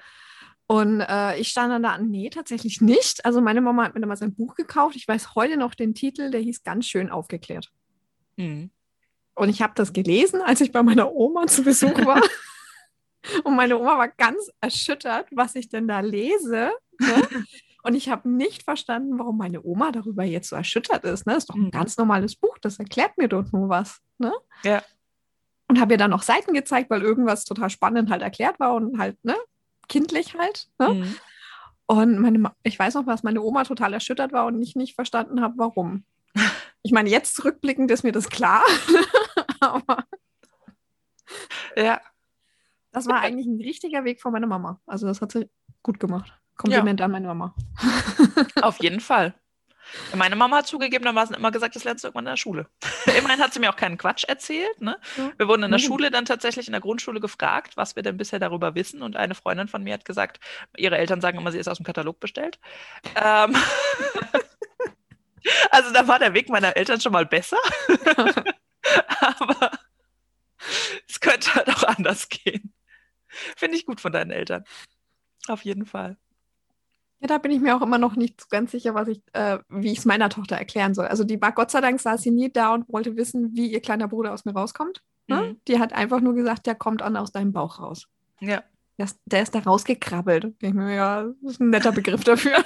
Und 0.66 1.00
äh, 1.00 1.38
ich 1.38 1.48
stand 1.48 1.72
dann 1.72 1.82
da, 1.82 1.98
nee, 1.98 2.30
tatsächlich 2.30 2.80
nicht. 2.80 3.24
Also 3.24 3.40
meine 3.40 3.60
Mama 3.60 3.84
hat 3.84 3.94
mir 3.94 4.00
damals 4.00 4.22
ein 4.22 4.34
Buch 4.34 4.54
gekauft. 4.54 4.94
Ich 4.96 5.08
weiß 5.08 5.34
heute 5.34 5.56
noch 5.56 5.74
den 5.74 5.94
Titel, 5.94 6.30
der 6.30 6.40
hieß 6.40 6.62
ganz 6.62 6.86
schön 6.86 7.10
aufgeklärt. 7.10 7.72
Mhm. 8.36 8.70
Und 9.40 9.48
ich 9.48 9.62
habe 9.62 9.72
das 9.74 9.94
gelesen, 9.94 10.42
als 10.42 10.60
ich 10.60 10.70
bei 10.70 10.82
meiner 10.82 11.14
Oma 11.14 11.46
zu 11.46 11.64
Besuch 11.64 11.96
war. 12.04 12.20
Und 13.42 13.56
meine 13.56 13.78
Oma 13.78 13.96
war 13.96 14.08
ganz 14.08 14.50
erschüttert, 14.60 15.28
was 15.30 15.54
ich 15.54 15.70
denn 15.70 15.88
da 15.88 16.00
lese. 16.00 16.70
Ne? 16.98 17.28
Und 17.82 17.94
ich 17.94 18.10
habe 18.10 18.28
nicht 18.28 18.64
verstanden, 18.64 19.18
warum 19.18 19.38
meine 19.38 19.62
Oma 19.64 19.92
darüber 19.92 20.24
jetzt 20.24 20.50
so 20.50 20.56
erschüttert 20.56 21.04
ist. 21.04 21.26
Ne? 21.26 21.32
Das 21.32 21.44
ist 21.44 21.48
doch 21.48 21.54
ein 21.54 21.62
mhm. 21.62 21.70
ganz 21.70 21.96
normales 21.96 22.36
Buch, 22.36 22.58
das 22.60 22.78
erklärt 22.78 23.16
mir 23.16 23.28
doch 23.28 23.50
nur 23.50 23.70
was. 23.70 24.00
Ne? 24.18 24.30
Ja. 24.62 24.82
Und 25.68 25.80
habe 25.80 25.94
ihr 25.94 25.98
dann 25.98 26.10
noch 26.10 26.22
Seiten 26.22 26.52
gezeigt, 26.52 26.90
weil 26.90 27.00
irgendwas 27.00 27.46
total 27.46 27.70
spannend 27.70 28.10
halt 28.10 28.20
erklärt 28.20 28.60
war 28.60 28.74
und 28.74 28.98
halt, 28.98 29.16
ne, 29.24 29.36
kindlich 29.88 30.34
halt. 30.36 30.68
Ne? 30.78 30.88
Mhm. 30.90 31.16
Und 31.86 32.18
meine, 32.18 32.52
ich 32.62 32.78
weiß 32.78 32.92
noch, 32.92 33.06
was 33.06 33.22
meine 33.22 33.40
Oma 33.40 33.64
total 33.64 33.94
erschüttert 33.94 34.32
war 34.32 34.44
und 34.44 34.60
ich 34.60 34.76
nicht 34.76 34.94
verstanden 34.94 35.40
habe, 35.40 35.54
warum. 35.56 36.04
Ich 36.82 36.92
meine, 36.92 37.10
jetzt 37.10 37.36
zurückblickend 37.36 37.90
ist 37.90 38.04
mir 38.04 38.12
das 38.12 38.30
klar. 38.30 38.62
Aber 39.60 40.04
ja. 41.76 42.00
Das 42.92 43.06
war 43.06 43.20
eigentlich 43.20 43.46
ein 43.46 43.60
richtiger 43.60 44.04
Weg 44.04 44.20
von 44.20 44.32
meiner 44.32 44.48
Mama. 44.48 44.80
Also 44.86 45.06
das 45.06 45.20
hat 45.20 45.32
sie 45.32 45.48
gut 45.82 46.00
gemacht. 46.00 46.32
Kompliment 46.56 47.00
ja. 47.00 47.06
an 47.06 47.12
meine 47.12 47.28
Mama. 47.28 47.54
Auf 48.62 48.82
jeden 48.82 49.00
Fall. 49.00 49.34
Meine 50.14 50.36
Mama 50.36 50.58
hat 50.58 50.66
zugegebenermaßen 50.66 51.34
immer 51.34 51.50
gesagt, 51.50 51.74
das 51.74 51.84
lernst 51.84 52.04
du 52.04 52.08
irgendwann 52.08 52.26
in 52.26 52.32
der 52.32 52.36
Schule. 52.36 52.66
Immerhin 53.18 53.40
hat 53.40 53.52
sie 53.52 53.60
mir 53.60 53.70
auch 53.70 53.76
keinen 53.76 53.98
Quatsch 53.98 54.24
erzählt. 54.24 54.80
Ne? 54.80 54.98
Ja. 55.16 55.32
Wir 55.36 55.48
wurden 55.48 55.64
in 55.64 55.70
der 55.70 55.80
mhm. 55.80 55.84
Schule 55.84 56.10
dann 56.10 56.24
tatsächlich 56.24 56.68
in 56.68 56.72
der 56.72 56.80
Grundschule 56.80 57.20
gefragt, 57.20 57.76
was 57.76 57.96
wir 57.96 58.02
denn 58.02 58.16
bisher 58.16 58.38
darüber 58.38 58.74
wissen. 58.74 59.02
Und 59.02 59.16
eine 59.16 59.34
Freundin 59.34 59.68
von 59.68 59.82
mir 59.82 59.94
hat 59.94 60.04
gesagt, 60.04 60.40
ihre 60.76 60.98
Eltern 60.98 61.20
sagen 61.20 61.38
immer, 61.38 61.52
sie 61.52 61.58
ist 61.58 61.68
aus 61.68 61.78
dem 61.78 61.86
Katalog 61.86 62.20
bestellt. 62.20 62.58
Ähm 63.16 63.56
also 65.70 65.92
da 65.92 66.06
war 66.06 66.18
der 66.18 66.34
Weg 66.34 66.48
meiner 66.50 66.76
Eltern 66.76 67.00
schon 67.00 67.12
mal 67.12 67.26
besser. 67.26 67.58
Aber 69.20 69.70
es 71.08 71.20
könnte 71.20 71.54
halt 71.54 71.68
auch 71.68 71.82
anders 71.84 72.28
gehen. 72.28 72.72
Finde 73.56 73.76
ich 73.76 73.86
gut 73.86 74.00
von 74.00 74.12
deinen 74.12 74.30
Eltern. 74.30 74.64
Auf 75.48 75.64
jeden 75.64 75.86
Fall. 75.86 76.16
Ja, 77.20 77.28
da 77.28 77.38
bin 77.38 77.50
ich 77.50 77.60
mir 77.60 77.76
auch 77.76 77.82
immer 77.82 77.98
noch 77.98 78.16
nicht 78.16 78.48
ganz 78.48 78.70
sicher, 78.70 78.94
was 78.94 79.08
ich, 79.08 79.22
äh, 79.34 79.58
wie 79.68 79.92
ich 79.92 79.98
es 79.98 80.04
meiner 80.06 80.30
Tochter 80.30 80.56
erklären 80.56 80.94
soll. 80.94 81.06
Also 81.06 81.22
die 81.22 81.40
war 81.40 81.52
Gott 81.52 81.70
sei 81.70 81.82
Dank 81.82 82.00
saß 82.00 82.22
sie 82.22 82.30
nie 82.30 82.50
da 82.50 82.72
und 82.72 82.88
wollte 82.90 83.16
wissen, 83.16 83.54
wie 83.54 83.70
ihr 83.70 83.80
kleiner 83.80 84.08
Bruder 84.08 84.32
aus 84.32 84.46
mir 84.46 84.54
rauskommt. 84.54 85.02
Ne? 85.26 85.42
Mhm. 85.42 85.60
Die 85.68 85.78
hat 85.78 85.92
einfach 85.92 86.20
nur 86.20 86.34
gesagt, 86.34 86.66
der 86.66 86.74
kommt 86.74 87.02
an 87.02 87.16
aus 87.16 87.30
deinem 87.30 87.52
Bauch 87.52 87.78
raus. 87.78 88.08
Ja. 88.40 88.62
Der 88.96 89.04
ist, 89.04 89.20
der 89.26 89.42
ist 89.42 89.54
da 89.54 89.60
rausgekrabbelt. 89.60 90.54
Ich 90.60 90.72
mir, 90.72 90.94
ja, 90.94 91.22
das 91.42 91.52
ist 91.52 91.60
ein 91.60 91.70
netter 91.70 91.92
Begriff 91.92 92.24
dafür. 92.24 92.56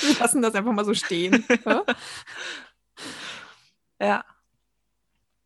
Wir 0.00 0.18
lassen 0.18 0.42
das 0.42 0.54
einfach 0.54 0.72
mal 0.72 0.84
so 0.84 0.94
stehen. 0.94 1.44
Ja. 1.64 1.84
ja. 4.00 4.24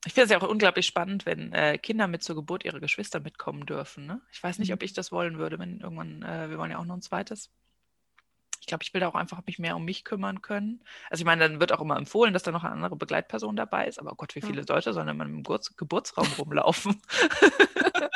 Ich 0.06 0.14
finde 0.14 0.26
es 0.26 0.30
ja 0.30 0.40
auch 0.40 0.48
unglaublich 0.48 0.86
spannend, 0.86 1.26
wenn 1.26 1.52
äh, 1.52 1.78
Kinder 1.78 2.06
mit 2.06 2.22
zur 2.22 2.36
Geburt 2.36 2.64
ihrer 2.64 2.78
Geschwister 2.78 3.18
mitkommen 3.18 3.66
dürfen. 3.66 4.06
Ne? 4.06 4.20
Ich 4.30 4.40
weiß 4.40 4.60
nicht, 4.60 4.72
ob 4.72 4.84
ich 4.84 4.92
das 4.92 5.10
wollen 5.10 5.36
würde, 5.38 5.58
wenn 5.58 5.80
irgendwann, 5.80 6.22
äh, 6.22 6.48
wir 6.48 6.58
wollen 6.58 6.70
ja 6.70 6.78
auch 6.78 6.84
noch 6.84 6.94
ein 6.94 7.02
zweites. 7.02 7.50
Ich 8.60 8.68
glaube, 8.68 8.84
ich 8.84 8.94
will 8.94 9.00
da 9.00 9.08
auch 9.08 9.16
einfach 9.16 9.42
mich 9.46 9.58
mehr 9.58 9.74
um 9.74 9.84
mich 9.84 10.04
kümmern 10.04 10.42
können. 10.42 10.84
Also 11.10 11.22
ich 11.22 11.24
meine, 11.24 11.48
dann 11.48 11.58
wird 11.60 11.72
auch 11.72 11.80
immer 11.80 11.96
empfohlen, 11.96 12.32
dass 12.32 12.44
da 12.44 12.52
noch 12.52 12.62
eine 12.62 12.72
andere 12.72 12.94
Begleitperson 12.94 13.56
dabei 13.56 13.88
ist. 13.88 13.98
Aber 13.98 14.12
oh 14.12 14.14
Gott, 14.14 14.36
wie 14.36 14.42
viele 14.42 14.62
Leute 14.62 14.92
sollen 14.92 15.08
in 15.08 15.16
meinem 15.16 15.42
Geburtsraum 15.42 16.28
rumlaufen? 16.38 17.02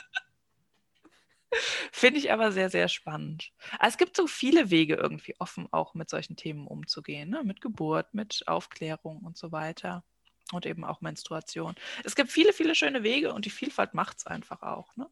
Finde 1.93 2.21
ich 2.21 2.33
aber 2.33 2.53
sehr, 2.53 2.71
sehr 2.71 2.87
spannend. 2.87 3.53
es 3.81 3.99
gibt 3.99 4.17
so 4.17 4.29
viele 4.29 4.71
Wege 4.71 4.95
irgendwie 4.95 5.35
offen, 5.41 5.67
auch 5.73 5.95
mit 5.95 6.09
solchen 6.09 6.37
Themen 6.37 6.69
umzugehen. 6.69 7.31
Ne? 7.31 7.43
Mit 7.45 7.61
Geburt, 7.61 8.15
mit 8.15 8.45
Aufklärung 8.47 9.19
und 9.23 9.37
so 9.37 9.51
weiter 9.51 10.05
und 10.53 10.67
eben 10.67 10.85
auch 10.85 11.01
Menstruation. 11.01 11.75
Es 12.05 12.17
gibt 12.17 12.31
viele, 12.31 12.53
viele 12.53 12.75
schöne 12.75 13.03
Wege 13.03 13.33
und 13.33 13.45
die 13.45 13.51
Vielfalt 13.51 13.95
macht 13.95 14.19
es 14.19 14.27
einfach 14.27 14.63
auch. 14.63 14.95
Ne? 14.97 15.09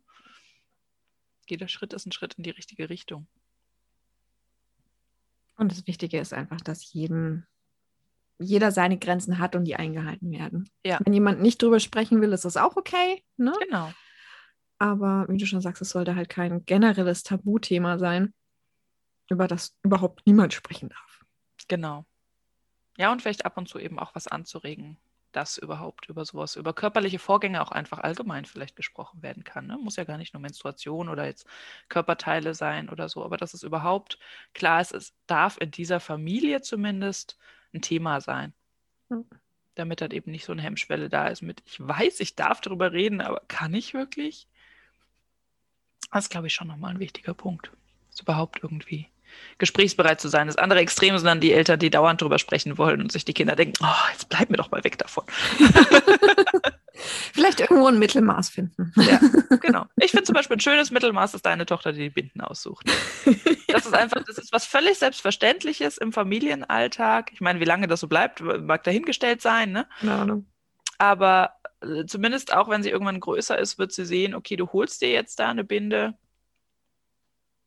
Jeder 1.46 1.68
Schritt 1.68 1.92
ist 1.92 2.06
ein 2.06 2.12
Schritt 2.12 2.34
in 2.34 2.42
die 2.42 2.50
richtige 2.50 2.90
Richtung. 2.90 3.26
Und 5.56 5.72
das 5.72 5.86
Wichtige 5.86 6.20
ist 6.20 6.32
einfach, 6.32 6.60
dass 6.60 6.92
jedem, 6.92 7.44
jeder 8.38 8.70
seine 8.70 8.98
Grenzen 8.98 9.38
hat 9.38 9.56
und 9.56 9.64
die 9.64 9.76
eingehalten 9.76 10.30
werden. 10.30 10.70
Ja. 10.84 11.00
Wenn 11.04 11.12
jemand 11.12 11.40
nicht 11.40 11.60
drüber 11.60 11.80
sprechen 11.80 12.20
will, 12.20 12.32
ist 12.32 12.44
das 12.44 12.56
auch 12.56 12.76
okay. 12.76 13.24
Ne? 13.36 13.52
Genau. 13.66 13.92
Aber 14.78 15.26
wie 15.28 15.38
du 15.38 15.46
schon 15.46 15.60
sagst, 15.60 15.82
es 15.82 15.90
sollte 15.90 16.14
halt 16.14 16.28
kein 16.28 16.64
generelles 16.64 17.24
Tabuthema 17.24 17.98
sein, 17.98 18.32
über 19.28 19.48
das 19.48 19.76
überhaupt 19.82 20.26
niemand 20.26 20.54
sprechen 20.54 20.88
darf. 20.88 21.24
Genau. 21.66 22.06
Ja, 22.96 23.12
und 23.12 23.20
vielleicht 23.22 23.44
ab 23.44 23.56
und 23.56 23.68
zu 23.68 23.78
eben 23.78 23.98
auch 23.98 24.14
was 24.14 24.28
anzuregen, 24.28 24.96
dass 25.38 25.56
überhaupt 25.56 26.08
über 26.08 26.24
sowas, 26.24 26.56
über 26.56 26.74
körperliche 26.74 27.20
Vorgänge 27.20 27.62
auch 27.62 27.70
einfach 27.70 28.00
allgemein 28.00 28.44
vielleicht 28.44 28.74
gesprochen 28.74 29.22
werden 29.22 29.44
kann. 29.44 29.68
Ne? 29.68 29.78
Muss 29.78 29.94
ja 29.94 30.02
gar 30.02 30.18
nicht 30.18 30.34
nur 30.34 30.40
Menstruation 30.40 31.08
oder 31.08 31.26
jetzt 31.26 31.46
Körperteile 31.88 32.54
sein 32.54 32.88
oder 32.88 33.08
so, 33.08 33.24
aber 33.24 33.36
dass 33.36 33.54
es 33.54 33.62
überhaupt 33.62 34.18
klar 34.52 34.80
ist, 34.80 34.92
es 34.92 35.14
darf 35.28 35.56
in 35.60 35.70
dieser 35.70 36.00
Familie 36.00 36.60
zumindest 36.60 37.38
ein 37.72 37.82
Thema 37.82 38.20
sein. 38.20 38.52
Mhm. 39.10 39.26
Damit 39.76 40.00
dann 40.00 40.10
eben 40.10 40.32
nicht 40.32 40.44
so 40.44 40.50
eine 40.50 40.62
Hemmschwelle 40.62 41.08
da 41.08 41.28
ist 41.28 41.42
mit, 41.42 41.62
ich 41.66 41.78
weiß, 41.78 42.18
ich 42.18 42.34
darf 42.34 42.60
darüber 42.60 42.90
reden, 42.90 43.20
aber 43.20 43.40
kann 43.46 43.72
ich 43.74 43.94
wirklich? 43.94 44.48
Das 46.10 46.24
ist, 46.24 46.30
glaube 46.30 46.48
ich, 46.48 46.54
schon 46.54 46.66
nochmal 46.66 46.94
ein 46.94 46.98
wichtiger 46.98 47.34
Punkt. 47.34 47.70
Ist 48.10 48.22
überhaupt 48.22 48.60
irgendwie 48.60 49.06
gesprächsbereit 49.58 50.20
zu 50.20 50.28
sein. 50.28 50.46
Das 50.46 50.56
andere 50.56 50.80
Extrem 50.80 51.16
sind 51.18 51.26
dann 51.26 51.40
die 51.40 51.52
Eltern, 51.52 51.78
die 51.78 51.90
dauernd 51.90 52.20
drüber 52.20 52.38
sprechen 52.38 52.78
wollen 52.78 53.00
und 53.00 53.12
sich 53.12 53.24
die 53.24 53.34
Kinder 53.34 53.56
denken, 53.56 53.74
oh, 53.82 54.10
jetzt 54.12 54.28
bleib 54.28 54.50
mir 54.50 54.56
doch 54.56 54.70
mal 54.70 54.84
weg 54.84 54.98
davon. 54.98 55.24
Vielleicht 57.32 57.60
irgendwo 57.60 57.86
ein 57.86 57.98
Mittelmaß 57.98 58.48
finden. 58.48 58.92
Ja, 58.96 59.20
genau. 59.60 59.86
Ich 59.96 60.10
finde 60.10 60.24
zum 60.24 60.34
Beispiel 60.34 60.56
ein 60.56 60.60
schönes 60.60 60.90
Mittelmaß, 60.90 61.32
dass 61.32 61.42
deine 61.42 61.64
Tochter 61.64 61.92
die 61.92 62.10
Binden 62.10 62.40
aussucht. 62.40 62.90
Das 63.68 63.86
ist 63.86 63.94
einfach, 63.94 64.24
das 64.24 64.38
ist 64.38 64.52
was 64.52 64.64
völlig 64.64 64.98
Selbstverständliches 64.98 65.98
im 65.98 66.12
Familienalltag. 66.12 67.30
Ich 67.32 67.40
meine, 67.40 67.60
wie 67.60 67.64
lange 67.64 67.86
das 67.86 68.00
so 68.00 68.08
bleibt, 68.08 68.40
mag 68.40 68.82
dahingestellt 68.82 69.42
sein, 69.42 69.70
ne? 69.70 69.86
Ahnung. 70.02 70.46
Aber 70.98 71.52
äh, 71.80 72.04
zumindest 72.06 72.52
auch, 72.52 72.68
wenn 72.68 72.82
sie 72.82 72.90
irgendwann 72.90 73.20
größer 73.20 73.58
ist, 73.58 73.78
wird 73.78 73.92
sie 73.92 74.04
sehen, 74.04 74.34
okay, 74.34 74.56
du 74.56 74.68
holst 74.72 75.00
dir 75.00 75.10
jetzt 75.10 75.38
da 75.38 75.48
eine 75.48 75.64
Binde 75.64 76.14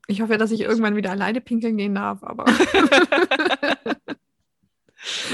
ich 0.07 0.21
hoffe, 0.21 0.37
dass 0.37 0.51
ich 0.51 0.61
irgendwann 0.61 0.95
wieder 0.95 1.11
alleine 1.11 1.41
pinkeln 1.41 1.77
gehen 1.77 1.95
darf, 1.95 2.23
aber. 2.23 2.45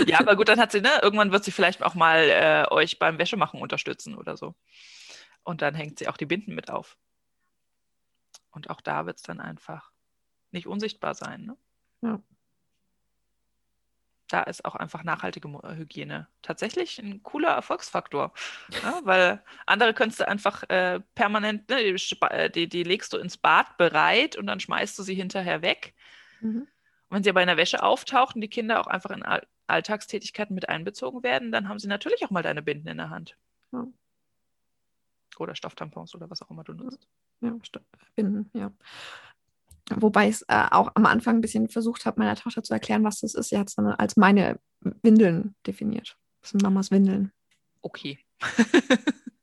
ja, 0.06 0.19
aber 0.19 0.36
gut, 0.36 0.49
dann 0.49 0.60
hat 0.60 0.71
sie, 0.71 0.82
ne, 0.82 0.89
irgendwann 1.01 1.32
wird 1.32 1.43
sie 1.43 1.51
vielleicht 1.51 1.84
auch 1.84 1.95
mal 1.95 2.30
äh, 2.30 2.65
euch 2.71 2.99
beim 2.99 3.17
Wäschemachen 3.17 3.62
unterstützen 3.62 4.15
oder 4.15 4.38
so. 4.38 4.56
Und 5.43 5.62
dann 5.62 5.75
hängt 5.75 5.99
sie 5.99 6.08
auch 6.08 6.17
die 6.17 6.25
Binden 6.25 6.56
mit 6.56 6.69
auf. 6.69 6.97
Und 8.51 8.69
auch 8.69 8.82
da 8.82 9.06
wird 9.06 9.17
es 9.17 9.23
dann 9.23 9.39
einfach 9.39 9.91
nicht 10.51 10.67
unsichtbar 10.67 11.13
sein. 11.15 11.45
Ne? 11.45 11.58
Ja 12.01 12.21
da 14.28 14.44
ist 14.44 14.66
auch 14.66 14.76
einfach 14.76 15.04
nachhaltige 15.04 15.48
äh, 15.63 15.76
Hygiene 15.76 16.28
tatsächlich 16.42 17.00
ein 17.00 17.24
cooler 17.24 17.50
Erfolgsfaktor. 17.50 18.34
Ja, 18.84 19.00
weil 19.04 19.42
andere 19.66 19.94
könntest 19.94 20.20
du 20.20 20.28
einfach 20.28 20.63
äh, 20.70 21.00
permanent, 21.16 21.70
ne, 21.70 21.94
die, 21.94 22.22
äh, 22.22 22.50
die, 22.50 22.70
die, 22.70 22.84
legst 22.84 23.13
du 23.13 23.18
ins 23.18 23.38
Bad 23.38 23.78
bereit 23.78 24.36
und 24.36 24.48
dann 24.48 24.60
schmeißt 24.60 24.98
du 25.00 25.04
sie 25.04 25.16
hinterher 25.16 25.62
weg. 25.62 25.94
Mhm. 26.42 26.68
Und 27.10 27.16
wenn 27.16 27.24
sie 27.24 27.30
aber 27.30 27.42
in 27.42 27.48
der 27.48 27.58
Wäsche 27.58 27.84
auftauchen, 27.84 28.42
die 28.42 28.50
Kinder 28.50 28.82
auch 28.82 28.88
einfach 28.88 29.12
in 29.12 29.24
All 29.24 29.46
Alltagstätigkeiten 29.70 30.56
mit 30.56 30.70
einbezogen 30.70 31.24
werden, 31.24 31.52
dann 31.52 31.68
haben 31.68 31.78
sie 31.78 31.90
natürlich 31.90 32.24
auch 32.24 32.30
mal 32.30 32.42
deine 32.42 32.62
Binden 32.62 32.88
in 32.88 32.96
der 32.96 33.10
Hand. 33.10 33.36
Ja. 33.74 33.86
Oder 35.40 35.56
Stofftampons 35.56 36.16
oder 36.16 36.30
was 36.30 36.42
auch 36.42 36.50
immer 36.50 36.63
du 36.63 36.74
nutzt. 36.74 37.06
Ja, 37.42 37.54
Binden, 38.16 38.50
ja. 38.54 38.72
Wobei 39.95 40.28
ich 40.28 40.36
es 40.36 40.41
äh, 40.43 40.67
auch 40.71 40.91
am 40.95 41.06
Anfang 41.06 41.38
ein 41.38 41.41
bisschen 41.41 41.69
versucht 41.69 42.06
habe, 42.06 42.19
meiner 42.19 42.36
Tochter 42.36 42.63
zu 42.63 42.73
erklären, 42.73 43.04
was 43.04 43.21
das 43.21 43.34
ist. 43.34 43.50
Sie 43.50 43.58
hat 43.58 43.69
es 43.69 43.76
dann 43.76 43.88
als 43.88 44.17
meine 44.17 44.60
Windeln 44.82 45.56
definiert. 45.65 46.17
Das 46.41 46.52
sind 46.52 46.62
Mamas 46.62 46.91
Windeln. 46.91 47.32
Okay. 47.82 48.19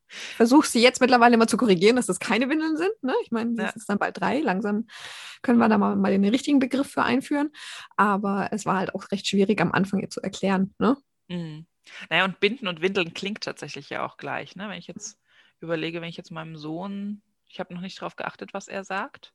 Versuche 0.06 0.68
sie 0.68 0.80
jetzt 0.80 1.00
mittlerweile 1.00 1.34
immer 1.34 1.48
zu 1.48 1.56
korrigieren, 1.56 1.96
dass 1.96 2.06
das 2.06 2.20
keine 2.20 2.48
Windeln 2.48 2.76
sind. 2.76 2.92
Ne? 3.02 3.14
Ich 3.24 3.32
meine, 3.32 3.54
das 3.54 3.66
ja. 3.66 3.72
ist 3.74 3.88
dann 3.88 3.98
bald 3.98 4.20
drei. 4.20 4.40
Langsam 4.40 4.86
können 5.42 5.58
wir 5.58 5.68
da 5.68 5.76
mal, 5.76 5.96
mal 5.96 6.12
den 6.12 6.24
richtigen 6.24 6.60
Begriff 6.60 6.90
für 6.90 7.02
einführen. 7.02 7.50
Aber 7.96 8.50
es 8.52 8.64
war 8.64 8.76
halt 8.76 8.94
auch 8.94 9.10
recht 9.10 9.26
schwierig 9.26 9.60
am 9.60 9.72
Anfang 9.72 10.00
ihr 10.00 10.10
zu 10.10 10.20
erklären. 10.20 10.74
Ne? 10.78 10.96
Mhm. 11.28 11.66
Naja, 12.10 12.24
und 12.24 12.38
Binden 12.38 12.68
und 12.68 12.80
Windeln 12.80 13.12
klingt 13.12 13.42
tatsächlich 13.42 13.90
ja 13.90 14.06
auch 14.06 14.16
gleich. 14.16 14.54
Ne? 14.56 14.68
Wenn 14.68 14.78
ich 14.78 14.86
jetzt 14.86 15.18
überlege, 15.60 16.00
wenn 16.00 16.08
ich 16.08 16.16
jetzt 16.16 16.30
meinem 16.30 16.56
Sohn, 16.56 17.22
ich 17.48 17.58
habe 17.58 17.74
noch 17.74 17.80
nicht 17.80 18.00
darauf 18.00 18.14
geachtet, 18.14 18.54
was 18.54 18.68
er 18.68 18.84
sagt 18.84 19.33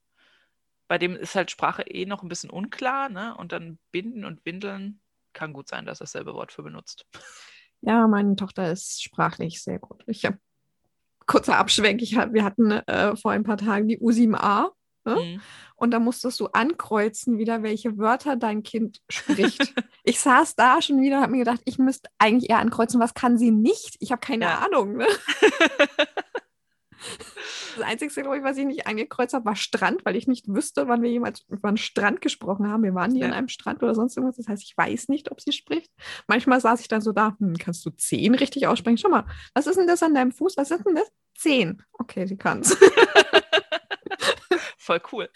bei 0.89 0.97
dem 0.97 1.15
ist 1.15 1.35
halt 1.35 1.51
Sprache 1.51 1.83
eh 1.83 2.05
noch 2.05 2.23
ein 2.23 2.29
bisschen 2.29 2.49
unklar, 2.49 3.09
ne? 3.09 3.37
Und 3.37 3.53
dann 3.53 3.77
binden 3.91 4.25
und 4.25 4.43
windeln 4.43 4.99
kann 5.33 5.53
gut 5.53 5.69
sein, 5.69 5.85
dass 5.85 6.01
er 6.01 6.05
dasselbe 6.05 6.33
Wort 6.33 6.51
für 6.51 6.63
benutzt. 6.63 7.05
Ja, 7.81 8.07
meine 8.07 8.35
Tochter 8.35 8.71
ist 8.71 9.01
sprachlich 9.01 9.61
sehr 9.63 9.77
gut. 9.79 10.03
Ich 10.07 10.25
habe 10.25 10.39
kurzer 11.27 11.57
Abschwenk. 11.57 12.01
Ich 12.01 12.15
wir 12.15 12.43
hatten 12.43 12.71
äh, 12.71 13.15
vor 13.15 13.31
ein 13.31 13.43
paar 13.43 13.57
Tagen 13.57 13.87
die 13.87 13.99
U7a. 13.99 14.71
Ne? 15.05 15.15
Mhm. 15.15 15.41
Und 15.75 15.91
da 15.91 15.99
musstest 15.99 16.39
du 16.39 16.47
ankreuzen, 16.47 17.37
wieder 17.37 17.61
welche 17.61 17.99
Wörter 17.99 18.35
dein 18.35 18.63
Kind 18.63 18.99
spricht. 19.09 19.73
ich 20.03 20.19
saß 20.19 20.55
da 20.55 20.81
schon 20.81 20.99
wieder 21.01 21.17
und 21.17 21.21
habe 21.21 21.33
mir 21.33 21.45
gedacht, 21.45 21.61
ich 21.65 21.77
müsste 21.77 22.09
eigentlich 22.17 22.49
eher 22.49 22.59
ankreuzen, 22.59 22.99
was 22.99 23.13
kann 23.13 23.37
sie 23.37 23.51
nicht? 23.51 23.95
Ich 23.99 24.11
habe 24.11 24.21
keine 24.21 24.45
ja. 24.45 24.57
Ahnung. 24.57 24.97
Ne? 24.97 25.07
Das 27.79 27.87
Einzige, 27.87 28.21
glaube 28.21 28.37
ich, 28.37 28.43
was 28.43 28.57
ich 28.57 28.65
nicht 28.65 28.87
angekreuzt 28.87 29.33
habe, 29.33 29.45
war 29.45 29.55
Strand, 29.55 30.03
weil 30.03 30.17
ich 30.17 30.27
nicht 30.27 30.49
wüsste, 30.49 30.89
wann 30.89 31.01
wir 31.01 31.09
jemals 31.09 31.45
über 31.47 31.69
einen 31.69 31.77
Strand 31.77 32.19
gesprochen 32.19 32.67
haben. 32.67 32.83
Wir 32.83 32.93
waren 32.93 33.13
nie 33.13 33.21
ja. 33.21 33.27
an 33.27 33.33
einem 33.33 33.47
Strand 33.47 33.81
oder 33.81 33.95
sonst 33.95 34.17
irgendwas. 34.17 34.35
Das 34.35 34.49
heißt, 34.49 34.63
ich 34.63 34.77
weiß 34.77 35.07
nicht, 35.07 35.31
ob 35.31 35.39
sie 35.39 35.53
spricht. 35.53 35.89
Manchmal 36.27 36.59
saß 36.59 36.81
ich 36.81 36.89
dann 36.89 36.99
so 36.99 37.13
da, 37.13 37.37
hm, 37.39 37.57
kannst 37.57 37.85
du 37.85 37.91
zehn 37.91 38.35
richtig 38.35 38.67
aussprechen? 38.67 38.97
Schau 38.97 39.07
mal, 39.07 39.25
was 39.53 39.65
ist 39.65 39.77
denn 39.77 39.87
das 39.87 40.03
an 40.03 40.13
deinem 40.13 40.33
Fuß? 40.33 40.57
Was 40.57 40.71
ist 40.71 40.85
denn 40.85 40.95
das? 40.95 41.09
Zehn. 41.37 41.81
Okay, 41.93 42.27
sie 42.27 42.35
kann 42.35 42.59
es. 42.59 42.75
Voll 44.77 45.01
cool. 45.13 45.29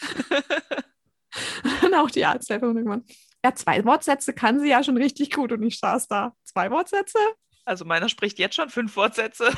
Dann 1.81 1.93
auch 1.93 2.11
die 2.11 2.25
Arzthelferin 2.25 2.75
irgendwann. 2.75 3.05
Ja, 3.45 3.55
zwei 3.55 3.85
Wortsätze 3.85 4.33
kann 4.33 4.59
sie 4.59 4.69
ja 4.69 4.83
schon 4.83 4.97
richtig 4.97 5.31
gut 5.31 5.53
und 5.53 5.63
ich 5.63 5.79
saß 5.79 6.09
da. 6.09 6.35
Zwei 6.43 6.71
Wortsätze? 6.71 7.19
Also 7.65 7.85
meiner 7.85 8.09
spricht 8.09 8.39
jetzt 8.39 8.55
schon 8.55 8.69
fünf 8.69 8.95
Wortsätze. 8.95 9.51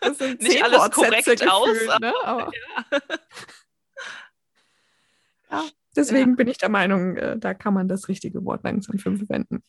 Das 0.00 0.18
sind 0.18 0.40
Nicht 0.42 0.62
alles 0.62 0.78
Wortsätze 0.78 1.06
korrekt 1.06 1.24
gefühlt, 1.24 1.50
aus. 1.50 2.00
Ne? 2.00 2.12
Aber, 2.24 2.50
ja. 5.50 5.58
ja. 5.58 5.64
deswegen 5.94 6.30
ja. 6.30 6.36
bin 6.36 6.48
ich 6.48 6.58
der 6.58 6.70
Meinung, 6.70 7.16
äh, 7.16 7.38
da 7.38 7.54
kann 7.54 7.74
man 7.74 7.88
das 7.88 8.08
richtige 8.08 8.44
Wort 8.44 8.64
langsam 8.64 8.98
für 8.98 9.16
verwenden. 9.16 9.62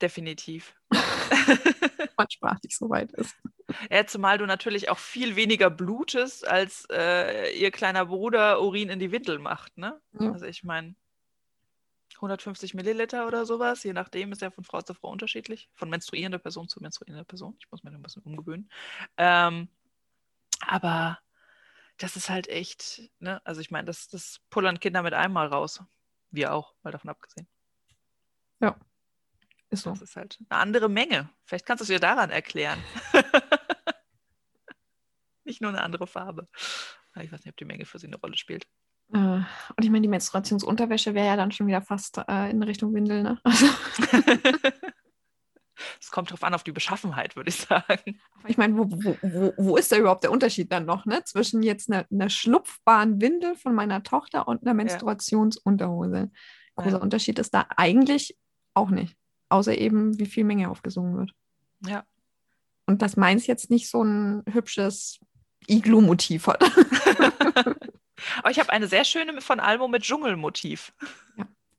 Definitiv. 0.00 0.74
Man 2.16 2.30
sprachlich 2.30 2.76
so 2.76 2.88
weit 2.88 3.12
ist. 3.12 3.36
Ja, 3.90 4.06
zumal 4.06 4.38
du 4.38 4.46
natürlich 4.46 4.90
auch 4.90 4.98
viel 4.98 5.36
weniger 5.36 5.70
blutest, 5.70 6.46
als 6.46 6.86
äh, 6.90 7.56
ihr 7.58 7.70
kleiner 7.70 8.06
Bruder 8.06 8.62
Urin 8.62 8.88
in 8.88 8.98
die 8.98 9.12
Windel 9.12 9.38
macht. 9.38 9.76
Ne? 9.76 10.00
Ja. 10.18 10.32
Also 10.32 10.46
ich 10.46 10.64
meine, 10.64 10.94
150 12.18 12.74
Milliliter 12.74 13.26
oder 13.26 13.46
sowas, 13.46 13.82
je 13.84 13.92
nachdem, 13.92 14.32
ist 14.32 14.42
ja 14.42 14.50
von 14.50 14.64
Frau 14.64 14.82
zu 14.82 14.94
Frau 14.94 15.10
unterschiedlich, 15.10 15.70
von 15.74 15.88
menstruierender 15.88 16.38
Person 16.38 16.68
zu 16.68 16.80
menstruierender 16.80 17.24
Person. 17.24 17.56
Ich 17.60 17.70
muss 17.70 17.82
mir 17.82 17.90
ein 17.90 18.02
bisschen 18.02 18.22
umgewöhnen. 18.22 18.70
Ähm, 19.16 19.68
aber 20.66 21.18
das 21.96 22.16
ist 22.16 22.28
halt 22.28 22.48
echt, 22.48 23.02
ne? 23.20 23.40
also 23.44 23.60
ich 23.60 23.70
meine, 23.70 23.86
das, 23.86 24.08
das 24.08 24.40
pullern 24.50 24.80
Kinder 24.80 25.02
mit 25.02 25.14
einmal 25.14 25.48
raus. 25.48 25.82
Wir 26.30 26.52
auch, 26.52 26.74
mal 26.82 26.90
davon 26.90 27.10
abgesehen. 27.10 27.48
Ja, 28.60 28.76
ist 29.70 29.82
so. 29.82 29.90
Das 29.90 30.02
ist 30.02 30.16
halt 30.16 30.38
eine 30.48 30.60
andere 30.60 30.88
Menge. 30.88 31.28
Vielleicht 31.44 31.66
kannst 31.66 31.80
du 31.80 31.84
es 31.84 31.88
dir 31.88 32.00
daran 32.00 32.30
erklären. 32.30 32.82
Nicht 35.44 35.60
nur 35.60 35.70
eine 35.70 35.82
andere 35.82 36.06
Farbe. 36.06 36.48
Ich 37.20 37.32
weiß 37.32 37.44
nicht, 37.44 37.48
ob 37.52 37.56
die 37.56 37.64
Menge 37.64 37.84
für 37.84 37.98
sie 37.98 38.06
eine 38.06 38.16
Rolle 38.16 38.36
spielt. 38.36 38.66
Äh, 39.12 39.18
und 39.18 39.44
ich 39.82 39.90
meine, 39.90 40.02
die 40.02 40.08
Menstruationsunterwäsche 40.08 41.14
wäre 41.14 41.26
ja 41.26 41.36
dann 41.36 41.52
schon 41.52 41.66
wieder 41.66 41.82
fast 41.82 42.18
äh, 42.28 42.50
in 42.50 42.62
Richtung 42.62 42.94
Windel, 42.94 43.22
ne? 43.22 43.38
Also, 43.42 43.66
Es 46.00 46.10
kommt 46.10 46.30
drauf 46.30 46.42
an, 46.42 46.54
auf 46.54 46.64
die 46.64 46.72
Beschaffenheit, 46.72 47.36
würde 47.36 47.50
ich 47.50 47.56
sagen. 47.56 48.20
aber 48.38 48.48
ich 48.48 48.58
meine, 48.58 48.76
wo, 48.76 48.86
wo, 48.90 49.16
wo, 49.22 49.52
wo 49.56 49.76
ist 49.76 49.92
da 49.92 49.96
überhaupt 49.96 50.24
der 50.24 50.32
Unterschied 50.32 50.72
dann 50.72 50.84
noch, 50.84 51.06
ne? 51.06 51.22
Zwischen 51.24 51.62
jetzt 51.62 51.90
einer, 51.90 52.06
einer 52.10 52.28
schlupfbaren 52.30 53.20
Windel 53.20 53.54
von 53.56 53.74
meiner 53.74 54.02
Tochter 54.02 54.48
und 54.48 54.62
einer 54.62 54.74
Menstruationsunterhose. 54.74 56.30
Großer 56.74 56.96
Ja. 56.96 57.02
Unterschied 57.02 57.38
ist 57.38 57.54
da 57.54 57.66
eigentlich 57.76 58.36
auch 58.74 58.90
nicht. 58.90 59.16
Außer 59.48 59.76
eben, 59.76 60.18
wie 60.18 60.26
viel 60.26 60.44
Menge 60.44 60.68
aufgesungen 60.70 61.16
wird. 61.16 61.32
Ja. 61.86 62.04
Und 62.86 63.02
dass 63.02 63.16
meins 63.16 63.46
jetzt 63.46 63.70
nicht 63.70 63.88
so 63.88 64.02
ein 64.02 64.42
hübsches 64.50 65.20
Iglu-Motiv 65.66 66.46
hat. 66.46 66.64
Aber 68.38 68.50
ich 68.50 68.58
habe 68.58 68.70
eine 68.70 68.88
sehr 68.88 69.04
schöne 69.04 69.40
von 69.40 69.60
Almo 69.60 69.88
mit 69.88 70.02
Dschungelmotiv. 70.02 70.92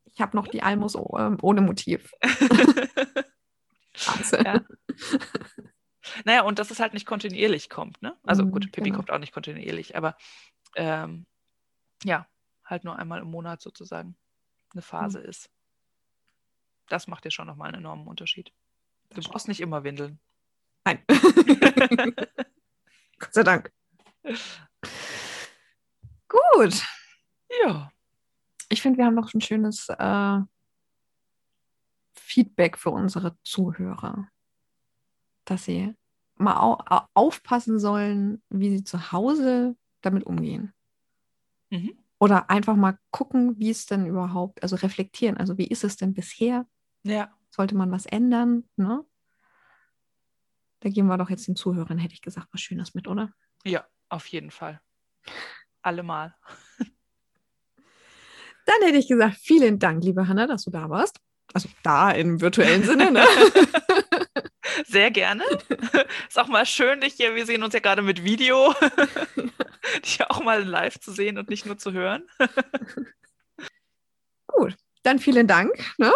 Ich 0.05 0.21
habe 0.21 0.35
noch 0.35 0.47
die 0.47 0.63
Almos 0.63 0.95
ähm, 0.95 1.37
ohne 1.41 1.61
Motiv. 1.61 2.13
Ja. 4.43 4.61
Naja, 6.25 6.41
und 6.43 6.57
dass 6.57 6.71
es 6.71 6.79
halt 6.79 6.93
nicht 6.93 7.05
kontinuierlich 7.05 7.69
kommt, 7.69 8.01
ne? 8.01 8.17
Also 8.25 8.43
Mhm, 8.45 8.51
gut, 8.51 8.71
Pipi 8.71 8.85
genau. 8.89 8.95
kommt 8.97 9.11
auch 9.11 9.19
nicht 9.19 9.33
kontinuierlich, 9.33 9.95
aber 9.97 10.15
ähm, 10.75 11.25
ja, 12.03 12.27
halt 12.63 12.83
nur 12.85 12.97
einmal 12.97 13.19
im 13.19 13.29
Monat 13.29 13.61
sozusagen 13.61 14.15
eine 14.71 14.81
Phase 14.81 15.19
Mhm. 15.19 15.25
ist. 15.25 15.49
Das 16.87 17.07
macht 17.07 17.25
ja 17.25 17.31
schon 17.31 17.47
nochmal 17.47 17.67
einen 17.69 17.79
enormen 17.79 18.07
Unterschied. 18.07 18.51
Du 19.13 19.21
brauchst 19.21 19.47
nicht 19.47 19.59
immer 19.59 19.83
Windeln. 19.83 20.19
Nein. 20.85 21.03
Gott 23.19 23.33
sei 23.33 23.43
Dank. 23.43 23.71
Gut. 26.29 26.83
Ja. 27.63 27.91
Ich 28.69 28.81
finde, 28.81 28.99
wir 28.99 29.05
haben 29.05 29.15
noch 29.15 29.33
ein 29.33 29.41
schönes 29.41 29.89
äh, 29.89 30.39
Feedback 32.13 32.77
für 32.77 32.91
unsere 32.91 33.37
Zuhörer, 33.43 34.27
dass 35.45 35.65
sie 35.65 35.95
mal 36.35 36.57
au 36.57 36.77
au- 36.85 37.07
aufpassen 37.13 37.79
sollen, 37.79 38.43
wie 38.49 38.69
sie 38.77 38.83
zu 38.83 39.11
Hause 39.11 39.75
damit 40.01 40.25
umgehen. 40.25 40.73
Mhm. 41.71 41.97
Oder 42.19 42.49
einfach 42.49 42.75
mal 42.75 42.99
gucken, 43.11 43.57
wie 43.59 43.69
es 43.69 43.85
denn 43.85 44.05
überhaupt, 44.05 44.61
also 44.61 44.75
reflektieren, 44.75 45.37
also 45.37 45.57
wie 45.57 45.67
ist 45.67 45.83
es 45.83 45.95
denn 45.95 46.13
bisher? 46.13 46.67
Ja. 47.03 47.33
Sollte 47.49 47.75
man 47.75 47.91
was 47.91 48.05
ändern? 48.05 48.69
Ne? 48.75 49.03
Da 50.81 50.89
geben 50.89 51.07
wir 51.07 51.17
doch 51.17 51.29
jetzt 51.29 51.47
den 51.47 51.55
Zuhörern, 51.55 51.97
hätte 51.97 52.13
ich 52.13 52.21
gesagt, 52.21 52.47
was 52.51 52.61
Schönes 52.61 52.93
mit, 52.93 53.07
oder? 53.07 53.33
Ja, 53.65 53.87
auf 54.09 54.27
jeden 54.27 54.51
Fall. 54.51 54.81
Allemal. 55.81 56.35
Dann 58.65 58.81
hätte 58.83 58.97
ich 58.97 59.07
gesagt, 59.07 59.37
vielen 59.41 59.79
Dank, 59.79 60.03
liebe 60.03 60.27
Hanna, 60.27 60.45
dass 60.45 60.63
du 60.63 60.69
da 60.69 60.89
warst. 60.89 61.19
Also 61.53 61.69
da 61.81 62.11
im 62.11 62.39
virtuellen 62.41 62.83
Sinne, 62.83 63.11
ne? 63.11 63.25
Sehr 64.85 65.09
gerne. 65.11 65.43
Ist 66.27 66.37
auch 66.37 66.47
mal 66.47 66.65
schön, 66.65 67.01
dich 67.01 67.13
hier, 67.13 67.33
wir 67.35 67.45
sehen 67.45 67.63
uns 67.63 67.73
ja 67.73 67.79
gerade 67.79 68.03
mit 68.03 68.23
Video, 68.23 68.75
dich 70.05 70.21
auch 70.29 70.43
mal 70.43 70.63
live 70.63 70.99
zu 70.99 71.11
sehen 71.11 71.37
und 71.37 71.49
nicht 71.49 71.65
nur 71.65 71.77
zu 71.77 71.91
hören. 71.93 72.23
Gut, 74.47 74.75
dann 75.03 75.17
vielen 75.17 75.47
Dank. 75.47 75.71
Ne? 75.97 76.13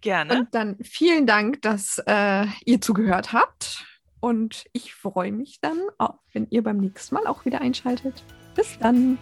Gerne. 0.00 0.38
Und 0.38 0.54
dann 0.54 0.76
vielen 0.84 1.26
Dank, 1.26 1.62
dass 1.62 2.00
äh, 2.06 2.46
ihr 2.64 2.80
zugehört 2.80 3.32
habt. 3.32 3.84
Und 4.20 4.66
ich 4.72 4.94
freue 4.94 5.32
mich 5.32 5.60
dann, 5.60 5.82
auch, 5.98 6.20
wenn 6.32 6.46
ihr 6.50 6.62
beim 6.62 6.78
nächsten 6.78 7.16
Mal 7.16 7.26
auch 7.26 7.44
wieder 7.44 7.60
einschaltet. 7.60 8.24
Bis 8.56 8.78
dann. 8.78 9.18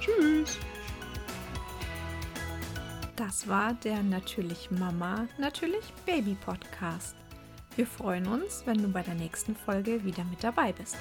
Tschüss. 0.00 0.58
Das 3.16 3.48
war 3.48 3.74
der 3.74 4.02
Natürlich 4.02 4.70
Mama, 4.72 5.28
Natürlich 5.38 5.92
Baby 6.04 6.36
Podcast. 6.44 7.14
Wir 7.76 7.86
freuen 7.86 8.26
uns, 8.26 8.62
wenn 8.66 8.82
du 8.82 8.88
bei 8.88 9.02
der 9.02 9.14
nächsten 9.14 9.54
Folge 9.54 10.04
wieder 10.04 10.24
mit 10.24 10.42
dabei 10.42 10.72
bist. 10.72 10.96